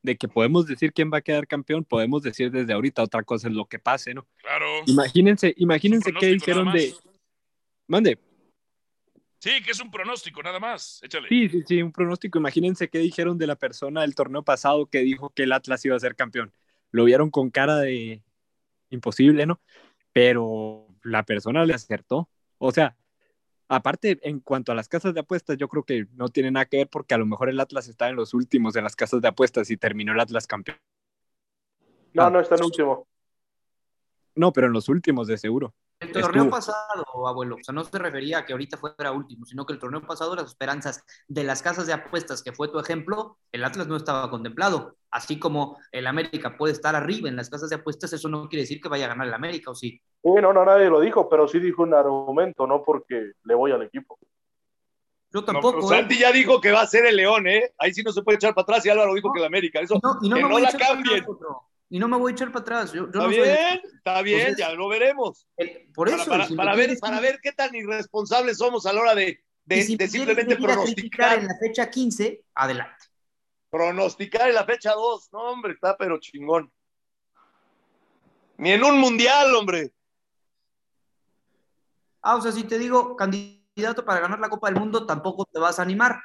de 0.06 0.16
que 0.16 0.28
podemos 0.28 0.66
decir 0.66 0.92
quién 0.92 1.10
va 1.12 1.18
a 1.18 1.20
quedar 1.20 1.48
campeón, 1.48 1.84
podemos 1.84 2.22
decir 2.22 2.52
desde 2.52 2.72
ahorita, 2.72 3.02
otra 3.02 3.24
cosa 3.24 3.48
es 3.48 3.54
lo 3.54 3.66
que 3.66 3.80
pase, 3.80 4.14
¿no? 4.14 4.24
Claro. 4.36 4.66
Imagínense, 4.86 5.52
imagínense 5.58 6.12
qué 6.12 6.28
dijeron 6.28 6.72
de... 6.72 6.94
Mande. 7.88 8.18
Sí, 9.40 9.50
que 9.64 9.72
es 9.72 9.80
un 9.80 9.90
pronóstico, 9.90 10.42
nada 10.44 10.60
más. 10.60 11.00
Échale. 11.02 11.28
Sí, 11.28 11.48
sí, 11.48 11.62
sí, 11.66 11.82
un 11.82 11.90
pronóstico. 11.90 12.38
Imagínense 12.38 12.88
qué 12.88 12.98
dijeron 12.98 13.36
de 13.36 13.48
la 13.48 13.56
persona 13.56 14.02
del 14.02 14.14
torneo 14.14 14.44
pasado 14.44 14.86
que 14.86 15.00
dijo 15.00 15.30
que 15.30 15.42
el 15.42 15.52
Atlas 15.52 15.84
iba 15.84 15.96
a 15.96 16.00
ser 16.00 16.14
campeón. 16.14 16.52
Lo 16.92 17.04
vieron 17.04 17.30
con 17.30 17.50
cara 17.50 17.78
de 17.78 18.22
imposible, 18.90 19.44
¿no? 19.44 19.60
Pero 20.12 20.86
la 21.02 21.24
persona 21.24 21.64
le 21.64 21.74
acertó. 21.74 22.30
O 22.58 22.70
sea, 22.70 22.96
aparte, 23.68 24.18
en 24.22 24.40
cuanto 24.40 24.72
a 24.72 24.74
las 24.74 24.88
casas 24.88 25.14
de 25.14 25.20
apuestas, 25.20 25.56
yo 25.56 25.68
creo 25.68 25.84
que 25.84 26.06
no 26.14 26.28
tiene 26.28 26.50
nada 26.50 26.66
que 26.66 26.78
ver 26.78 26.88
porque 26.88 27.14
a 27.14 27.18
lo 27.18 27.26
mejor 27.26 27.48
el 27.48 27.60
Atlas 27.60 27.88
está 27.88 28.08
en 28.08 28.16
los 28.16 28.34
últimos 28.34 28.74
de 28.74 28.82
las 28.82 28.96
casas 28.96 29.20
de 29.20 29.28
apuestas 29.28 29.70
y 29.70 29.76
terminó 29.76 30.12
el 30.12 30.20
Atlas 30.20 30.46
campeón. 30.46 30.78
No, 32.12 32.30
no 32.30 32.40
está 32.40 32.54
en 32.54 32.64
último. 32.64 33.06
No, 34.34 34.52
pero 34.52 34.66
en 34.66 34.72
los 34.72 34.88
últimos 34.88 35.26
de 35.26 35.38
seguro. 35.38 35.74
El 35.98 36.12
torneo 36.12 36.50
pasado, 36.50 37.04
abuelo, 37.26 37.56
o 37.56 37.64
sea, 37.64 37.74
no 37.74 37.82
se 37.82 37.98
refería 37.98 38.38
a 38.38 38.44
que 38.44 38.52
ahorita 38.52 38.76
fuera 38.76 39.12
último, 39.12 39.46
sino 39.46 39.64
que 39.64 39.72
el 39.72 39.78
torneo 39.78 40.06
pasado 40.06 40.36
las 40.36 40.48
esperanzas 40.48 41.02
de 41.26 41.42
las 41.42 41.62
casas 41.62 41.86
de 41.86 41.94
apuestas, 41.94 42.42
que 42.42 42.52
fue 42.52 42.68
tu 42.68 42.78
ejemplo, 42.78 43.38
el 43.50 43.64
Atlas 43.64 43.86
no 43.86 43.96
estaba 43.96 44.28
contemplado. 44.28 44.96
Así 45.16 45.38
como 45.38 45.78
el 45.92 46.06
América 46.06 46.58
puede 46.58 46.74
estar 46.74 46.94
arriba 46.94 47.30
en 47.30 47.36
las 47.36 47.48
casas 47.48 47.70
de 47.70 47.76
apuestas, 47.76 48.12
eso 48.12 48.28
no 48.28 48.50
quiere 48.50 48.64
decir 48.64 48.82
que 48.82 48.88
vaya 48.90 49.06
a 49.06 49.08
ganar 49.08 49.26
el 49.26 49.32
América, 49.32 49.70
¿o 49.70 49.74
sí? 49.74 49.98
Sí, 50.22 50.30
no, 50.42 50.52
no, 50.52 50.62
nadie 50.62 50.90
lo 50.90 51.00
dijo, 51.00 51.26
pero 51.26 51.48
sí 51.48 51.58
dijo 51.58 51.84
un 51.84 51.94
argumento, 51.94 52.66
no 52.66 52.82
porque 52.84 53.32
le 53.42 53.54
voy 53.54 53.72
al 53.72 53.80
equipo. 53.82 54.18
Yo 55.32 55.42
tampoco. 55.42 55.80
No, 55.80 55.86
¿eh? 55.86 55.96
Santi 55.96 56.18
ya 56.18 56.30
dijo 56.32 56.60
que 56.60 56.70
va 56.70 56.82
a 56.82 56.86
ser 56.86 57.06
el 57.06 57.16
León, 57.16 57.46
¿eh? 57.46 57.72
Ahí 57.78 57.94
sí 57.94 58.02
no 58.02 58.12
se 58.12 58.20
puede 58.20 58.36
echar 58.36 58.54
para 58.54 58.64
atrás 58.64 58.84
y 58.84 58.90
Álvaro 58.90 59.14
dijo 59.14 59.32
que 59.32 59.40
el 59.40 59.46
América. 59.46 59.80
Eso, 59.80 59.98
no, 60.02 60.18
y 60.20 60.28
no 60.28 60.36
que 60.36 60.42
no 60.42 60.58
la 60.58 60.72
cambien 60.72 61.24
y 61.88 61.98
no 61.98 62.08
me 62.08 62.18
voy 62.18 62.32
a 62.32 62.34
echar 62.34 62.52
para 62.52 62.62
atrás. 62.62 62.92
Yo, 62.92 63.04
está 63.06 63.26
bien, 63.26 63.80
está 63.94 64.22
bien, 64.22 64.54
ya 64.58 64.72
lo 64.72 64.88
veremos. 64.88 65.46
por 65.94 66.08
eso. 66.08 66.26
Para, 66.26 66.46
para, 66.48 66.74
ver, 66.74 66.98
para 67.00 67.20
ver 67.20 67.38
qué 67.42 67.52
tan 67.52 67.74
irresponsables 67.74 68.58
somos 68.58 68.84
a 68.86 68.92
la 68.92 69.00
hora 69.00 69.14
de, 69.14 69.40
de, 69.64 69.82
simplemente 69.82 70.56
pronosticar. 70.56 71.38
En 71.38 71.46
la 71.46 71.56
fecha 71.58 71.88
15, 71.88 72.42
adelante. 72.54 73.05
Pronosticar 73.70 74.48
en 74.48 74.54
la 74.54 74.64
fecha 74.64 74.92
2, 74.92 75.32
no, 75.32 75.50
hombre, 75.50 75.72
está 75.72 75.96
pero 75.96 76.18
chingón. 76.18 76.72
Ni 78.58 78.72
en 78.72 78.84
un 78.84 78.98
mundial, 78.98 79.54
hombre. 79.54 79.92
Ah, 82.22 82.36
o 82.36 82.40
sea, 82.40 82.52
si 82.52 82.64
te 82.64 82.78
digo 82.78 83.16
candidato 83.16 84.04
para 84.04 84.20
ganar 84.20 84.40
la 84.40 84.48
Copa 84.48 84.68
del 84.68 84.80
Mundo, 84.80 85.06
tampoco 85.06 85.44
te 85.44 85.58
vas 85.58 85.78
a 85.78 85.82
animar. 85.82 86.20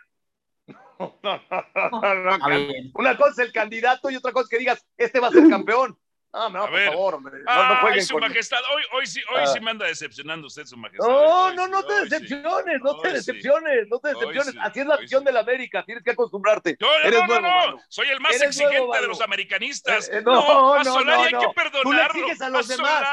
Una 2.93 3.17
cosa 3.17 3.31
es 3.31 3.39
el 3.39 3.51
candidato 3.51 4.09
y 4.09 4.15
otra 4.15 4.31
cosa 4.31 4.43
es 4.43 4.49
que 4.49 4.59
digas, 4.59 4.85
este 4.97 5.19
va 5.19 5.27
a 5.27 5.31
ser 5.31 5.49
campeón. 5.49 5.97
No, 6.33 6.49
no, 6.49 6.69
por 6.69 6.85
favor, 6.85 7.15
hombre. 7.15 7.39
No, 7.43 7.51
Ay, 7.51 8.01
su 8.01 8.17
majestad, 8.17 8.59
hoy, 8.73 8.83
hoy, 8.93 9.05
sí, 9.05 9.19
hoy 9.35 9.47
sí 9.47 9.57
ah. 9.57 9.61
me 9.61 9.71
anda 9.71 9.85
decepcionando 9.85 10.47
usted, 10.47 10.65
su 10.65 10.77
majestad. 10.77 11.05
No, 11.05 11.53
no, 11.53 11.67
no 11.67 11.83
te 11.83 12.05
decepciones, 12.05 12.81
no 12.81 13.01
te 13.01 13.11
decepciones, 13.11 13.87
no 13.89 13.99
te 13.99 14.09
decepciones. 14.09 14.55
Así 14.61 14.79
es 14.79 14.85
la 14.85 14.95
visión 14.95 15.25
de 15.25 15.33
la 15.33 15.41
América, 15.41 15.83
tienes 15.85 16.03
que 16.03 16.11
acostumbrarte. 16.11 16.77
No, 16.79 16.87
no, 16.87 17.07
Eres 17.07 17.21
no, 17.27 17.41
no, 17.41 17.81
soy 17.89 18.07
el 18.07 18.21
más 18.21 18.41
exigente 18.41 19.01
de 19.01 19.07
los 19.07 19.19
americanistas. 19.19 20.07
Eh, 20.07 20.19
eh, 20.19 20.21
no, 20.25 20.73
a 20.73 20.85
Solari 20.85 21.33
hay 21.33 21.41
que 21.41 21.53
perdonarlo. 21.53 21.81
Tú 21.83 21.91
le 21.91 22.05
exiges 22.05 22.41
a 22.41 22.49
los 22.49 22.67
demás. 22.67 23.03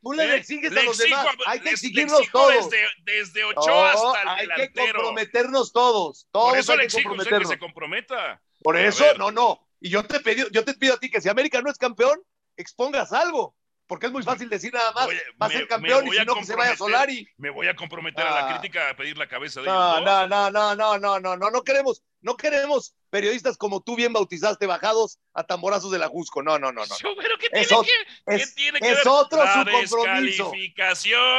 Tú 0.00 0.12
le 0.12 0.36
exiges 0.36 0.76
a 0.76 0.82
los 0.82 0.98
demás. 0.98 1.26
Hay 1.46 1.60
que 1.60 1.70
exigirnos 1.70 2.30
todos. 2.30 2.70
Desde, 3.04 3.44
Ochoa 3.44 3.92
hasta 3.92 4.32
el 4.34 4.38
delantero. 4.40 4.62
Hay 4.62 4.68
que 4.68 4.92
comprometernos 4.92 5.72
todos. 5.72 6.28
Todos 6.30 6.50
Por 6.50 6.58
eso 6.58 6.76
le 6.76 6.84
exijo 6.84 7.16
que 7.16 7.44
se 7.44 7.58
comprometa. 7.58 8.40
Por 8.62 8.76
eso, 8.76 9.04
no, 9.16 9.32
no. 9.32 9.66
Y 9.80 9.90
yo 9.90 10.04
te, 10.04 10.20
pido, 10.20 10.48
yo 10.50 10.64
te 10.64 10.74
pido 10.74 10.94
a 10.94 10.98
ti 10.98 11.10
que 11.10 11.20
si 11.20 11.28
América 11.28 11.62
no 11.62 11.70
es 11.70 11.78
campeón, 11.78 12.20
expongas 12.58 13.12
algo. 13.12 13.54
Porque 13.88 14.04
es 14.04 14.12
muy 14.12 14.22
fácil 14.22 14.50
decir 14.50 14.72
nada 14.74 14.92
más, 14.92 15.08
va 15.40 15.46
a 15.46 15.48
ser 15.48 15.66
campeón 15.66 16.06
y 16.06 16.10
si 16.10 16.24
no 16.26 16.34
que 16.34 16.44
se 16.44 16.54
vaya 16.54 16.76
Solari. 16.76 17.26
Me 17.38 17.48
voy 17.48 17.68
a 17.68 17.74
comprometer 17.74 18.24
a 18.24 18.30
la 18.32 18.46
ah. 18.46 18.52
crítica 18.52 18.90
a 18.90 18.94
pedir 18.94 19.16
la 19.16 19.26
cabeza 19.26 19.62
de 19.62 19.66
no, 19.66 19.96
ellos. 19.96 20.04
No, 20.04 20.26
no, 20.28 20.50
no, 20.50 20.74
no, 20.76 20.98
no, 20.98 21.18
no, 21.18 21.36
no, 21.38 21.50
no 21.50 21.62
queremos, 21.62 22.02
no 22.20 22.36
queremos 22.36 22.94
periodistas 23.08 23.56
como 23.56 23.80
tú 23.80 23.96
bien 23.96 24.12
bautizaste 24.12 24.66
bajados 24.66 25.18
a 25.32 25.44
tamborazos 25.44 25.90
de 25.90 25.98
la 25.98 26.08
Jusco. 26.08 26.42
No, 26.42 26.58
no, 26.58 26.70
no, 26.70 26.84
no. 26.84 26.96
Pero 27.00 27.38
¿qué 27.38 27.48
tiene, 27.48 27.66
que, 27.66 28.36
¿qué 28.36 28.46
tiene 28.54 28.78
que 28.78 28.90
es 28.90 28.96
ver? 28.98 29.08
otro 29.08 29.42
su 29.46 29.96
compromiso. 29.96 30.52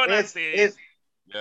Es, 0.08 0.34
es, 0.34 0.76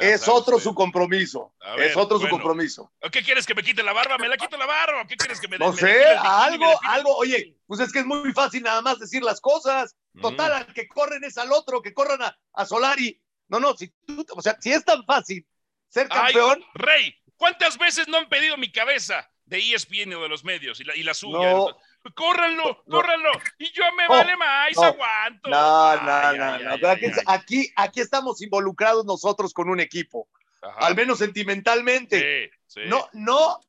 es 0.02 0.28
otro 0.28 0.60
su 0.60 0.74
compromiso. 0.74 1.54
es 1.78 1.96
otro 1.96 2.20
su 2.20 2.30
compromiso. 2.30 2.92
¿Qué 3.12 3.24
quieres 3.24 3.46
que 3.46 3.56
me 3.56 3.64
quite 3.64 3.84
la 3.84 3.94
barba? 3.94 4.18
¿Me 4.18 4.28
la 4.28 4.38
quito 4.38 4.58
la 4.58 4.66
barba? 4.66 5.06
¿Qué 5.08 5.16
quieres 5.16 5.40
que 5.40 5.48
me 5.48 5.58
No 5.58 5.74
sé, 5.74 6.06
algo, 6.16 6.80
algo. 6.84 7.16
Oye, 7.18 7.56
pues 7.68 7.80
es 7.80 7.92
que 7.92 8.00
es 8.00 8.06
muy 8.06 8.32
fácil 8.34 8.64
nada 8.64 8.82
más 8.82 9.00
decir 9.00 9.24
las 9.24 9.42
cosas. 9.42 9.96
Total, 10.22 10.52
al 10.52 10.74
que 10.74 10.88
corren 10.88 11.24
es 11.24 11.38
al 11.38 11.52
otro, 11.52 11.82
que 11.82 11.94
corran 11.94 12.20
a, 12.22 12.66
Solari. 12.66 13.22
No, 13.48 13.60
no, 13.60 13.76
si 13.76 13.88
tú, 14.06 14.26
o 14.36 14.42
sea, 14.42 14.58
si 14.60 14.72
es 14.72 14.84
tan 14.84 15.06
fácil 15.06 15.46
ser 15.88 16.08
campeón. 16.08 16.64
Rey, 16.74 17.16
¿cuántas 17.36 17.78
veces 17.78 18.08
no 18.08 18.18
han 18.18 18.30
pedido 18.30 18.58
mi 18.58 18.72
cabeza 18.72 19.30
de 19.46 19.60
ESPN 19.74 20.14
o 20.14 20.22
de 20.22 20.30
los 20.30 20.44
medios 20.44 20.80
y 20.80 20.84
la, 20.84 20.96
y 20.96 21.04
la 21.04 21.14
suya? 21.14 21.52
No, 21.52 21.78
córranlo, 22.16 22.84
córranlo. 22.90 23.32
Y 23.58 23.72
yo 23.72 23.84
me 23.98 24.08
vale 24.08 24.36
más, 24.38 24.78
aguanto. 24.78 25.50
No, 25.50 25.96
no, 26.02 26.34
no, 26.34 26.78
no. 26.78 26.90
aquí, 27.28 27.72
aquí, 27.76 28.02
estamos 28.02 28.42
involucrados 28.42 29.06
nosotros 29.06 29.54
con 29.54 29.70
un 29.70 29.80
equipo. 29.80 30.28
Al 30.62 30.96
menos 30.96 31.20
sentimentalmente. 31.20 32.52
Sí, 32.68 32.82
sí. 32.82 32.82
No, 32.88 33.08
no, 33.14 33.60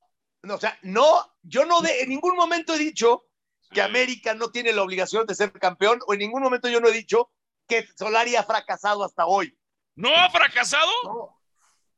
no, 0.42 0.54
o 0.54 0.58
sea, 0.58 0.78
no, 0.82 1.34
yo 1.42 1.64
no 1.64 1.80
de, 1.80 2.02
en 2.02 2.08
ningún 2.08 2.34
momento 2.34 2.74
he 2.74 2.78
dicho 2.78 3.26
que 3.70 3.82
América 3.82 4.34
no 4.34 4.50
tiene 4.50 4.72
la 4.72 4.82
obligación 4.82 5.26
de 5.26 5.34
ser 5.34 5.52
campeón, 5.52 6.00
o 6.06 6.12
en 6.12 6.18
ningún 6.18 6.42
momento 6.42 6.68
yo 6.68 6.80
no 6.80 6.88
he 6.88 6.92
dicho 6.92 7.30
que 7.68 7.86
Solari 7.96 8.34
ha 8.34 8.42
fracasado 8.42 9.04
hasta 9.04 9.26
hoy. 9.26 9.56
¿No 9.94 10.14
ha 10.14 10.28
fracasado? 10.30 10.90
No, 11.04 11.39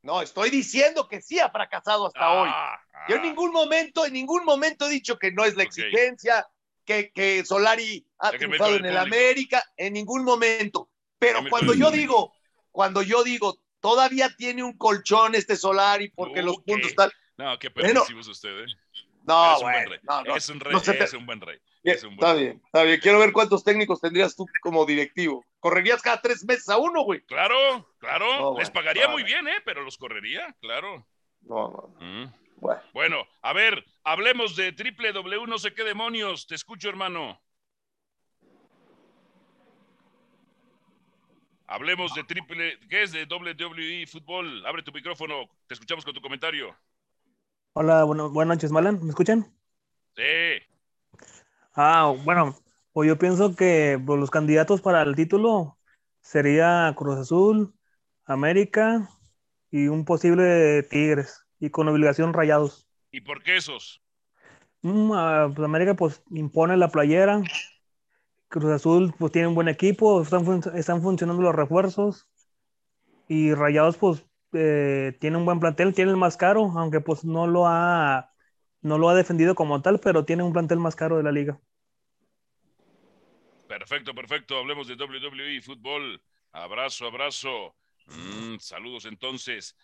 no 0.03 0.21
estoy 0.21 0.51
diciendo 0.51 1.09
que 1.09 1.23
sí 1.23 1.39
ha 1.39 1.51
fracasado 1.51 2.07
hasta 2.07 2.21
ah, 2.21 2.43
hoy. 2.43 2.51
Yo 3.09 3.17
en 3.17 3.23
ah. 3.23 3.25
ningún 3.25 3.53
momento, 3.53 4.05
en 4.05 4.13
ningún 4.13 4.45
momento 4.45 4.87
he 4.87 4.91
dicho 4.91 5.19
que 5.19 5.33
no 5.33 5.45
es 5.45 5.57
la 5.57 5.63
exigencia, 5.63 6.47
que, 6.85 7.13
que 7.13 7.45
Solari 7.45 8.05
ha 8.19 8.31
triunfado 8.33 8.77
en 8.77 8.87
el 8.87 8.97
América, 8.97 9.63
en 9.77 9.93
ningún 9.95 10.25
momento. 10.25 10.91
Pero 11.19 11.41
cuando 11.49 11.75
yo 11.75 11.91
digo, 11.91 12.33
cuando 12.73 13.03
yo 13.03 13.23
digo, 13.23 13.59
todavía 13.81 14.29
tiene 14.37 14.65
un 14.65 14.77
colchón 14.77 15.35
este 15.37 15.57
Solari 15.57 16.09
porque 16.11 16.43
los 16.43 16.59
puntos 16.59 16.95
tal. 16.95 17.13
No, 17.37 17.59
qué 17.59 17.71
permisivo 17.71 18.21
es 18.21 18.29
usted, 18.29 18.65
¿eh? 18.65 18.67
No, 19.25 19.55
es 19.55 19.63
un 19.63 19.71
buen 19.71 19.89
rey. 19.89 19.99
es 20.37 20.49
un 20.49 20.61
rey, 20.61 20.77
es 20.77 21.13
un 21.15 21.27
buen 21.27 21.41
rey. 21.41 21.59
está 21.85 22.35
bien, 22.35 22.61
está 22.65 22.83
bien. 22.83 23.01
Quiero 23.01 23.21
ver 23.21 23.33
cuántos 23.33 23.63
técnicos 23.63 24.01
tendrías 24.01 24.35
tú 24.35 24.47
como 24.61 24.85
directivo. 24.85 25.45
¿Correrías 25.63 26.03
cada 26.03 26.21
tres 26.21 26.45
meses 26.45 26.69
a 26.69 26.77
uno, 26.77 27.05
güey? 27.05 27.21
Claro, 27.21 27.89
claro. 27.99 28.59
Les 28.59 28.69
pagaría 28.69 29.07
muy 29.07 29.23
bien, 29.23 29.47
¿eh? 29.47 29.63
Pero 29.65 29.85
los 29.85 29.97
correría, 29.97 30.53
claro. 30.61 31.07
No, 31.43 31.71
no. 31.71 32.05
Mm. 32.05 32.33
Bueno. 32.57 32.83
bueno, 32.93 33.17
a 33.43 33.53
ver, 33.53 33.85
hablemos 34.03 34.57
de 34.57 34.73
triple 34.73 35.13
W, 35.13 35.47
no 35.47 35.59
sé 35.59 35.73
qué 35.73 35.85
demonios. 35.85 36.49
Te 36.49 36.57
escucho, 36.57 36.89
hermano. 36.89 37.41
Hablemos 41.69 42.13
de 42.17 42.25
triple, 42.25 42.81
¿qué 42.91 43.05
es 43.05 43.13
de 43.13 43.25
WWE 43.27 44.05
Fútbol? 44.09 44.67
Abre 44.67 44.83
tu 44.83 44.91
micrófono, 44.91 45.49
te 45.69 45.75
escuchamos 45.75 46.05
con 46.05 46.13
tu 46.13 46.21
comentario. 46.21 46.77
Hola, 47.75 48.03
bueno, 48.03 48.31
buenas 48.31 48.57
noches, 48.57 48.73
Malan. 48.73 48.99
¿Me 49.01 49.11
escuchan? 49.11 49.47
Sí. 50.17 50.61
Ah, 51.77 52.13
bueno, 52.25 52.57
pues 52.93 53.09
yo 53.09 53.19
pienso 53.19 53.55
que 53.57 54.01
pues, 54.05 54.21
los 54.21 54.31
candidatos 54.31 54.81
para 54.81 55.03
el 55.03 55.15
título 55.15 55.79
sería 56.21 56.93
Cruz 56.97 57.19
Azul, 57.19 57.75
América 58.25 59.09
y 59.71 59.89
un 59.89 60.05
posible 60.05 60.83
Tigres 60.85 61.47
y 61.59 61.71
con 61.71 61.89
obligación 61.89 62.33
Rayados. 62.33 62.87
¿Y 63.11 63.21
por 63.21 63.43
qué 63.43 63.57
esos? 63.57 64.03
Mm, 64.83 65.13
ah, 65.15 65.51
pues 65.55 65.65
América 65.65 65.95
pues 65.95 66.23
impone 66.31 66.77
la 66.77 66.89
playera. 66.89 67.43
Cruz 68.49 68.71
Azul 68.73 69.15
pues 69.19 69.33
tiene 69.33 69.49
un 69.49 69.55
buen 69.55 69.69
equipo, 69.69 70.21
están, 70.21 70.63
están 70.75 71.03
funcionando 71.03 71.43
los 71.43 71.55
refuerzos. 71.55 72.29
Y 73.29 73.55
Rayados 73.55 73.97
pues 73.97 74.27
eh, 74.53 75.17
tiene 75.21 75.39
un 75.39 75.47
buen 75.47 75.61
plantel, 75.61 75.95
tiene 75.95 76.11
el 76.11 76.17
más 76.19 76.37
caro, 76.37 76.73
aunque 76.77 77.01
pues 77.01 77.25
no 77.25 77.47
lo 77.47 77.67
ha 77.67 78.29
no 78.83 78.99
lo 78.99 79.09
ha 79.09 79.15
defendido 79.15 79.55
como 79.55 79.81
tal, 79.81 80.01
pero 80.01 80.25
tiene 80.25 80.43
un 80.43 80.53
plantel 80.53 80.79
más 80.79 80.97
caro 80.97 81.17
de 81.17 81.23
la 81.23 81.33
liga. 81.33 81.61
Perfecto, 83.79 84.15
perfecto. 84.15 84.59
Hablemos 84.59 84.87
de 84.87 84.97
WWE 84.97 85.63
fútbol. 85.63 86.23
Abrazo, 86.53 87.07
abrazo. 87.07 87.75
Mm, 88.07 88.59
saludos 88.59 89.07
entonces. 89.07 89.75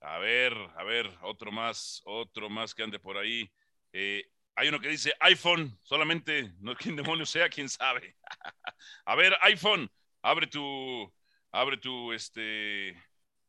A 0.00 0.16
ver, 0.16 0.54
a 0.74 0.84
ver, 0.84 1.06
otro 1.20 1.52
más, 1.52 2.00
otro 2.06 2.48
más 2.48 2.74
que 2.74 2.82
ande 2.82 2.98
por 2.98 3.18
ahí. 3.18 3.50
Eh, 3.92 4.24
hay 4.54 4.68
uno 4.68 4.80
que 4.80 4.88
dice 4.88 5.12
iPhone, 5.20 5.78
solamente, 5.82 6.54
no 6.60 6.74
quién 6.76 6.96
demonios 6.96 7.28
sea, 7.28 7.50
quién 7.50 7.68
sabe. 7.68 8.16
a 9.04 9.14
ver, 9.14 9.36
iPhone, 9.42 9.90
abre 10.22 10.46
tu, 10.46 11.12
abre 11.52 11.76
tu, 11.76 12.14
este, 12.14 12.96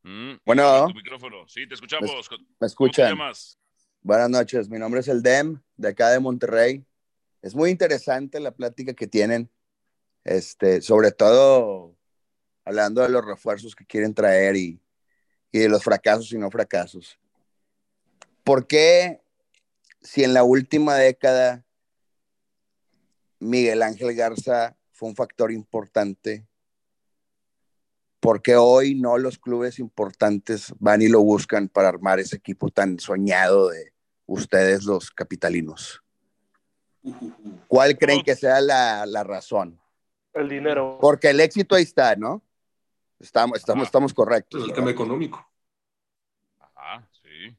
Mm, 0.02 0.34
bueno. 0.44 0.86
Tu 0.88 0.94
micrófono. 0.94 1.48
Sí, 1.48 1.66
te 1.66 1.74
escuchamos. 1.74 2.28
¿Me, 2.60 2.66
escuchan? 2.66 3.18
Buenas 4.02 4.30
noches, 4.30 4.68
mi 4.68 4.78
nombre 4.78 5.00
es 5.00 5.08
el 5.08 5.22
Dem, 5.22 5.60
de 5.76 5.88
acá 5.88 6.10
de 6.10 6.20
Monterrey. 6.20 6.84
Es 7.42 7.54
muy 7.54 7.70
interesante 7.70 8.38
la 8.40 8.52
plática 8.52 8.94
que 8.94 9.06
tienen, 9.06 9.50
este, 10.28 10.82
sobre 10.82 11.10
todo 11.10 11.96
hablando 12.64 13.02
de 13.02 13.08
los 13.08 13.24
refuerzos 13.24 13.74
que 13.74 13.86
quieren 13.86 14.14
traer 14.14 14.56
y, 14.56 14.80
y 15.50 15.58
de 15.58 15.68
los 15.68 15.82
fracasos 15.82 16.30
y 16.32 16.38
no 16.38 16.50
fracasos. 16.50 17.18
¿por 18.44 18.66
qué 18.66 19.20
si 20.00 20.24
en 20.24 20.32
la 20.32 20.42
última 20.42 20.94
década 20.94 21.66
Miguel 23.40 23.82
Ángel 23.82 24.14
Garza 24.14 24.74
fue 24.92 25.10
un 25.10 25.16
factor 25.16 25.52
importante, 25.52 26.48
¿por 28.20 28.40
qué 28.40 28.56
hoy 28.56 28.94
no 28.94 29.18
los 29.18 29.38
clubes 29.38 29.78
importantes 29.78 30.72
van 30.78 31.02
y 31.02 31.08
lo 31.08 31.20
buscan 31.20 31.68
para 31.68 31.88
armar 31.88 32.20
ese 32.20 32.36
equipo 32.36 32.70
tan 32.70 32.98
soñado 32.98 33.68
de 33.68 33.92
ustedes 34.24 34.84
los 34.84 35.10
capitalinos? 35.10 36.02
¿Cuál 37.68 37.98
creen 37.98 38.22
que 38.22 38.34
sea 38.34 38.62
la, 38.62 39.04
la 39.04 39.24
razón? 39.24 39.78
El 40.38 40.48
dinero. 40.48 40.98
Porque 41.00 41.30
el 41.30 41.40
éxito 41.40 41.74
ahí 41.74 41.82
está, 41.82 42.14
¿no? 42.16 42.42
Estamos, 43.18 43.58
estamos, 43.58 43.86
estamos 43.86 44.14
correctos. 44.14 44.62
El 44.64 44.72
tema 44.72 44.90
económico. 44.90 45.44
Ajá, 46.58 47.08
sí. 47.22 47.56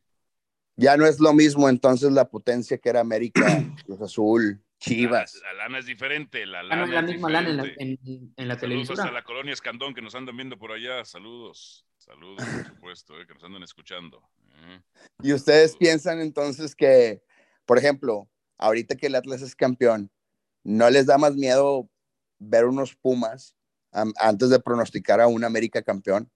Ya 0.75 0.95
no 0.95 1.05
es 1.05 1.19
lo 1.19 1.34
mismo 1.34 1.67
entonces 1.67 2.11
la 2.11 2.30
potencia 2.30 2.77
que 2.77 2.89
era 2.89 3.01
América, 3.01 3.41
Cruz 3.86 4.01
Azul, 4.01 4.63
Chivas. 4.80 5.36
La, 5.43 5.51
la 5.53 5.63
lana 5.63 5.80
es 5.80 5.86
diferente. 5.86 6.45
La 6.45 6.59
Ah, 6.59 6.63
lana 6.63 6.75
no, 6.77 6.84
es 6.86 6.89
la 6.91 6.99
es 7.01 7.05
misma 7.07 7.30
lana 7.30 7.49
en 7.49 7.57
la, 7.57 7.63
diferente. 7.63 8.01
en, 8.11 8.34
en 8.38 8.47
la 8.47 8.53
Saludos 8.55 8.59
televisora. 8.61 9.03
hasta 9.03 9.13
la 9.13 9.23
colonia 9.23 9.51
Escandón 9.53 9.93
que 9.93 10.01
nos 10.01 10.15
andan 10.15 10.38
viendo 10.38 10.57
por 10.57 10.71
allá. 10.71 11.03
Saludos. 11.03 11.86
Saludos, 11.97 12.45
por 12.45 12.65
supuesto, 12.75 13.19
eh, 13.21 13.27
que 13.27 13.34
nos 13.34 13.43
andan 13.43 13.61
escuchando. 13.63 14.23
Eh. 14.55 14.82
Y 15.21 15.34
ustedes 15.34 15.75
piensan 15.75 16.21
entonces 16.21 16.73
que, 16.73 17.21
por 17.65 17.77
ejemplo, 17.77 18.30
ahorita 18.57 18.95
que 18.95 19.07
el 19.07 19.15
Atlas 19.15 19.41
es 19.41 19.53
campeón, 19.53 20.09
¿no 20.63 20.89
les 20.89 21.05
da 21.07 21.17
más 21.17 21.36
miedo 21.36 21.89
ver 22.40 22.66
unos 22.66 22.96
Pumas 22.96 23.56
antes 23.92 24.50
de 24.50 24.60
pronosticar 24.60 25.22
a 25.22 25.28
un 25.28 25.44
América 25.44 25.82
campeón? 25.82 26.32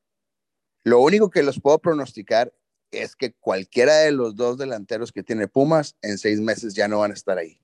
Lo 0.84 1.00
único 1.00 1.30
que 1.30 1.44
los 1.44 1.60
puedo 1.60 1.80
pronosticar 1.80 2.54
es 2.92 3.16
que 3.16 3.34
cualquiera 3.34 3.96
de 4.00 4.12
los 4.12 4.36
dos 4.36 4.58
delanteros 4.58 5.12
que 5.12 5.24
tiene 5.24 5.48
Pumas 5.48 5.96
en 6.02 6.18
seis 6.18 6.40
meses 6.40 6.74
ya 6.74 6.88
no 6.88 7.00
van 7.00 7.12
a 7.12 7.16
estar 7.16 7.38
ahí. 7.38 7.60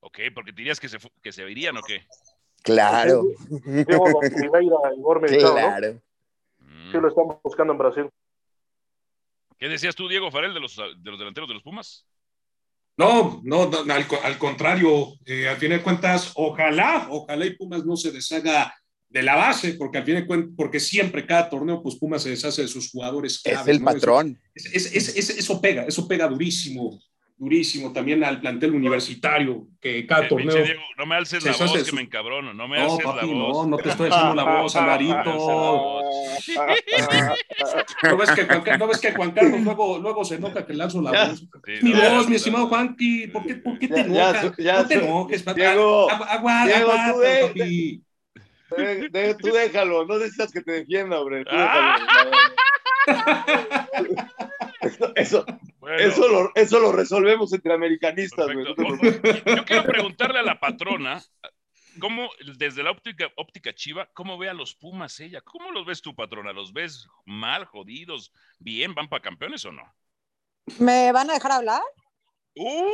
Ok, 0.00 0.18
porque 0.34 0.52
dirías 0.52 0.78
que 0.78 0.88
se, 0.88 0.98
que 1.22 1.32
se 1.32 1.48
irían 1.50 1.76
o 1.76 1.82
qué. 1.82 2.06
Claro, 2.62 3.24
claro. 3.84 4.20
Mm. 6.58 6.92
Sí, 6.92 6.98
lo 6.98 7.08
estamos 7.08 7.38
buscando 7.42 7.72
en 7.72 7.78
Brasil. 7.78 8.10
¿Qué 9.58 9.68
decías 9.68 9.94
tú, 9.94 10.08
Diego 10.08 10.30
Farel, 10.30 10.54
de 10.54 10.60
los, 10.60 10.76
de 10.76 11.10
los 11.10 11.18
delanteros 11.18 11.48
de 11.48 11.54
los 11.54 11.62
Pumas? 11.62 12.04
No, 12.96 13.40
no, 13.44 13.70
no, 13.70 13.94
al, 13.94 14.06
al 14.22 14.38
contrario, 14.38 15.14
eh, 15.24 15.48
al 15.48 15.56
fin 15.56 15.70
de 15.70 15.82
cuentas, 15.82 16.32
ojalá, 16.34 17.08
ojalá 17.10 17.46
y 17.46 17.56
Pumas 17.56 17.84
no 17.86 17.96
se 17.96 18.12
deshaga 18.12 18.74
de 19.08 19.22
la 19.22 19.34
base, 19.34 19.74
porque 19.74 19.98
al 19.98 20.04
fin 20.04 20.14
de 20.16 20.26
cuentas, 20.26 20.50
porque 20.56 20.78
siempre 20.80 21.26
cada 21.26 21.48
torneo, 21.48 21.82
pues 21.82 21.96
Pumas 21.96 22.22
se 22.22 22.30
deshace 22.30 22.62
de 22.62 22.68
sus 22.68 22.90
jugadores. 22.90 23.34
Es 23.36 23.40
claves, 23.42 23.68
el 23.68 23.78
¿no? 23.80 23.84
patrón. 23.86 24.40
Es- 24.54 24.66
es- 24.66 24.94
es- 24.94 25.16
es- 25.16 25.38
eso 25.38 25.60
pega, 25.60 25.84
eso 25.84 26.06
pega 26.06 26.26
durísimo, 26.28 26.98
durísimo 27.42 27.92
también 27.92 28.22
al 28.22 28.40
plantel 28.40 28.72
universitario, 28.72 29.66
que 29.80 30.06
cada 30.06 30.26
Eh, 30.26 30.28
pinche 30.28 30.44
torneo. 30.44 30.64
Diego, 30.64 30.80
no 30.96 31.06
me 31.06 31.16
alces 31.16 31.44
la 31.44 31.50
voz 31.66 31.82
que 31.82 31.92
me 31.92 32.02
encabrono. 32.02 32.54
No 32.54 32.68
me 32.68 32.78
No, 32.78 32.84
alces 32.84 33.04
papi, 33.04 33.26
la 33.26 33.32
no, 33.34 33.46
voz. 33.48 33.66
no 33.66 33.76
te 33.78 33.88
estoy 33.88 34.10
haciendo 34.10 34.34
la 34.36 34.44
voz, 34.44 34.76
Alvarito. 34.76 36.00
¿No 38.04 38.16
ves 38.16 38.30
que 38.30 38.44
Juan, 38.46 38.60
Ca- 38.62 38.76
no 38.78 38.86
ves 38.86 39.00
que 39.00 39.12
Juan 39.12 39.30
Carlos 39.32 39.60
luego, 39.60 39.98
luego 39.98 40.24
se 40.24 40.36
enoja 40.36 40.64
que 40.64 40.72
lanzo 40.74 41.02
la 41.02 41.10
Ya. 41.12 41.28
voz? 41.30 41.40
Sí, 41.40 41.46
Mi 41.82 41.92
no, 41.92 42.10
voz, 42.14 42.28
mi 42.28 42.36
estimado 42.36 42.64
no. 42.64 42.68
Juanqui, 42.70 43.26
¿por 43.26 43.44
qué, 43.44 43.54
por 43.56 43.76
qué 43.78 43.88
te 43.88 44.00
enojas? 44.00 44.56
ya, 44.58 44.82
no 44.82 44.86
te 44.86 44.94
ya. 44.94 45.02
enojes, 45.02 45.42
papi. 45.42 45.60
Diego, 45.62 46.08
Agu- 46.10 46.26
aguanta, 46.28 46.74
Diego, 46.76 46.90
aguanta, 46.92 47.12
tú 47.12 47.18
ve- 47.18 47.42
papi. 47.48 48.02
De- 48.76 49.08
de- 49.10 49.34
tú 49.34 49.48
déjalo, 49.48 50.06
no 50.06 50.18
necesitas 50.18 50.52
que 50.52 50.62
te 50.62 50.70
defienda, 50.72 51.18
hombre. 51.20 51.44
Tú 51.44 51.50
Ah. 51.54 51.98
déjalo. 51.98 52.30
Eso, 54.82 55.12
eso, 55.16 55.44
Bueno, 55.82 55.98
eso 55.98 56.28
lo, 56.28 56.52
eso 56.54 56.78
lo 56.78 56.92
resolvemos 56.92 57.52
entre 57.52 57.74
americanistas, 57.74 58.46
no. 58.46 58.64
Yo 58.64 59.64
quiero 59.64 59.82
preguntarle 59.84 60.38
a 60.38 60.44
la 60.44 60.60
patrona, 60.60 61.20
¿cómo, 61.98 62.30
desde 62.56 62.84
la 62.84 62.92
óptica, 62.92 63.32
óptica 63.34 63.74
chiva, 63.74 64.08
cómo 64.14 64.38
ve 64.38 64.48
a 64.48 64.54
los 64.54 64.76
Pumas 64.76 65.18
ella? 65.18 65.40
¿Cómo 65.40 65.72
los 65.72 65.84
ves 65.84 66.00
tú, 66.00 66.14
patrona? 66.14 66.52
¿Los 66.52 66.72
ves 66.72 67.08
mal, 67.26 67.64
jodidos, 67.64 68.32
bien? 68.60 68.94
¿Van 68.94 69.08
para 69.08 69.22
campeones 69.22 69.64
o 69.64 69.72
no? 69.72 69.82
¿Me 70.78 71.10
van 71.10 71.28
a 71.30 71.34
dejar 71.34 71.50
hablar? 71.50 71.82
¡Uh! 72.54 72.86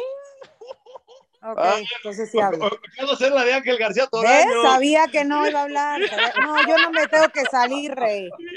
Ok, 1.42 1.58
Ah. 1.58 1.76
entonces 1.98 2.30
sí 2.30 2.40
hablo. 2.40 2.70
Quiero 2.94 3.14
ser 3.16 3.32
la 3.32 3.44
de 3.44 3.52
Ángel 3.52 3.76
García 3.76 4.04
¿Ves? 4.04 4.10
Toraño. 4.10 4.62
Sabía 4.62 5.06
que 5.08 5.26
no 5.26 5.46
iba 5.46 5.60
a 5.60 5.64
hablar. 5.64 6.00
No, 6.40 6.66
yo 6.66 6.78
no 6.78 6.90
me 6.90 7.06
tengo 7.06 7.28
que 7.28 7.42
salir, 7.50 7.94
rey. 7.94 8.30
¡Uy! 8.38 8.48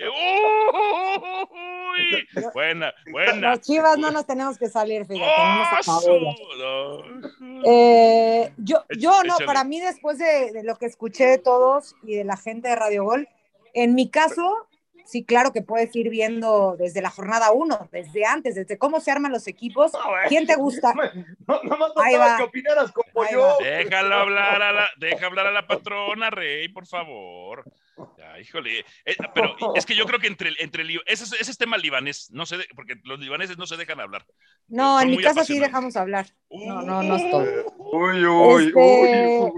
Buena, 2.53 2.93
buena. 3.11 3.51
Los 3.51 3.61
chivas 3.61 3.97
no 3.97 4.11
nos 4.11 4.25
tenemos 4.25 4.57
que 4.57 4.67
salir, 4.69 5.05
fíjate. 5.05 5.31
No 5.43 5.75
nos 5.75 5.87
¡Oh, 5.87 7.03
no! 7.39 7.61
Eh, 7.65 8.51
yo, 8.57 8.83
yo 8.97 9.11
no, 9.23 9.35
échale. 9.35 9.45
para 9.45 9.63
mí 9.63 9.79
después 9.79 10.17
de, 10.17 10.51
de 10.51 10.63
lo 10.63 10.75
que 10.77 10.85
escuché 10.85 11.25
de 11.25 11.37
todos 11.37 11.95
y 12.03 12.15
de 12.15 12.23
la 12.23 12.37
gente 12.37 12.69
de 12.69 12.75
Radio 12.75 13.03
Gol, 13.03 13.27
en 13.73 13.95
mi 13.95 14.09
caso, 14.09 14.67
sí, 15.05 15.23
claro 15.23 15.51
que 15.53 15.61
puedes 15.61 15.95
ir 15.95 16.09
viendo 16.09 16.75
desde 16.77 17.01
la 17.01 17.09
jornada 17.09 17.51
uno, 17.51 17.87
desde 17.91 18.25
antes, 18.25 18.55
desde 18.55 18.77
cómo 18.77 18.99
se 18.99 19.11
arman 19.11 19.31
los 19.31 19.47
equipos. 19.47 19.91
¿Quién 20.27 20.45
te 20.47 20.55
gusta? 20.55 20.93
No, 21.47 21.61
no 21.63 21.77
más 21.77 21.91
Ahí 21.97 22.15
va. 22.15 22.37
que 22.37 22.43
opinaras 22.43 22.91
como 22.91 23.23
Ahí 23.23 23.33
yo. 23.33 23.41
va. 23.41 23.55
Déjalo 23.63 24.15
hablar 24.15 24.61
a 24.61 24.71
la, 24.71 24.89
deja 24.97 25.25
hablar 25.25 25.47
a 25.47 25.51
la 25.51 25.67
patrona, 25.67 26.29
Rey, 26.29 26.67
por 26.69 26.85
favor. 26.87 27.63
Híjole. 28.41 28.79
Eh, 29.05 29.15
pero 29.33 29.55
es 29.75 29.85
que 29.85 29.95
yo 29.95 30.05
creo 30.05 30.19
que 30.19 30.27
entre, 30.27 30.49
entre 30.59 30.83
ese, 31.05 31.23
es- 31.23 31.33
ese 31.39 31.51
es 31.51 31.57
tema 31.57 31.77
libanés, 31.77 32.29
no 32.31 32.45
sé, 32.45 32.57
porque 32.75 32.95
los 33.03 33.19
libaneses 33.19 33.57
no 33.57 33.65
se 33.67 33.77
dejan 33.77 33.99
hablar. 33.99 34.25
No, 34.67 34.99
Son 34.99 35.09
en 35.09 35.15
mi 35.17 35.23
caso 35.23 35.43
sí 35.43 35.59
dejamos 35.59 35.95
hablar. 35.95 36.27
No, 36.49 36.81
no, 36.81 37.03
no 37.03 37.15
es 37.15 37.29
todo. 37.31 37.73
Uy, 37.77 38.25
uy, 38.25 38.65
Este, 38.67 39.39
uy. 39.43 39.51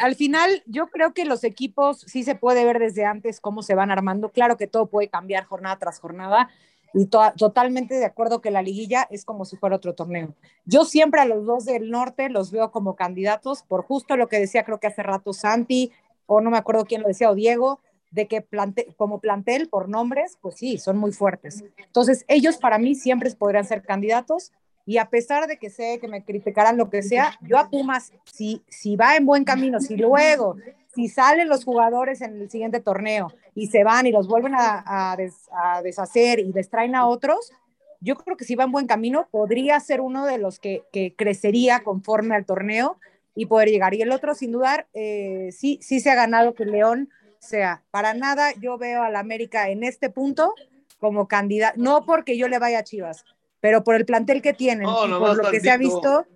Al 0.00 0.14
final, 0.14 0.62
yo 0.66 0.86
creo 0.88 1.12
que 1.12 1.24
los 1.24 1.42
equipos 1.42 2.00
sí 2.06 2.22
se 2.22 2.36
puede 2.36 2.64
ver 2.64 2.78
desde 2.78 3.04
antes 3.04 3.40
cómo 3.40 3.62
se 3.62 3.74
van 3.74 3.90
armando. 3.90 4.30
Claro 4.30 4.56
que 4.56 4.68
todo 4.68 4.86
puede 4.86 5.08
cambiar 5.08 5.44
jornada 5.44 5.76
tras 5.78 5.98
jornada 5.98 6.48
y 6.94 7.06
to- 7.06 7.32
totalmente 7.36 7.94
de 7.94 8.04
acuerdo 8.04 8.40
que 8.40 8.52
la 8.52 8.62
liguilla 8.62 9.08
es 9.10 9.24
como 9.24 9.44
si 9.44 9.56
fuera 9.56 9.74
otro 9.76 9.94
torneo. 9.94 10.34
Yo 10.64 10.84
siempre 10.84 11.20
a 11.20 11.24
los 11.24 11.44
dos 11.46 11.64
del 11.64 11.90
norte 11.90 12.28
los 12.30 12.52
veo 12.52 12.70
como 12.70 12.94
candidatos 12.94 13.62
por 13.64 13.82
justo 13.84 14.16
lo 14.16 14.28
que 14.28 14.38
decía 14.38 14.64
creo 14.64 14.78
que 14.78 14.86
hace 14.86 15.02
rato 15.02 15.32
Santi 15.32 15.90
o 16.28 16.40
no 16.40 16.50
me 16.50 16.58
acuerdo 16.58 16.84
quién 16.84 17.02
lo 17.02 17.08
decía 17.08 17.30
o 17.30 17.34
Diego 17.34 17.80
de 18.12 18.26
que 18.28 18.40
plante, 18.40 18.86
como 18.96 19.18
plantel 19.18 19.68
por 19.68 19.88
nombres, 19.88 20.38
pues 20.40 20.54
sí, 20.56 20.78
son 20.78 20.96
muy 20.98 21.12
fuertes. 21.12 21.64
Entonces, 21.78 22.24
ellos 22.28 22.56
para 22.58 22.78
mí 22.78 22.94
siempre 22.94 23.30
podrían 23.34 23.64
ser 23.64 23.82
candidatos 23.82 24.52
y 24.86 24.96
a 24.98 25.10
pesar 25.10 25.46
de 25.46 25.58
que 25.58 25.68
sé 25.68 25.98
que 26.00 26.08
me 26.08 26.24
criticarán 26.24 26.76
lo 26.78 26.88
que 26.88 27.02
sea, 27.02 27.32
yo 27.42 27.58
a 27.58 27.68
Pumas, 27.68 28.12
si, 28.24 28.62
si 28.68 28.96
va 28.96 29.16
en 29.16 29.26
buen 29.26 29.44
camino, 29.44 29.80
si 29.80 29.96
luego, 29.96 30.56
si 30.94 31.08
salen 31.08 31.48
los 31.48 31.64
jugadores 31.64 32.20
en 32.22 32.40
el 32.40 32.50
siguiente 32.50 32.80
torneo 32.80 33.30
y 33.54 33.66
se 33.66 33.84
van 33.84 34.06
y 34.06 34.12
los 34.12 34.26
vuelven 34.28 34.54
a, 34.54 35.12
a 35.12 35.16
des- 35.16 35.48
a 35.52 35.82
deshacer 35.82 36.38
y 36.38 36.52
distraen 36.52 36.94
a 36.94 37.06
otros, 37.06 37.52
yo 38.00 38.16
creo 38.16 38.36
que 38.38 38.44
si 38.44 38.54
va 38.54 38.64
en 38.64 38.72
buen 38.72 38.86
camino, 38.86 39.28
podría 39.30 39.78
ser 39.80 40.00
uno 40.00 40.24
de 40.24 40.38
los 40.38 40.58
que 40.60 40.82
crecería 41.16 41.80
conforme 41.80 42.34
al 42.36 42.46
torneo 42.46 42.96
y 43.38 43.46
poder 43.46 43.68
llegar. 43.68 43.94
Y 43.94 44.02
el 44.02 44.10
otro, 44.10 44.34
sin 44.34 44.50
dudar, 44.50 44.88
eh, 44.94 45.50
sí, 45.52 45.78
sí 45.80 46.00
se 46.00 46.10
ha 46.10 46.16
ganado 46.16 46.54
que 46.54 46.64
León 46.64 47.08
sea. 47.38 47.84
Para 47.92 48.12
nada 48.12 48.52
yo 48.60 48.78
veo 48.78 49.04
al 49.04 49.14
América 49.14 49.68
en 49.68 49.84
este 49.84 50.10
punto 50.10 50.54
como 50.98 51.28
candidato, 51.28 51.80
no 51.80 52.04
porque 52.04 52.36
yo 52.36 52.48
le 52.48 52.58
vaya 52.58 52.80
a 52.80 52.82
Chivas, 52.82 53.24
pero 53.60 53.84
por 53.84 53.94
el 53.94 54.04
plantel 54.04 54.42
que 54.42 54.54
tienen 54.54 54.82
No, 54.82 55.20
por 55.20 55.36
lo 55.36 55.50
que 55.52 55.60
se 55.60 55.70
ha 55.70 55.76
visto, 55.76 56.26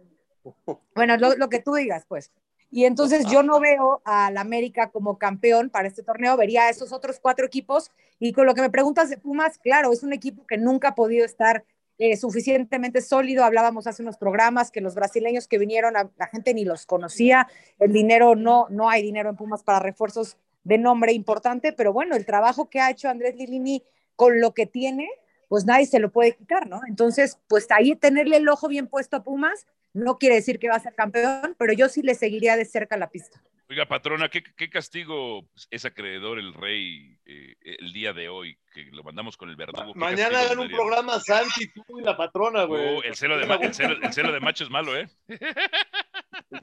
bueno, 0.94 1.16
lo, 1.16 1.34
lo 1.34 1.48
que 1.48 1.58
tú 1.58 1.74
digas, 1.74 2.04
pues. 2.06 2.30
Y 2.70 2.84
entonces 2.84 3.26
yo 3.26 3.42
no 3.42 3.58
veo 3.58 4.00
al 4.04 4.38
América 4.38 4.90
como 4.90 5.18
campeón 5.18 5.70
para 5.70 5.88
este 5.88 6.04
torneo, 6.04 6.36
vería 6.36 6.66
a 6.66 6.70
esos 6.70 6.92
otros 6.92 7.18
cuatro 7.20 7.44
equipos. 7.44 7.90
Y 8.20 8.32
con 8.32 8.46
lo 8.46 8.54
que 8.54 8.62
me 8.62 8.70
preguntas 8.70 9.10
de 9.10 9.18
Pumas, 9.18 9.58
claro, 9.58 9.92
es 9.92 10.04
un 10.04 10.12
equipo 10.12 10.46
que 10.46 10.56
nunca 10.56 10.90
ha 10.90 10.94
podido 10.94 11.26
estar 11.26 11.64
eh, 12.04 12.16
suficientemente 12.16 13.00
sólido. 13.00 13.44
Hablábamos 13.44 13.86
hace 13.86 14.02
unos 14.02 14.16
programas 14.16 14.70
que 14.72 14.80
los 14.80 14.94
brasileños 14.96 15.46
que 15.46 15.58
vinieron, 15.58 15.96
a- 15.96 16.10
la 16.18 16.26
gente 16.26 16.52
ni 16.52 16.64
los 16.64 16.84
conocía. 16.84 17.46
El 17.78 17.92
dinero, 17.92 18.34
no, 18.34 18.66
no 18.70 18.90
hay 18.90 19.02
dinero 19.02 19.30
en 19.30 19.36
Pumas 19.36 19.62
para 19.62 19.78
refuerzos 19.78 20.36
de 20.64 20.78
nombre 20.78 21.12
importante, 21.12 21.72
pero 21.72 21.92
bueno, 21.92 22.16
el 22.16 22.26
trabajo 22.26 22.68
que 22.68 22.80
ha 22.80 22.90
hecho 22.90 23.08
Andrés 23.08 23.36
Lilini 23.36 23.82
con 24.16 24.40
lo 24.40 24.52
que 24.52 24.66
tiene, 24.66 25.08
pues 25.48 25.64
nadie 25.64 25.86
se 25.86 25.98
lo 26.00 26.10
puede 26.10 26.32
quitar, 26.32 26.66
¿no? 26.68 26.80
Entonces, 26.88 27.38
pues 27.48 27.66
ahí 27.70 27.94
tenerle 27.94 28.36
el 28.38 28.48
ojo 28.48 28.68
bien 28.68 28.86
puesto 28.88 29.16
a 29.16 29.22
Pumas 29.22 29.66
no 29.92 30.18
quiere 30.18 30.36
decir 30.36 30.58
que 30.58 30.68
va 30.68 30.76
a 30.76 30.80
ser 30.80 30.94
campeón, 30.94 31.54
pero 31.58 31.72
yo 31.72 31.88
sí 31.88 32.02
le 32.02 32.14
seguiría 32.14 32.56
de 32.56 32.64
cerca 32.64 32.96
la 32.96 33.10
pista. 33.10 33.42
Oiga, 33.72 33.86
patrona, 33.86 34.28
¿qué, 34.28 34.42
qué 34.42 34.68
castigo 34.68 35.48
es 35.70 35.86
acreedor 35.86 36.38
el 36.38 36.52
rey 36.52 37.18
eh, 37.24 37.54
el 37.62 37.90
día 37.94 38.12
de 38.12 38.28
hoy? 38.28 38.58
Que 38.70 38.82
lo 38.92 39.02
mandamos 39.02 39.38
con 39.38 39.48
el 39.48 39.56
verdugo. 39.56 39.94
¿Qué 39.94 39.98
Mañana 39.98 40.40
hagan 40.40 40.58
un 40.58 40.68
programa 40.68 41.18
Santi, 41.18 41.72
tú 41.72 41.98
y 41.98 42.02
la 42.02 42.14
patrona, 42.14 42.64
güey. 42.64 42.96
Oh, 42.96 43.02
el, 43.02 43.14
celo 43.14 43.38
de, 43.38 43.44
el, 43.44 43.72
celo, 43.72 43.96
el 44.02 44.12
celo 44.12 44.30
de 44.30 44.40
macho 44.40 44.64
es 44.64 44.68
malo, 44.70 44.94
¿eh? 44.94 45.08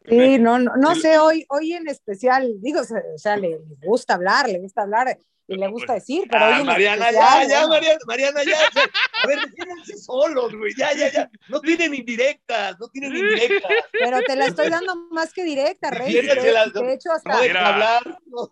Sí, 0.07 0.37
no, 0.37 0.59
no, 0.59 0.75
no 0.75 0.93
sé, 0.93 1.17
hoy, 1.17 1.47
hoy 1.49 1.73
en 1.73 1.87
especial, 1.87 2.47
digo, 2.61 2.81
o 2.81 3.17
sea, 3.17 3.37
le 3.37 3.57
gusta 3.81 4.13
hablar, 4.13 4.47
le 4.47 4.59
gusta 4.59 4.83
hablar 4.83 5.17
y 5.49 5.55
le 5.57 5.67
gusta 5.67 5.93
decir, 5.95 6.25
pero 6.29 6.45
hoy 6.45 6.53
Ah, 6.57 6.63
Mariana, 6.63 7.09
especial, 7.09 7.47
ya, 7.47 7.61
ya, 7.61 7.67
Mariana, 7.67 7.99
Mariana, 8.05 8.43
ya. 8.43 8.57
a 9.23 9.27
ver, 9.27 9.39
defiéndanse 9.49 9.97
solos, 9.97 10.53
güey. 10.55 10.73
Ya, 10.77 10.93
ya, 10.93 11.11
ya. 11.11 11.29
No 11.47 11.59
tienen 11.59 11.93
indirectas, 11.95 12.79
no 12.79 12.87
tienen 12.89 13.15
indirectas. 13.15 13.71
pero 13.91 14.21
te 14.21 14.35
la 14.35 14.45
estoy 14.45 14.69
dando 14.69 14.95
más 15.11 15.33
que 15.33 15.43
directa, 15.43 15.89
Rey. 15.89 16.13
De, 16.13 16.93
hecho, 16.93 17.09
No 17.09 17.15
hasta 17.15 17.41
Mira. 17.41 17.67
hablar. 17.67 18.19
No 18.27 18.51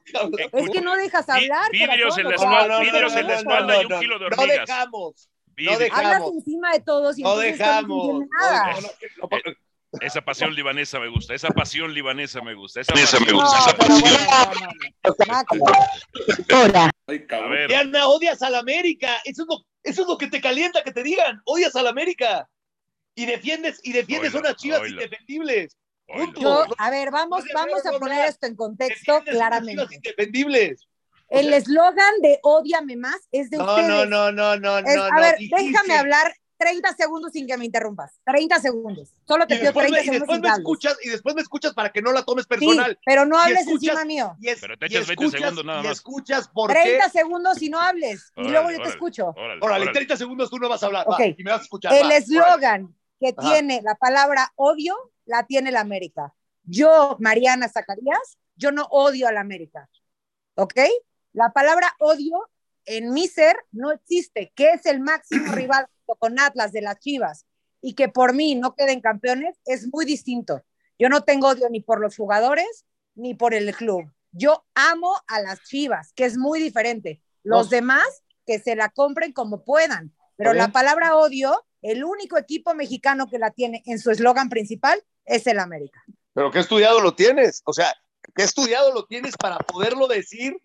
es 0.54 0.70
que 0.72 0.82
no 0.82 0.96
dejas 0.96 1.30
hablar. 1.30 1.72
vidrios 1.72 2.18
en 2.18 2.30
la 2.30 2.36
espalda, 2.36 2.80
vidrios 2.80 3.16
en 3.16 3.28
la 3.28 3.36
espalda 3.36 3.82
y 3.82 3.86
un 3.86 4.00
kilo 4.00 4.20
de 4.20 4.30
No 4.30 4.36
hormigas. 4.38 4.68
dejamos. 4.68 5.30
Vidrio. 5.56 5.74
no 5.74 5.80
dejamos. 5.80 6.06
Hablas 6.06 6.32
encima 6.34 6.72
de 6.74 6.80
todos 6.82 7.18
y 7.20 7.24
No 7.24 7.38
dejamos. 7.38 8.14
no 8.14 8.20
No 8.20 9.30
Esa 10.02 10.22
pasión 10.22 10.54
libanesa 10.54 11.00
me 11.00 11.08
gusta, 11.08 11.34
esa 11.34 11.50
pasión 11.50 11.94
libanesa 11.94 12.42
me 12.42 12.54
gusta. 12.54 12.82
Esa 12.82 12.94
Esa 12.94 13.20
me 13.20 13.26
pasión- 13.26 13.42
gusta, 13.42 13.60
esa 13.60 13.78
pasión. 13.78 14.08
A 16.76 17.48
ver, 17.48 17.70
Mariana, 17.70 18.08
odias 18.08 18.42
al 18.42 18.56
América. 18.56 19.18
Eso 19.24 19.44
es, 19.44 19.48
lo, 19.50 19.66
eso 19.84 20.02
es 20.02 20.08
lo 20.08 20.18
que 20.18 20.28
te 20.28 20.42
calienta, 20.42 20.84
que 20.84 20.92
te 20.92 21.04
digan. 21.04 21.42
Odias 21.46 21.76
al 21.76 21.88
América. 21.88 22.48
Y 23.16 23.26
defiendes, 23.26 23.80
y 23.84 23.94
defiendes 23.94 24.34
Oila, 24.36 24.50
unas 24.50 24.56
chivas 24.62 24.82
oila. 24.82 25.04
indefendibles. 25.04 25.76
Yo, 26.40 26.66
a 26.78 26.90
ver, 26.90 27.10
vamos, 27.12 27.44
vamos 27.54 27.86
a 27.86 27.92
poner 28.00 28.28
esto 28.30 28.46
en 28.48 28.56
contexto 28.56 29.12
unas 29.14 29.24
chivas 29.26 29.36
claramente. 29.38 29.96
indefendibles. 29.96 30.88
El 31.30 31.52
eslogan 31.54 32.22
de 32.22 32.40
Ódiame 32.44 32.96
más 32.96 33.18
es 33.32 33.50
de 33.50 33.58
No, 33.58 33.66
ustedes. 33.66 33.90
no, 33.90 34.06
no, 34.06 34.32
no, 34.32 34.58
no, 34.58 34.78
Es- 34.78 34.96
no. 34.96 35.04
a 35.04 35.20
ver, 35.20 35.38
dijiste. 35.38 35.62
déjame 35.64 35.98
hablar 35.98 36.34
30 36.58 36.94
segundos 36.96 37.32
sin 37.32 37.46
que 37.48 37.58
me 37.58 37.66
interrumpas. 37.66 38.20
30 38.26 38.60
segundos. 38.60 39.14
Solo 39.28 39.44
Y 39.46 39.48
te 39.48 39.56
pido 39.56 39.66
después, 39.66 39.88
30 39.88 39.96
me, 39.98 40.02
y 40.02 40.06
segundos 40.06 40.20
después 40.28 40.36
sin 40.38 40.42
me 40.42 40.58
escuchas, 40.58 40.98
y 41.04 41.10
después 41.10 41.36
me 41.36 41.42
escuchas 41.42 41.74
para 41.74 41.92
que 41.92 42.02
no 42.02 42.12
la 42.12 42.24
tomes 42.24 42.46
Sí, 42.46 42.50
personal. 42.50 43.00
pero 43.06 43.26
no 43.26 43.38
Y 43.38 43.42
hables 43.42 43.60
escuchas- 43.68 43.84
encima 43.96 44.06
mío. 44.06 44.36
Y 44.42 44.50
es- 44.50 44.60
Pero 44.62 44.78
te 44.78 44.86
y 44.86 44.90
echas 44.90 45.08
20 45.08 45.26
escuchas- 45.26 45.42
segundos 45.42 45.66
nada 45.66 45.80
y 45.80 45.84
más. 45.84 45.92
escuchas 45.98 46.48
por 46.50 46.74
qué. 46.74 46.82
30 46.82 47.10
segundos 47.10 47.62
y 47.62 47.70
no 47.70 47.80
hables. 47.80 48.32
y 48.36 48.40
Órale, 48.42 48.52
luego 48.52 48.70
yo 48.70 48.76
te 48.76 48.82
órale. 48.82 48.94
escucho. 48.94 49.26
Órale, 49.30 49.60
Órale, 49.62 49.82
órale. 49.84 49.92
30 49.94 50.18
segundos 50.18 50.50
tú 50.50 50.58
no 50.58 50.70
vas 50.70 50.84
a 50.84 50.86
hablar. 50.88 51.06
va, 51.08 51.16
Ok. 51.16 51.22
y 51.38 51.44
me 51.44 51.52
vas 51.52 51.60
a 51.62 51.64
escuchar. 51.64 51.94
El 51.94 52.08
va, 52.10 52.16
eslogan 52.18 52.96
que 53.20 53.34
Ajá. 53.38 53.50
tiene 53.54 53.82
la 53.84 53.96
palabra 53.96 54.52
odio 54.56 54.96
la 55.26 55.44
tiene 55.46 55.72
la 55.72 55.82
América. 55.82 56.34
Yo, 56.64 57.18
Mariana 57.20 57.70
Zacarías, 57.70 58.38
yo 58.56 58.72
no 58.72 58.84
odio 58.92 59.28
a 59.28 59.32
la 59.32 59.42
América. 59.42 59.90
¿Ok? 60.56 60.74
La 61.34 61.52
palabra 61.54 61.94
odio 62.00 62.50
en 62.86 63.12
mi 63.14 63.28
ser 63.28 63.58
no 63.72 63.92
existe, 63.92 64.52
que 64.56 64.72
es 64.72 64.86
el 64.86 65.00
máximo 65.02 65.52
rival 65.54 65.88
con 66.16 66.40
Atlas 66.40 66.72
de 66.72 66.82
las 66.82 67.00
Chivas 67.00 67.46
y 67.82 67.94
que 67.94 68.10
por 68.10 68.34
mí 68.34 68.56
no 68.56 68.76
queden 68.76 69.02
campeones 69.02 69.58
es 69.66 69.88
muy 69.92 70.06
distinto. 70.06 70.64
Yo 71.00 71.10
no 71.10 71.22
tengo 71.22 71.50
odio 71.50 71.70
ni 71.70 71.82
por 71.82 72.00
los 72.00 72.16
jugadores 72.16 72.86
ni 73.16 73.34
por 73.34 73.54
el 73.54 73.76
club. 73.76 74.12
Yo 74.32 74.66
amo 74.76 75.14
a 75.28 75.42
las 75.42 75.62
Chivas, 75.64 76.14
que 76.14 76.26
es 76.26 76.38
muy 76.38 76.60
diferente. 76.60 77.22
Los 77.44 77.70
demás 77.70 78.24
que 78.46 78.60
se 78.60 78.76
la 78.76 78.90
compren 78.90 79.34
como 79.34 79.64
puedan. 79.64 80.14
Pero 80.36 80.54
la 80.54 80.72
palabra 80.72 81.16
odio, 81.16 81.66
el 81.82 82.04
único 82.04 82.38
equipo 82.38 82.74
mexicano 82.74 83.28
que 83.28 83.40
la 83.40 83.52
tiene 83.52 83.82
en 83.86 84.00
su 84.00 84.12
eslogan 84.12 84.50
principal 84.50 85.02
es 85.26 85.48
el 85.48 85.60
América. 85.60 86.04
Pero 86.34 86.52
qué 86.52 86.60
estudiado 86.60 87.02
lo 87.02 87.16
tienes. 87.16 87.62
O 87.66 87.74
sea, 87.74 87.94
qué 88.36 88.44
estudiado 88.44 88.94
lo 88.94 89.06
tienes 89.06 89.36
para 89.36 89.58
poderlo 89.58 90.08
decir 90.08 90.56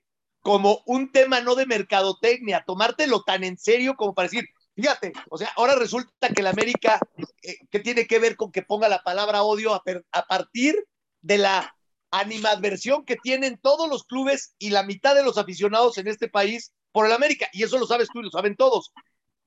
como 0.40 0.82
un 0.86 1.12
tema 1.12 1.40
no 1.40 1.55
de 1.55 1.66
mercadotecnia, 1.66 2.64
tomártelo 2.66 3.22
tan 3.22 3.45
en 3.45 3.57
serio 3.57 3.95
como 3.97 4.12
para 4.12 4.28
decir, 4.28 4.45
fíjate, 4.75 5.12
o 5.31 5.39
sea, 5.39 5.53
ahora 5.57 5.75
resulta 5.75 6.29
que 6.29 6.41
el 6.41 6.47
América, 6.47 7.01
eh, 7.43 7.57
¿qué 7.70 7.81
tiene 7.81 8.07
que 8.07 8.18
ver 8.18 8.37
con 8.37 8.53
que 8.53 8.62
ponga 8.62 8.89
la 8.89 9.03
palabra 9.03 9.43
odio 9.43 9.75
a, 9.75 9.83
per- 9.83 10.05
a 10.12 10.27
partir 10.27 10.77
de 11.20 11.39
la 11.39 11.75
animadversión 12.11 13.05
que 13.05 13.16
tienen 13.16 13.59
todos 13.59 13.89
los 13.89 14.05
clubes 14.05 14.55
y 14.59 14.70
la 14.70 14.83
mitad 14.83 15.14
de 15.14 15.25
los 15.25 15.39
aficionados 15.39 15.99
en 15.99 16.09
este 16.09 16.29
país 16.29 16.73
por 16.93 17.07
el 17.07 17.12
América? 17.12 17.49
Y 17.53 17.62
eso 17.62 17.79
lo 17.79 17.87
sabes 17.87 18.09
tú 18.12 18.20
y 18.20 18.25
lo 18.25 18.31
saben 18.31 18.57
todos. 18.57 18.93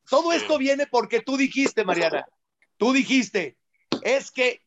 Todo 0.10 0.34
esto 0.34 0.58
viene 0.58 0.88
porque 0.88 1.22
tú 1.22 1.38
dijiste, 1.38 1.84
Mariana, 1.84 2.26
tú 2.78 2.94
dijiste, 2.94 3.58
es 4.04 4.32
que 4.32 4.62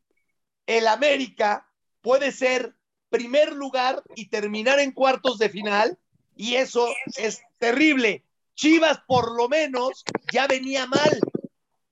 el 0.67 0.87
América 0.89 1.69
puede 2.01 2.33
ser 2.33 2.75
primer 3.09 3.53
lugar 3.53 4.03
y 4.17 4.29
terminar 4.29 4.81
en 4.81 4.93
cuartos 4.93 5.39
de 5.39 5.49
final, 5.49 5.99
y 6.37 6.57
eso 6.57 6.89
es 7.17 7.41
terrible. 7.59 8.25
Chivas, 8.59 9.01
por 9.07 9.37
lo 9.37 9.49
menos, 9.49 10.03
ya 10.33 10.49
venía 10.49 10.85
mal. 10.87 11.21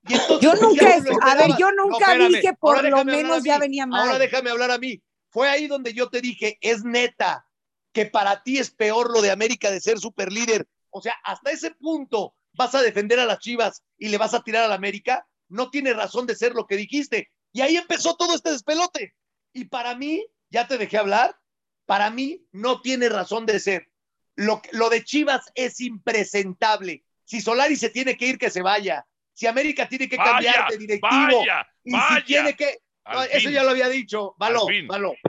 Y 0.08 0.14
entonces, 0.14 0.40
Yo 0.40 0.54
ya 0.54 0.60
nunca, 0.60 1.30
a 1.30 1.34
ver, 1.36 1.50
yo 1.56 1.70
nunca 1.70 2.12
espérame, 2.12 2.28
dije 2.28 2.54
por 2.54 2.82
lo 2.82 3.04
menos 3.04 3.44
ya 3.44 3.58
venía 3.58 3.86
mal. 3.86 4.02
Ahora 4.02 4.18
déjame 4.18 4.50
hablar 4.50 4.72
a 4.72 4.78
mí. 4.78 5.00
Fue 5.30 5.48
ahí 5.48 5.68
donde 5.68 5.94
yo 5.94 6.10
te 6.10 6.20
dije, 6.20 6.58
es 6.60 6.84
neta, 6.84 7.46
que 7.92 8.06
para 8.06 8.42
ti 8.42 8.58
es 8.58 8.72
peor 8.72 9.12
lo 9.12 9.22
de 9.22 9.30
América 9.30 9.70
de 9.70 9.80
ser 9.80 10.00
super 10.00 10.32
líder. 10.32 10.66
O 10.90 11.00
sea, 11.00 11.14
hasta 11.22 11.52
ese 11.52 11.70
punto 11.70 12.34
vas 12.52 12.74
a 12.74 12.82
defender 12.82 13.20
a 13.20 13.26
las 13.26 13.38
Chivas 13.38 13.84
y 13.96 14.08
le 14.08 14.18
vas 14.18 14.34
a 14.34 14.42
tirar 14.42 14.64
a 14.64 14.68
la 14.68 14.74
América. 14.74 15.24
No 15.48 15.70
tiene 15.70 15.94
razón 15.94 16.26
de 16.26 16.34
ser 16.34 16.52
lo 16.54 16.66
que 16.66 16.76
dijiste. 16.76 17.30
Y 17.52 17.60
ahí 17.60 17.76
empezó 17.76 18.16
todo 18.16 18.34
este 18.34 18.50
despelote. 18.50 19.14
Y 19.52 19.66
para 19.66 19.94
mí, 19.94 20.26
ya 20.50 20.66
te 20.66 20.78
dejé 20.78 20.98
hablar, 20.98 21.38
para 21.84 22.10
mí 22.10 22.44
no 22.50 22.80
tiene 22.80 23.08
razón 23.08 23.46
de 23.46 23.60
ser. 23.60 23.88
Lo, 24.36 24.62
lo 24.72 24.90
de 24.90 25.04
Chivas 25.04 25.50
es 25.54 25.80
impresentable. 25.80 27.04
Si 27.24 27.40
Solari 27.40 27.76
se 27.76 27.90
tiene 27.90 28.16
que 28.16 28.26
ir, 28.26 28.38
que 28.38 28.50
se 28.50 28.62
vaya. 28.62 29.06
Si 29.32 29.46
América 29.46 29.88
tiene 29.88 30.08
que 30.08 30.16
cambiar 30.16 30.70
de 30.70 30.78
directivo. 30.78 31.10
vaya, 31.10 31.66
y 31.82 31.92
vaya. 31.92 32.16
si 32.16 32.24
tiene 32.24 32.54
que. 32.54 32.78
No, 33.12 33.22
eso 33.22 33.50
ya 33.50 33.62
lo 33.62 33.70
había 33.70 33.88
dicho, 33.88 34.34
Valo, 34.36 34.66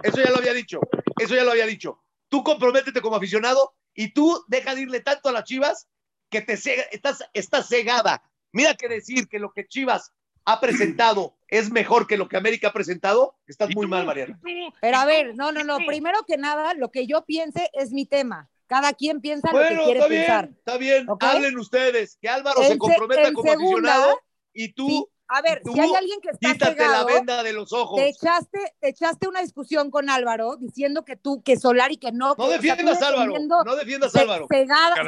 eso 0.01 0.23
ya 0.23 0.31
lo 0.31 0.37
había 0.37 0.53
dicho, 0.53 0.79
eso 1.19 1.35
ya 1.35 1.43
lo 1.43 1.51
había 1.51 1.67
dicho. 1.67 2.03
Tú 2.27 2.43
comprométete 2.43 3.01
como 3.01 3.15
aficionado 3.15 3.75
y 3.93 4.13
tú 4.13 4.43
deja 4.47 4.73
de 4.73 4.81
irle 4.81 5.01
tanto 5.01 5.29
a 5.29 5.31
las 5.31 5.43
Chivas 5.43 5.87
que 6.29 6.41
te 6.41 6.57
cega, 6.57 6.83
estás, 6.91 7.23
estás 7.33 7.67
cegada. 7.67 8.23
Mira 8.51 8.73
que 8.73 8.87
decir 8.87 9.27
que 9.27 9.37
lo 9.37 9.51
que 9.51 9.67
Chivas 9.67 10.11
ha 10.45 10.59
presentado 10.59 11.37
es 11.49 11.71
mejor 11.71 12.07
que 12.07 12.17
lo 12.17 12.27
que 12.27 12.37
América 12.37 12.69
ha 12.69 12.73
presentado, 12.73 13.35
estás 13.45 13.69
¿Y 13.69 13.75
muy 13.75 13.85
tú? 13.85 13.89
mal, 13.89 14.05
Mariana. 14.05 14.39
Pero 14.41 14.97
¿Y 14.97 14.99
a 14.99 15.05
ver, 15.05 15.35
no, 15.35 15.51
no, 15.51 15.61
¿Y 15.61 15.63
no. 15.63 15.77
Primero 15.85 16.23
que 16.25 16.37
nada, 16.37 16.73
lo 16.73 16.89
que 16.89 17.05
yo 17.05 17.25
piense 17.25 17.69
es 17.73 17.91
mi 17.91 18.05
tema. 18.05 18.49
Cada 18.67 18.93
quien 18.93 19.21
piensa 19.21 19.47
lo 19.51 19.57
que 19.59 19.63
Bueno, 19.65 19.83
quiere 19.85 19.99
está 19.99 20.09
pensar. 20.09 20.45
bien, 20.47 20.57
está 20.59 20.77
bien. 20.77 21.09
¿Ok? 21.09 21.23
Hablen 21.23 21.57
ustedes, 21.57 22.17
que 22.21 22.29
Álvaro 22.29 22.59
En 22.61 22.67
se 22.67 22.73
se- 22.73 22.77
comprometa 22.77 23.33
como 23.33 23.49
segunda, 23.49 23.91
aficionado 23.93 24.19
y 24.53 24.73
tú 24.73 24.87
Sí, 24.87 25.05
a 25.29 25.41
ver, 25.41 25.61
tú 25.63 25.73
si 25.73 25.79
hay 25.81 25.93
alguien 25.93 26.19
que 26.21 26.29
está 26.29 26.53
quítate 26.53 26.75
la 26.75 26.85
cegado, 26.87 27.05
venda 27.07 27.43
de 27.43 27.51
los 27.53 27.73
ojos. 27.73 27.97
te 27.97 28.07
echaste, 28.09 28.59
te 28.79 28.89
echaste 28.89 29.27
una 29.27 29.41
discusión 29.41 29.91
con 29.91 30.09
Álvaro 30.09 30.55
diciendo 30.57 31.03
que 31.03 31.15
tú, 31.17 31.41
que 31.43 31.57
Solari, 31.57 31.97
que 31.97 32.11
no. 32.13 32.35
que, 32.35 32.41
No 32.41 32.45
o 32.45 32.47
sea, 32.49 32.57
defiendas 32.57 33.01
Álvaro, 33.01 33.33
no 33.65 33.75
defiendas 33.75 34.09
a 34.15 34.17
ce- 34.17 34.23
Álvaro. 34.23 34.47
que 34.47 34.57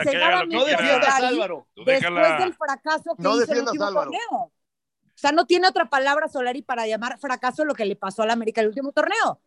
cegadamente 0.10 0.55
No 0.55 0.66
defiendas 0.66 1.16
Solari 1.16 1.36
Álvaro. 1.36 1.68
Después 1.76 2.39
del 2.39 2.53
fracaso 2.53 3.16
que 3.16 3.24
No 3.24 3.30
hizo 3.32 3.39
el 3.41 3.47
defiendas 3.47 3.72
último 3.74 3.86
Álvaro. 3.88 4.12
torneo. 4.12 4.39
O 4.41 5.22
sea, 5.22 5.32
no 5.34 5.45
tiene 5.45 5.68
otra 5.68 5.89
palabra 5.89 6.28
Solari 6.30 6.62
para 6.62 6.88
llamar 6.88 7.18
fracaso 7.20 7.66
lo 7.66 7.74
que 7.74 7.86
le 7.86 7.95
pasó 7.97 8.24
a 8.24 8.26
la 8.26 8.34
América 8.34 8.62
el 8.62 8.68
último 8.68 8.91
torneo. 8.93 9.41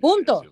Punto. 0.00 0.42
Es 0.42 0.50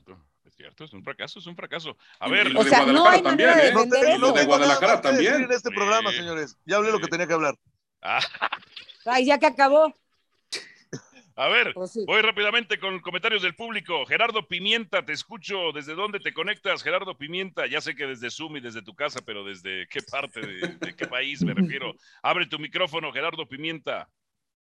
cierto, 0.57 0.84
es 0.84 0.92
un 0.92 1.02
fracaso, 1.04 1.38
es 1.38 1.46
un 1.46 1.54
fracaso. 1.57 1.96
A 2.18 2.28
ver, 2.28 2.50
Lo 2.50 2.61
O 2.61 2.64
de 2.64 2.70
sea, 2.70 2.84
no 2.86 3.07
hay 3.09 3.20
Guadalajara 3.20 3.22
manera 3.22 3.57
de 3.57 3.72
también, 3.72 4.07
¿eh? 4.07 4.18
Lo 4.18 4.26
eso. 4.28 4.34
de 4.34 4.40
tengo 4.40 4.59
nada 4.59 4.74
Guadalajara 4.76 4.92
más 4.94 5.00
que 5.02 5.09
decir 5.12 5.26
también. 5.30 5.50
en 5.50 5.57
este 5.57 5.70
programa, 5.70 6.11
Sí. 6.11 6.16
señores. 6.16 6.59
Ya 6.64 6.76
hablé 6.76 6.90
lo 6.92 6.98
que 7.00 7.07
tenía 7.09 7.26
que 7.26 7.34
hablar. 7.34 7.54
ah, 8.02 8.20
Ay, 9.04 9.26
ya 9.26 9.38
que 9.38 9.46
acabó. 9.46 9.94
a 11.38 11.48
ver, 11.48 11.74
Pues 11.74 11.92
sí. 11.92 12.02
voy 12.07 12.22
rápidamente 12.22 12.78
con 12.80 12.98
comentarios 13.00 13.42
del 13.42 13.54
público. 13.54 14.07
Gerardo 14.07 14.48
Pimienta, 14.48 15.04
te 15.04 15.12
escucho. 15.12 15.70
¿Desde 15.72 15.94
dónde 15.94 16.18
te 16.20 16.32
conectas, 16.32 16.82
Gerardo 16.82 17.16
Pimienta? 17.18 17.66
Ya 17.66 17.80
sé 17.82 17.94
que 17.94 18.07
desde 18.07 18.30
Zoom 18.30 18.57
y 18.57 18.61
desde 18.61 18.80
tu 18.82 18.94
casa, 18.94 19.20
pero 19.24 19.44
¿desde 19.44 19.86
qué 19.88 20.00
parte, 20.02 20.40
de, 20.40 20.68
de 20.80 20.96
qué 20.96 21.07
país 21.07 21.42
me 21.44 21.52
refiero? 21.54 21.94
Abre 22.22 22.46
tu 22.46 22.59
micrófono, 22.59 23.12
Gerardo 23.12 23.46
Pimienta. 23.46 24.09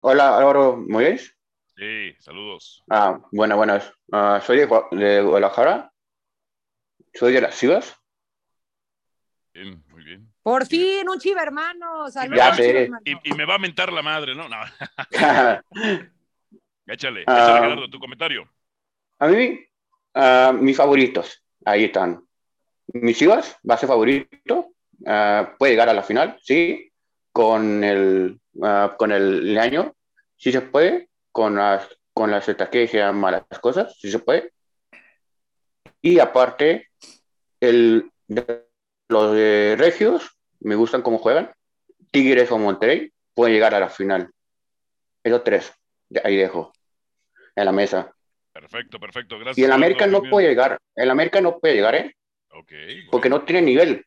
Hola 0.01 0.37
Álvaro 0.37 0.77
Moyes. 0.87 1.35
Sí, 1.79 2.13
saludos. 2.19 2.83
Ah, 2.89 3.19
buenas, 3.31 3.57
buenas. 3.57 3.93
Ah, 4.11 4.41
soy 4.45 4.57
de, 4.57 4.67
Gua- 4.67 4.89
de 4.91 5.21
Guadalajara. 5.21 5.89
Soy 7.13 7.31
de 7.31 7.39
las 7.41 7.57
Chivas. 7.57 7.95
Bien, 9.53 9.81
muy 9.87 10.03
bien. 10.03 10.29
Por 10.43 10.65
fin, 10.65 11.07
un 11.07 11.19
chiva 11.19 11.41
hermano. 11.41 12.09
Saludos, 12.09 12.37
Ya 12.37 12.53
sé. 12.53 12.83
hermano. 12.83 13.01
Y, 13.05 13.29
y 13.29 13.33
me 13.33 13.45
va 13.45 13.55
a 13.55 13.59
mentar 13.59 13.93
la 13.93 14.01
madre, 14.01 14.35
¿no? 14.35 14.49
No, 14.49 14.57
échale, 15.07 15.61
échale, 16.87 17.23
Ah. 17.27 17.59
Gerardo, 17.61 17.89
tu 17.89 17.97
comentario. 17.99 18.49
A 19.19 19.27
mí, 19.27 19.59
ah, 20.15 20.53
mis 20.59 20.75
favoritos, 20.75 21.41
ahí 21.65 21.85
están. 21.85 22.21
Mis 22.93 23.17
Chivas, 23.17 23.57
base 23.63 23.87
favorito, 23.87 24.73
ah, 25.05 25.55
puede 25.57 25.73
llegar 25.73 25.87
a 25.89 25.93
la 25.93 26.03
final, 26.03 26.37
sí, 26.43 26.91
con 27.31 27.83
el, 27.85 28.39
con 28.97 29.11
el 29.13 29.57
año, 29.57 29.95
sí 30.35 30.51
se 30.51 30.61
puede, 30.61 31.08
con 31.39 31.55
las, 31.55 31.87
con 32.11 32.31
las 32.31 32.49
estrategias, 32.49 33.15
malas 33.15 33.45
cosas, 33.61 33.97
sí 33.97 34.11
se 34.11 34.19
puede. 34.19 34.51
Y 36.01 36.19
aparte, 36.19 36.89
el, 37.61 38.11
los 39.07 39.33
de 39.33 39.77
Regios, 39.79 40.37
me 40.59 40.75
gustan 40.75 41.01
cómo 41.01 41.17
juegan. 41.17 41.49
Tigres 42.11 42.51
o 42.51 42.57
Monterrey 42.57 43.13
pueden 43.33 43.53
llegar 43.53 43.73
a 43.73 43.79
la 43.79 43.87
final. 43.87 44.29
Esos 45.23 45.45
tres, 45.45 45.71
de 46.09 46.21
ahí 46.25 46.35
dejo, 46.35 46.73
en 47.55 47.63
la 47.63 47.71
mesa. 47.71 48.13
Perfecto, 48.51 48.99
perfecto, 48.99 49.39
gracias. 49.39 49.57
Y 49.57 49.63
el 49.63 49.71
América 49.71 50.05
no 50.07 50.21
puede 50.23 50.49
llegar, 50.49 50.77
el 50.93 51.09
América 51.09 51.39
no 51.39 51.57
puede 51.57 51.75
llegar, 51.75 51.95
¿eh? 51.95 52.17
Ok. 52.49 52.73
Porque 53.09 53.29
no 53.29 53.45
tiene 53.45 53.61
nivel. 53.61 54.05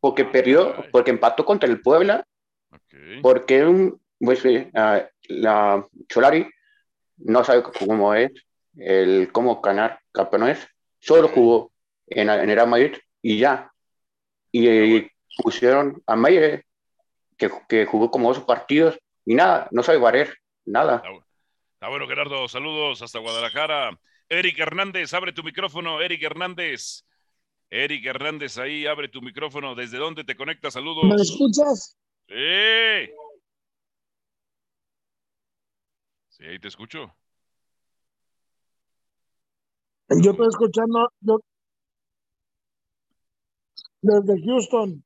Porque 0.00 0.24
perdió, 0.24 0.74
porque 0.90 1.12
empató 1.12 1.44
contra 1.44 1.68
el 1.68 1.80
Puebla, 1.80 2.26
ok. 2.72 2.94
porque 3.22 3.64
un, 3.64 4.02
pues, 4.18 4.44
eh, 4.44 4.72
ah, 4.74 5.08
la 5.28 5.86
Solari 6.08 6.48
no 7.18 7.44
sabe 7.44 7.62
cómo 7.62 8.14
es, 8.14 8.32
el 8.76 9.30
cómo 9.32 9.60
ganar 9.60 10.00
campeones, 10.12 10.66
solo 10.98 11.28
jugó 11.28 11.72
en, 12.06 12.28
en 12.28 12.50
el 12.50 12.56
Real 12.56 12.68
Madrid 12.68 12.96
y 13.22 13.38
ya. 13.38 13.70
Y 14.50 14.68
eh, 14.68 15.10
pusieron 15.42 16.02
a 16.06 16.16
Meyer, 16.16 16.64
que, 17.36 17.50
que 17.68 17.86
jugó 17.86 18.10
como 18.10 18.32
dos 18.32 18.44
partidos 18.44 18.98
y 19.24 19.34
nada, 19.34 19.68
no 19.70 19.82
sabe 19.82 19.98
barrer, 19.98 20.36
nada. 20.64 21.02
Está 21.74 21.88
bueno, 21.88 22.06
Gerardo. 22.06 22.48
Saludos 22.48 23.02
hasta 23.02 23.18
Guadalajara. 23.18 23.98
Eric 24.28 24.58
Hernández, 24.58 25.12
abre 25.12 25.32
tu 25.32 25.42
micrófono. 25.42 26.00
Eric 26.00 26.22
Hernández. 26.22 27.04
Eric 27.70 28.06
Hernández, 28.06 28.58
ahí 28.58 28.86
abre 28.86 29.08
tu 29.08 29.20
micrófono. 29.20 29.74
¿Desde 29.74 29.98
dónde 29.98 30.24
te 30.24 30.36
conectas? 30.36 30.74
Saludos. 30.74 31.04
¿Me 31.04 31.20
escuchas? 31.20 31.98
Sí. 32.28 33.12
Sí, 36.36 36.42
ahí 36.44 36.58
te 36.58 36.66
escucho. 36.66 37.14
Yo 40.08 40.32
estoy 40.32 40.48
escuchando 40.48 41.08
yo- 41.20 41.40
desde 44.02 44.42
Houston. 44.44 45.04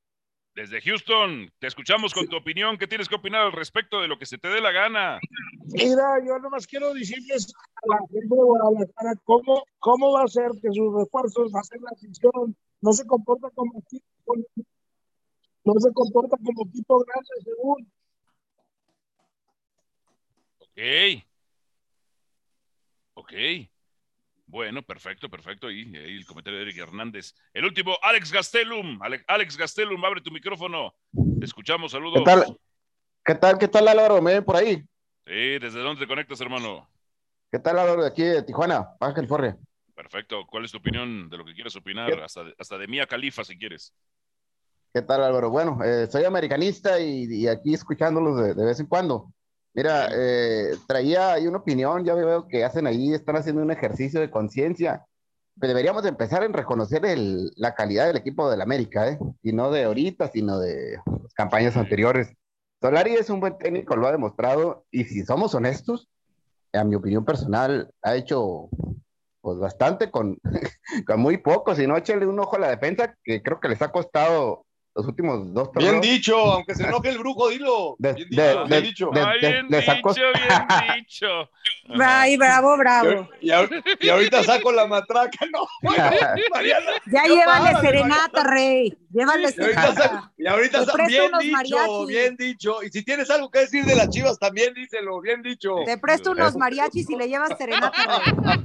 Desde 0.55 0.81
Houston, 0.81 1.53
te 1.59 1.67
escuchamos 1.67 2.15
con 2.15 2.27
tu 2.29 2.37
opinión. 2.37 2.79
¿Qué 2.79 2.87
tienes 2.89 3.09
que 3.11 3.15
opinar 3.17 3.43
al 3.43 3.53
respecto 3.53 4.01
de 4.01 4.09
lo 4.09 4.19
que 4.19 4.25
se 4.25 4.39
te 4.39 4.49
dé 4.49 4.61
la 4.63 4.73
gana? 4.73 5.21
Mira, 5.67 6.19
yo 6.27 6.39
nomás 6.39 6.67
quiero 6.67 6.95
decirles 6.95 7.53
a 7.77 7.81
la 7.87 7.99
gente 8.11 8.35
de 8.35 8.43
Guadalajara 8.43 9.13
cómo, 9.25 9.65
cómo 9.79 10.13
va 10.13 10.25
a 10.25 10.29
ser 10.29 10.51
que 10.63 10.73
sus 10.73 10.95
refuerzos 10.95 11.53
va 11.55 11.61
a 11.61 11.65
ser 11.65 11.81
la 11.83 11.91
afición. 11.91 12.57
No 12.81 12.93
se 12.93 13.07
comporta 13.07 13.51
como 13.51 13.79
equipo, 13.79 14.35
no 15.65 15.75
se 15.79 15.93
comporta 15.93 16.37
como 16.43 16.67
equipo 16.67 17.05
grande, 17.05 17.29
según. 17.45 17.93
Ok. 20.79 21.25
Ok. 23.15 23.33
Bueno, 24.47 24.83
perfecto, 24.83 25.29
perfecto. 25.29 25.67
Ahí, 25.67 25.95
ahí 25.97 26.17
el 26.17 26.25
comentario 26.25 26.59
de 26.59 26.67
Eric 26.67 26.79
Hernández. 26.79 27.35
El 27.53 27.65
último, 27.65 27.97
Alex 28.01 28.33
Gastelum. 28.33 29.03
Ale- 29.03 29.25
Alex 29.27 29.57
Gastelum, 29.57 30.03
abre 30.05 30.21
tu 30.21 30.31
micrófono. 30.31 30.95
Te 31.41 31.45
escuchamos, 31.47 31.91
saludos. 31.93 32.21
¿Qué 32.21 32.25
tal? 32.25 32.61
¿Qué 33.25 33.35
tal? 33.35 33.59
¿Qué 33.59 33.69
tal, 33.69 33.89
Álvaro? 33.89 34.23
¿Me 34.23 34.35
ven 34.35 34.45
por 34.45 34.57
ahí? 34.57 34.77
Sí, 35.27 35.59
¿desde 35.59 35.81
dónde 35.81 36.01
te 36.01 36.07
conectas, 36.07 36.41
hermano? 36.41 36.89
¿Qué 37.51 37.59
tal, 37.59 37.79
Álvaro? 37.79 38.03
De 38.03 38.09
aquí 38.09 38.23
de 38.23 38.43
Tijuana, 38.45 38.89
Baja 39.01 39.15
California. 39.15 39.59
Perfecto. 39.95 40.47
¿Cuál 40.47 40.65
es 40.65 40.71
tu 40.71 40.79
opinión 40.79 41.29
de 41.29 41.37
lo 41.39 41.45
que 41.45 41.55
quieres 41.55 41.75
opinar? 41.75 42.15
¿Qué? 42.15 42.23
Hasta 42.23 42.45
de, 42.45 42.55
hasta 42.57 42.79
de 42.79 42.87
Mía 42.87 43.07
Califa, 43.07 43.45
si 43.45 43.59
quieres. 43.59 43.93
¿Qué 44.95 45.03
tal, 45.03 45.25
Álvaro? 45.25 45.51
Bueno, 45.51 45.81
eh, 45.85 46.07
soy 46.07 46.25
americanista 46.25 47.01
y, 47.01 47.25
y 47.25 47.49
aquí 47.49 47.75
escuchándolos 47.75 48.39
de, 48.41 48.55
de 48.55 48.65
vez 48.65 48.79
en 48.81 48.87
cuando. 48.87 49.33
Mira, 49.75 50.09
eh, 50.13 50.73
traía 50.87 51.35
ahí 51.35 51.47
una 51.47 51.59
opinión, 51.59 52.05
ya 52.05 52.15
veo 52.15 52.49
que 52.49 52.65
hacen 52.65 52.87
ahí, 52.87 53.13
están 53.15 53.37
haciendo 53.37 53.63
un 53.63 53.71
ejercicio 53.71 54.21
de 54.21 54.31
conciencia. 54.31 55.05
Pero 55.61 55.69
deberíamos 55.69 56.03
de 56.05 56.11
empezar 56.11 56.43
en 56.45 56.53
reconocer 56.53 57.05
el- 57.05 57.51
la 57.57 57.75
calidad 57.75 58.07
del 58.07 58.17
equipo 58.17 58.51
del 58.51 58.61
América, 58.61 59.09
¿eh? 59.09 59.19
Y 59.43 59.53
no 59.53 59.71
de 59.71 59.85
ahorita, 59.85 60.29
sino 60.29 60.59
de 60.59 60.99
las 61.23 61.35
campañas 61.35 61.77
anteriores. 61.77 62.33
Solari 62.81 63.15
es 63.15 63.29
un 63.31 63.41
buen 63.41 63.59
técnico, 63.59 63.97
lo 63.97 64.07
ha 64.07 64.13
demostrado, 64.13 64.85
y 64.91 65.05
si 65.05 65.25
somos 65.25 65.55
honestos, 65.55 66.09
a 66.73 66.85
mi 66.85 66.95
opinión 66.95 67.25
personal, 67.25 67.91
ha 68.03 68.15
hecho 68.17 68.69
pues 69.41 69.59
bastante 69.59 70.11
con, 70.11 70.39
con 71.07 71.21
muy 71.21 71.39
poco, 71.39 71.75
si 71.75 71.87
no, 71.87 71.97
échale 71.97 72.27
un 72.27 72.39
ojo 72.39 72.57
a 72.57 72.61
la 72.61 72.71
defensa, 72.71 73.15
que 73.25 73.43
creo 73.43 73.61
que 73.61 73.69
les 73.69 73.83
ha 73.83 73.91
costado 73.91 74.67
los 74.99 75.07
últimos 75.07 75.55
dos 75.55 75.71
Bien 75.75 75.93
torneos. 75.93 76.01
dicho, 76.15 76.37
aunque 76.37 76.75
se 76.75 76.83
enoje 76.85 77.11
el 77.11 77.19
brujo, 77.19 77.49
dilo. 77.51 77.95
De- 77.99 78.15
Bien 78.15 78.29
de- 78.31 78.37
dicho, 78.37 78.65
de- 78.65 78.69
bien 78.69 78.83
dicho. 78.83 79.11
de- 79.13 79.21
de- 79.21 79.39
bien 79.53 79.69
dicho, 79.69 80.17
bien. 81.87 82.01
Ay, 82.03 82.37
bravo, 82.37 82.77
bravo. 82.77 83.29
Y, 83.41 83.51
ahor- 83.51 83.83
y 84.01 84.09
ahorita 84.09 84.43
saco 84.43 84.73
la 84.73 84.87
matraca, 84.89 85.47
no, 85.53 85.67
Mariana. 86.53 86.87
Ya 87.07 87.23
ya 87.23 87.29
llévale 87.29 87.45
párale, 87.71 87.81
serenata, 87.89 88.43
rey. 88.45 88.99
Llévale 89.13 89.53
serenata. 89.53 90.33
y 90.37 90.47
ahorita 90.47 90.81
Te 90.81 90.87
sa- 90.87 90.93
presto 90.93 91.09
bien 91.11 91.23
unos 91.29 91.41
dicho, 91.43 91.53
mariachis. 91.57 92.07
bien 92.09 92.37
dicho. 92.37 92.83
Y 92.83 92.91
si 92.91 93.05
tienes 93.05 93.31
algo 93.31 93.51
que 93.51 93.61
decir 93.61 93.85
de 93.85 93.95
las 93.95 94.09
chivas, 94.11 94.39
también 94.39 94.75
díselo, 94.75 95.21
bien 95.21 95.43
dicho. 95.43 95.77
Te 95.87 95.97
presto 95.97 96.33
unos 96.33 96.57
mariachis 96.57 97.09
y 97.09 97.15
le 97.17 97.29
llevas 97.29 97.57
serenata, 97.57 97.93
rey. 97.95 98.59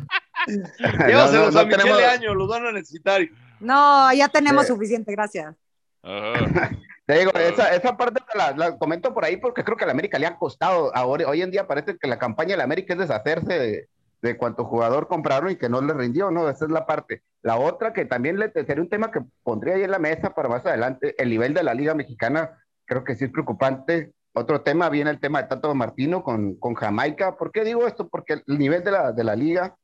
Llévaselos 1.08 1.54
no, 1.54 1.60
a 1.60 1.64
no 1.64 1.68
Michele 1.70 1.84
tenemos- 1.84 2.04
Año, 2.04 2.34
los 2.34 2.48
van 2.50 2.66
a 2.66 2.72
necesitar. 2.72 3.22
No, 3.60 4.12
ya 4.14 4.28
tenemos 4.28 4.66
Sí. 4.68 4.74
suficiente, 4.74 5.12
gracias. 5.14 5.56
Te 7.06 7.20
digo, 7.20 7.32
esa, 7.34 7.76
esa 7.76 7.98
parte 7.98 8.22
te 8.32 8.38
la, 8.38 8.52
la 8.52 8.78
comento 8.78 9.14
por 9.14 9.26
ahí 9.26 9.36
porque 9.36 9.66
creo 9.66 9.76
que 9.76 9.84
a 9.84 9.88
la 9.88 9.92
América 9.92 10.18
le 10.18 10.26
ha 10.26 10.38
costado. 10.38 10.96
Ahora, 10.96 11.28
hoy 11.28 11.42
en 11.42 11.52
día 11.52 11.68
parece 11.68 11.98
que 11.98 12.08
la 12.08 12.18
campaña 12.18 12.52
de 12.52 12.58
la 12.58 12.64
América 12.64 12.94
es 12.94 13.00
deshacerse 13.00 13.60
de, 13.60 13.90
de 14.24 14.38
cuánto 14.38 14.64
jugador 14.64 15.10
compraron 15.10 15.52
y 15.52 15.58
que 15.58 15.68
no 15.68 15.82
le 15.82 15.94
rindió, 15.94 16.32
¿no? 16.32 16.50
Esa 16.50 16.64
es 16.64 16.72
la 16.72 16.86
parte. 16.86 17.24
La 17.42 17.58
otra 17.58 17.92
que 17.92 18.06
también 18.06 18.40
le, 18.40 18.52
sería 18.54 18.82
un 18.82 18.90
tema 18.90 19.12
que 19.12 19.22
pondría 19.44 19.76
ahí 19.76 19.84
en 19.84 19.92
la 19.92 20.00
mesa 20.00 20.34
para 20.34 20.48
más 20.48 20.66
adelante, 20.66 21.14
el 21.22 21.30
nivel 21.30 21.54
de 21.54 21.62
la 21.62 21.74
Liga 21.74 21.94
Mexicana, 21.94 22.58
creo 22.86 23.04
que 23.04 23.16
sí 23.16 23.26
es 23.26 23.32
preocupante. 23.32 24.14
Otro 24.32 24.62
tema 24.62 24.90
viene 24.90 25.10
el 25.10 25.20
tema 25.20 25.42
de 25.42 25.50
Tato 25.50 25.76
Martino 25.76 26.24
con, 26.24 26.56
con 26.56 26.74
Jamaica. 26.74 27.36
¿Por 27.36 27.52
qué 27.52 27.66
digo 27.66 27.86
esto? 27.86 28.08
Porque 28.08 28.42
el 28.48 28.58
nivel 28.58 28.84
de 28.86 28.92
la, 28.92 29.12
de 29.12 29.24
la 29.26 29.36
liga 29.36 29.76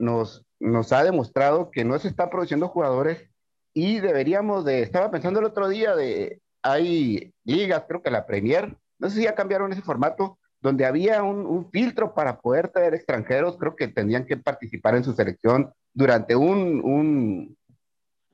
nos, 0.00 0.44
nos 0.58 0.92
ha 0.92 1.04
demostrado 1.04 1.70
que 1.70 1.84
no 1.84 1.96
se 2.00 2.08
están 2.08 2.30
produciendo 2.30 2.68
jugadores 2.68 3.30
y 3.74 4.00
deberíamos 4.00 4.64
de, 4.64 4.82
estaba 4.82 5.10
pensando 5.10 5.40
el 5.40 5.46
otro 5.46 5.68
día 5.68 5.94
de, 5.96 6.40
hay 6.62 7.34
ligas, 7.44 7.84
creo 7.86 8.02
que 8.02 8.10
la 8.10 8.24
Premier, 8.24 8.76
no 8.98 9.10
sé 9.10 9.16
si 9.16 9.24
ya 9.24 9.34
cambiaron 9.34 9.72
ese 9.72 9.82
formato, 9.82 10.38
donde 10.60 10.86
había 10.86 11.22
un, 11.22 11.70
filtro 11.70 12.14
para 12.14 12.40
poder 12.40 12.68
traer 12.68 12.94
extranjeros, 12.94 13.58
creo 13.58 13.76
que 13.76 13.88
tendrían 13.88 14.24
que 14.24 14.38
participar 14.38 14.96
en 14.96 15.04
su 15.04 15.12
selección 15.12 15.72
durante 15.92 16.34
un, 16.36 16.80
un, 16.82 17.58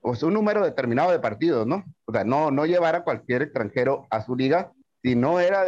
o 0.03 0.12
un 0.22 0.34
número 0.34 0.62
determinado 0.62 1.11
de 1.11 1.18
partidos, 1.18 1.66
¿no? 1.66 1.84
O 2.05 2.12
sea, 2.12 2.22
no, 2.22 2.53
no 2.53 2.66
llevar 2.66 2.95
a 2.95 3.03
cualquier 3.03 3.43
extranjero 3.43 4.07
a 4.11 4.22
su 4.22 4.36
liga 4.36 4.70
si 5.03 5.16
no, 5.16 5.41
era 5.41 5.64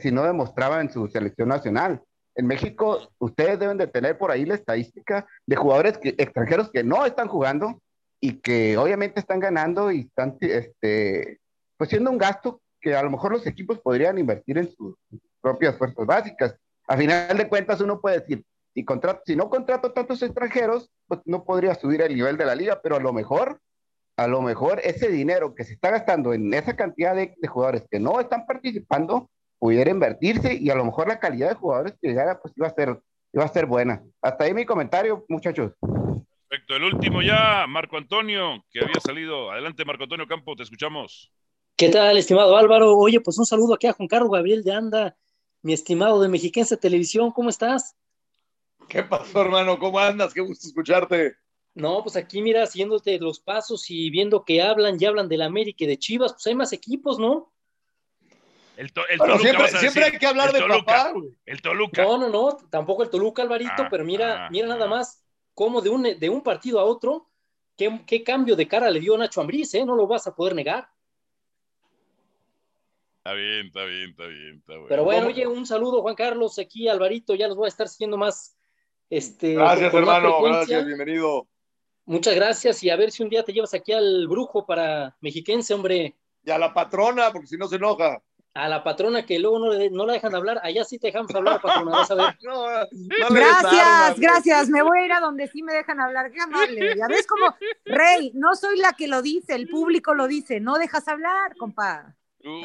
si 0.00 0.12
no 0.12 0.22
demostraba 0.22 0.80
en 0.80 0.90
su 0.90 1.08
selección 1.08 1.48
nacional. 1.48 2.00
En 2.36 2.46
México, 2.46 3.10
ustedes 3.18 3.58
deben 3.58 3.76
de 3.76 3.88
tener 3.88 4.16
por 4.16 4.30
ahí 4.30 4.46
la 4.46 4.54
estadística 4.54 5.26
de 5.44 5.56
jugadores 5.56 5.98
extranjeros 6.02 6.70
que 6.70 6.84
no 6.84 7.04
están 7.04 7.28
jugando 7.28 7.82
y 8.20 8.40
que 8.40 8.76
obviamente 8.76 9.20
están 9.20 9.40
ganando 9.40 9.90
y 9.92 10.00
están 10.00 10.36
este, 10.40 11.40
pues 11.76 11.90
siendo 11.90 12.10
un 12.10 12.18
gasto 12.18 12.60
que 12.80 12.94
a 12.94 13.02
lo 13.02 13.10
mejor 13.10 13.32
los 13.32 13.46
equipos 13.46 13.78
podrían 13.80 14.18
invertir 14.18 14.58
en 14.58 14.70
sus 14.70 14.96
propias 15.40 15.76
fuerzas 15.76 16.06
básicas. 16.06 16.56
A 16.86 16.96
final 16.96 17.36
de 17.36 17.48
cuentas, 17.48 17.80
uno 17.80 18.00
puede 18.00 18.20
decir, 18.20 18.44
si, 18.74 18.84
contrato, 18.84 19.22
si 19.26 19.36
no 19.36 19.50
contrato 19.50 19.92
tantos 19.92 20.22
extranjeros, 20.22 20.90
pues 21.06 21.20
no 21.24 21.44
podría 21.44 21.74
subir 21.74 22.02
el 22.02 22.14
nivel 22.14 22.36
de 22.36 22.46
la 22.46 22.54
liga, 22.54 22.80
pero 22.82 22.96
a 22.96 23.00
lo 23.00 23.12
mejor, 23.12 23.60
a 24.16 24.26
lo 24.26 24.42
mejor 24.42 24.80
ese 24.82 25.08
dinero 25.08 25.54
que 25.54 25.64
se 25.64 25.74
está 25.74 25.90
gastando 25.90 26.32
en 26.32 26.52
esa 26.54 26.76
cantidad 26.76 27.14
de, 27.14 27.34
de 27.36 27.48
jugadores 27.48 27.84
que 27.90 28.00
no 28.00 28.20
están 28.20 28.46
participando, 28.46 29.30
pudiera 29.58 29.90
invertirse 29.90 30.54
y 30.54 30.70
a 30.70 30.74
lo 30.74 30.84
mejor 30.84 31.08
la 31.08 31.18
calidad 31.18 31.48
de 31.50 31.54
jugadores 31.56 31.94
que 32.00 32.08
llegara, 32.08 32.40
pues 32.40 32.54
iba 32.56 32.68
a 32.68 32.74
ser, 32.74 33.00
iba 33.32 33.44
a 33.44 33.48
ser 33.48 33.66
buena. 33.66 34.02
Hasta 34.22 34.44
ahí 34.44 34.54
mi 34.54 34.64
comentario, 34.64 35.24
muchachos. 35.28 35.72
Perfecto. 36.48 36.76
El 36.76 36.84
último 36.84 37.20
ya, 37.22 37.66
Marco 37.68 37.96
Antonio, 37.98 38.64
que 38.70 38.80
había 38.80 39.00
salido. 39.00 39.50
Adelante, 39.50 39.84
Marco 39.84 40.04
Antonio 40.04 40.26
Campo, 40.26 40.56
te 40.56 40.62
escuchamos. 40.62 41.30
¿Qué 41.76 41.90
tal, 41.90 42.16
estimado 42.16 42.56
Álvaro? 42.56 42.96
Oye, 42.96 43.20
pues 43.20 43.38
un 43.38 43.46
saludo 43.46 43.74
aquí 43.74 43.86
a 43.86 43.92
Juan 43.92 44.08
Carlos 44.08 44.30
Gabriel 44.32 44.64
de 44.64 44.72
Anda, 44.72 45.16
mi 45.62 45.72
estimado 45.72 46.20
de 46.20 46.28
Mexiquense 46.28 46.76
Televisión, 46.76 47.30
¿cómo 47.30 47.50
estás? 47.50 47.94
¿Qué 48.88 49.02
pasó, 49.02 49.42
hermano? 49.42 49.78
¿Cómo 49.78 49.98
andas? 49.98 50.32
Qué 50.32 50.40
gusto 50.40 50.66
escucharte. 50.66 51.36
No, 51.74 52.02
pues 52.02 52.16
aquí 52.16 52.42
mira, 52.42 52.66
siguiéndote 52.66 53.18
los 53.20 53.38
pasos 53.38 53.88
y 53.90 54.10
viendo 54.10 54.44
que 54.44 54.62
hablan 54.62 54.96
y 54.98 55.04
hablan 55.04 55.28
del 55.28 55.42
América 55.42 55.84
y 55.84 55.86
de 55.86 55.98
Chivas, 55.98 56.32
pues 56.32 56.46
hay 56.46 56.54
más 56.54 56.72
equipos, 56.72 57.18
¿no? 57.18 57.52
El, 58.76 58.92
to- 58.92 59.06
el 59.08 59.18
Bueno, 59.18 59.36
Toluca, 59.36 59.68
siempre, 59.68 60.04
hay 60.04 60.18
que 60.18 60.26
hablar 60.26 60.48
El 60.48 60.52
de 60.54 60.58
Toluca. 60.60 60.84
papá, 60.84 61.12
güey. 61.12 61.28
El 61.46 61.60
Toluca. 61.62 62.02
No, 62.02 62.18
no, 62.18 62.28
no, 62.28 62.56
tampoco 62.70 63.02
el 63.02 63.10
Toluca, 63.10 63.42
Alvarito, 63.42 63.72
Ah, 63.82 63.88
pero 63.90 64.04
mira, 64.04 64.46
ah, 64.46 64.48
mira 64.50 64.66
ah. 64.66 64.70
nada 64.70 64.86
más 64.88 65.22
cómo 65.58 65.80
de 65.80 65.90
un, 65.90 66.02
de 66.04 66.28
un 66.30 66.40
partido 66.40 66.78
a 66.78 66.84
otro, 66.84 67.26
qué, 67.76 68.00
qué 68.06 68.22
cambio 68.22 68.54
de 68.54 68.68
cara 68.68 68.92
le 68.92 69.00
dio 69.00 69.18
Nacho 69.18 69.40
Ambriz, 69.40 69.74
¿eh? 69.74 69.84
No 69.84 69.96
lo 69.96 70.06
vas 70.06 70.24
a 70.28 70.36
poder 70.36 70.54
negar. 70.54 70.88
Está 73.16 73.32
bien, 73.32 73.66
está 73.66 73.84
bien, 73.84 74.10
está 74.10 74.26
bien. 74.26 74.58
Está 74.58 74.72
bueno. 74.74 74.86
Pero 74.88 75.02
bueno, 75.02 75.26
oye, 75.26 75.48
un 75.48 75.66
saludo, 75.66 76.00
Juan 76.00 76.14
Carlos, 76.14 76.60
aquí 76.60 76.86
Alvarito, 76.86 77.34
ya 77.34 77.48
los 77.48 77.56
voy 77.56 77.66
a 77.66 77.70
estar 77.70 77.88
siguiendo 77.88 78.16
más. 78.16 78.56
Este, 79.10 79.54
Gracias, 79.54 79.92
hermano. 79.92 80.40
Gracias, 80.42 80.86
bienvenido. 80.86 81.48
Muchas 82.04 82.36
gracias 82.36 82.84
y 82.84 82.90
a 82.90 82.96
ver 82.96 83.10
si 83.10 83.24
un 83.24 83.28
día 83.28 83.42
te 83.42 83.52
llevas 83.52 83.74
aquí 83.74 83.90
al 83.90 84.28
brujo 84.28 84.64
para 84.64 85.16
mexiquense, 85.20 85.74
hombre. 85.74 86.14
Y 86.44 86.50
a 86.52 86.58
la 86.58 86.72
patrona, 86.72 87.32
porque 87.32 87.48
si 87.48 87.56
no 87.56 87.66
se 87.66 87.76
enoja. 87.76 88.22
A 88.64 88.68
la 88.68 88.82
patrona 88.82 89.24
que 89.24 89.38
luego 89.38 89.58
no, 89.58 89.72
le- 89.72 89.90
no 89.90 90.04
la 90.04 90.14
dejan 90.14 90.34
hablar, 90.34 90.60
allá 90.62 90.82
sí 90.84 90.98
te 90.98 91.08
dejamos 91.08 91.34
hablar, 91.34 91.60
patrona, 91.60 91.90
vas 91.92 92.10
a 92.10 92.14
ver. 92.14 92.38
No, 92.42 92.66
no 92.66 93.28
le 93.30 93.40
Gracias, 93.40 94.18
gracias. 94.18 94.68
Me 94.68 94.82
voy 94.82 94.98
a 94.98 95.04
ir 95.06 95.12
a 95.12 95.20
donde 95.20 95.46
sí 95.48 95.62
me 95.62 95.72
dejan 95.72 96.00
hablar. 96.00 96.30
Qué 96.32 96.40
amable. 96.40 96.96
Ya 96.96 97.06
ves 97.08 97.26
como, 97.26 97.54
Rey, 97.84 98.32
no 98.34 98.54
soy 98.56 98.78
la 98.78 98.92
que 98.94 99.06
lo 99.08 99.22
dice, 99.22 99.54
el 99.54 99.68
público 99.68 100.14
lo 100.14 100.26
dice. 100.26 100.60
No 100.60 100.78
dejas 100.78 101.06
hablar, 101.08 101.54
compa. 101.56 102.14
Uy. 102.44 102.62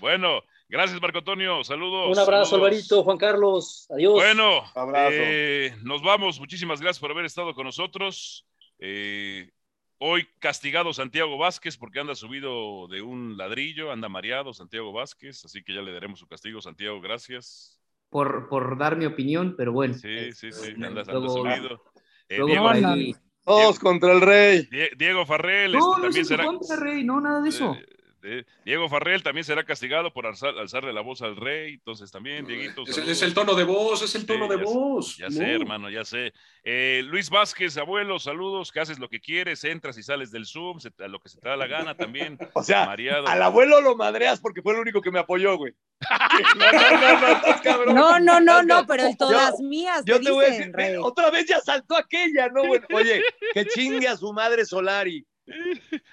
Bueno, 0.00 0.42
gracias 0.68 1.00
Marco 1.00 1.18
Antonio, 1.18 1.62
saludos. 1.64 2.08
Un 2.16 2.18
abrazo, 2.18 2.50
saludos. 2.50 2.68
Alvarito, 2.70 3.02
Juan 3.04 3.18
Carlos, 3.18 3.86
adiós. 3.90 4.14
Bueno, 4.14 4.62
Abrazo. 4.74 5.10
eh, 5.14 5.74
nos 5.82 6.02
vamos. 6.02 6.38
Muchísimas 6.40 6.80
gracias 6.80 7.00
por 7.00 7.10
haber 7.10 7.24
estado 7.26 7.54
con 7.54 7.64
nosotros. 7.64 8.46
Eh, 8.78 9.50
hoy 9.98 10.28
castigado 10.38 10.92
Santiago 10.92 11.36
Vázquez 11.38 11.76
porque 11.76 12.00
anda 12.00 12.14
subido 12.14 12.86
de 12.88 13.02
un 13.02 13.36
ladrillo, 13.36 13.90
anda 13.92 14.08
mareado 14.08 14.52
Santiago 14.54 14.92
Vázquez, 14.92 15.44
así 15.44 15.62
que 15.62 15.74
ya 15.74 15.82
le 15.82 15.92
daremos 15.92 16.18
su 16.20 16.26
castigo. 16.26 16.60
Santiago, 16.60 17.00
gracias. 17.00 17.78
Por, 18.10 18.48
por 18.48 18.78
dar 18.78 18.96
mi 18.96 19.04
opinión, 19.04 19.54
pero 19.56 19.72
bueno. 19.72 19.94
Sí, 19.94 20.32
sí, 20.32 20.50
sí, 20.52 20.70
este, 20.70 20.72
anda, 20.86 21.00
anda 21.02 21.12
luego- 21.12 21.28
subido. 21.36 21.82
Eh, 22.28 22.38
luego 22.38 22.46
Diego, 22.48 22.68
ahí- 22.68 23.14
Todos 23.44 23.78
contra 23.78 24.12
el 24.12 24.20
rey. 24.20 24.68
Die- 24.70 24.90
Diego 24.96 25.24
Farrell 25.24 25.72
No, 25.72 25.78
este, 25.78 25.90
no 25.96 26.02
también 26.02 26.24
será. 26.26 26.44
contra, 26.44 26.76
Rey, 26.76 27.02
no, 27.04 27.20
nada 27.20 27.40
de 27.40 27.48
eso. 27.48 27.76
Eh, 28.22 28.44
Diego 28.64 28.88
Farrell 28.88 29.22
también 29.22 29.44
será 29.44 29.64
castigado 29.64 30.12
por 30.12 30.26
alzar- 30.26 30.58
alzarle 30.58 30.92
la 30.92 31.00
voz 31.02 31.22
al 31.22 31.36
rey, 31.36 31.74
entonces 31.74 32.10
también, 32.10 32.46
Dieguito. 32.46 32.82
Es, 32.86 33.22
el 33.22 33.32
tono 33.34 33.54
de 33.54 33.64
voz, 33.64 34.02
es 34.02 34.14
el 34.16 34.22
Sí, 34.22 34.26
tono 34.26 34.48
de 34.48 34.56
ya 34.56 34.64
sé, 34.64 34.74
voz. 34.74 35.16
Ya 35.18 35.26
No. 35.26 35.32
sé, 35.32 35.52
hermano, 35.52 35.90
ya 35.90 36.04
sé. 36.04 36.32
Eh, 36.64 37.02
Luis 37.04 37.30
Vázquez, 37.30 37.76
abuelo, 37.76 38.18
saludos, 38.18 38.72
que 38.72 38.80
haces 38.80 38.98
lo 38.98 39.08
que 39.08 39.20
quieres, 39.20 39.62
entras 39.64 39.96
y 39.98 40.02
sales 40.02 40.30
del 40.32 40.46
Zoom, 40.46 40.80
se 40.80 40.90
a 40.98 41.08
lo 41.08 41.20
que 41.20 41.28
se 41.28 41.38
te 41.40 41.48
da 41.48 41.56
la 41.56 41.66
gana 41.66 41.94
también. 41.96 42.36
O 42.54 42.62
sea, 42.62 42.86
mareado. 42.86 43.28
al 43.28 43.42
abuelo 43.42 43.80
lo 43.80 43.94
madreas 43.96 44.40
porque 44.40 44.62
fue 44.62 44.72
el 44.74 44.80
único 44.80 45.00
que 45.00 45.10
me 45.12 45.20
apoyó, 45.20 45.56
güey. 45.56 45.72
No, 47.94 48.18
no, 48.18 48.40
no, 48.40 48.62
no, 48.62 48.86
pero 48.86 49.04
en 49.04 49.16
todas 49.16 49.58
mías. 49.60 50.02
Yo 50.04 50.20
te 50.20 50.30
voy 50.30 50.44
a 50.44 50.50
decir, 50.50 50.72
Rey. 50.72 50.96
otra 50.96 51.30
vez 51.30 51.46
ya 51.46 51.60
saltó 51.60 51.96
aquella, 51.96 52.48
¿no? 52.48 52.66
Bueno, 52.66 52.86
oye, 52.92 53.22
que 53.54 53.66
chingue 53.66 54.08
a 54.08 54.16
su 54.16 54.32
madre 54.32 54.64
Solari. 54.64 55.24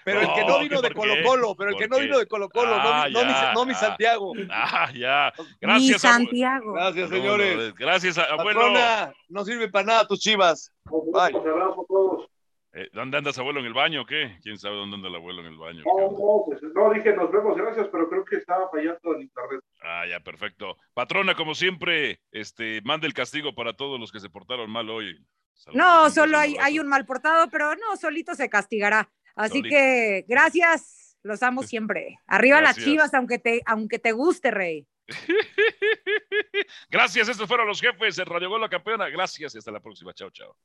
Pero 0.03 0.21
el 0.21 0.27
que 0.33 0.41
no 0.41 0.47
No, 0.49 0.59
vino 0.59 0.81
de 0.81 0.91
¿por 0.91 1.07
Colo? 1.07 1.23
Colo, 1.23 1.55
pero 1.55 1.69
el 1.71 1.75
que 1.77 1.87
¿Por 1.87 1.97
no 1.97 2.03
vino 2.03 2.17
de 2.19 2.25
Colo 2.27 2.49
Colo, 2.49 2.69
no, 2.77 2.81
Ah, 2.83 3.05
mi- 3.07 3.13
no, 3.13 3.19
mi, 3.21 3.65
mi 3.67 3.71
ah. 3.73 3.75
Santiago. 3.75 4.33
Ah, 4.49 4.91
ya. 4.93 5.33
Gracias, 5.61 6.05
abu- 6.05 6.13
Santiago. 6.13 6.73
Gracias, 6.73 7.09
No, 7.09 7.15
no, 7.17 7.21
señores. 7.21 7.73
gracias, 7.75 8.17
abuelo. 8.17 8.59
Patrona, 8.61 9.13
no 9.29 9.45
sirve 9.45 9.69
para 9.69 9.85
nada 9.85 10.07
tus 10.07 10.19
chivas. 10.19 10.71
Bye. 10.85 11.35
Abrazo 11.37 11.81
a 11.81 11.85
todos. 11.87 12.29
Eh, 12.77 12.89
¿Dónde 12.91 13.17
andas, 13.17 13.37
abuelo, 13.39 13.61
en 13.61 13.67
el 13.67 13.73
baño 13.73 14.01
o 14.01 14.05
qué? 14.05 14.37
¿Quién 14.43 14.57
sabe 14.57 14.75
dónde 14.75 14.97
anda 14.97 15.07
el 15.07 15.15
abuelo 15.15 15.39
en 15.39 15.47
el 15.47 15.57
baño? 15.57 15.81
No, 15.85 16.11
no, 16.11 16.43
pues, 16.45 16.61
no, 16.73 16.93
dije 16.93 17.15
nos 17.15 17.31
vemos, 17.31 17.55
gracias, 17.55 17.87
pero 17.89 18.09
creo 18.09 18.25
que 18.25 18.35
estaba 18.35 18.69
fallando 18.69 19.15
el 19.15 19.21
internet. 19.21 19.61
Ah, 19.81 20.03
ya, 20.09 20.19
perfecto. 20.19 20.75
Patrona, 20.93 21.35
como 21.35 21.55
siempre, 21.55 22.19
este, 22.31 22.81
mande 22.83 23.07
el 23.07 23.13
castigo 23.13 23.55
para 23.55 23.71
todos 23.77 23.97
los 23.97 24.11
que 24.11 24.19
se 24.19 24.29
portaron 24.29 24.69
mal 24.69 24.89
hoy. 24.89 25.17
Saludos, 25.53 25.77
No, 25.85 26.09
solo 26.09 26.37
hay 26.37 26.77
un 26.79 26.87
mal 26.89 27.05
portado, 27.05 27.49
pero 27.49 27.75
no, 27.75 27.95
solito 27.95 28.35
se 28.35 28.49
castigará. 28.49 29.09
Así 29.35 29.61
que 29.61 30.25
gracias, 30.27 31.17
los 31.23 31.43
amo 31.43 31.63
siempre. 31.63 32.17
Arriba 32.25 32.61
las 32.61 32.77
chivas, 32.77 33.13
aunque 33.13 33.39
te, 33.39 33.61
aunque 33.65 33.99
te 33.99 34.11
guste, 34.11 34.51
Rey. 34.51 34.87
Gracias, 36.89 37.29
estos 37.29 37.47
fueron 37.47 37.67
los 37.67 37.79
jefes 37.79 38.15
de 38.15 38.25
Radio 38.25 38.49
Gol 38.49 38.61
La 38.61 38.69
Campeona. 38.69 39.07
Gracias 39.09 39.53
y 39.53 39.57
hasta 39.57 39.71
la 39.71 39.79
próxima. 39.79 40.13
Chao, 40.13 40.31
chao. 40.31 40.57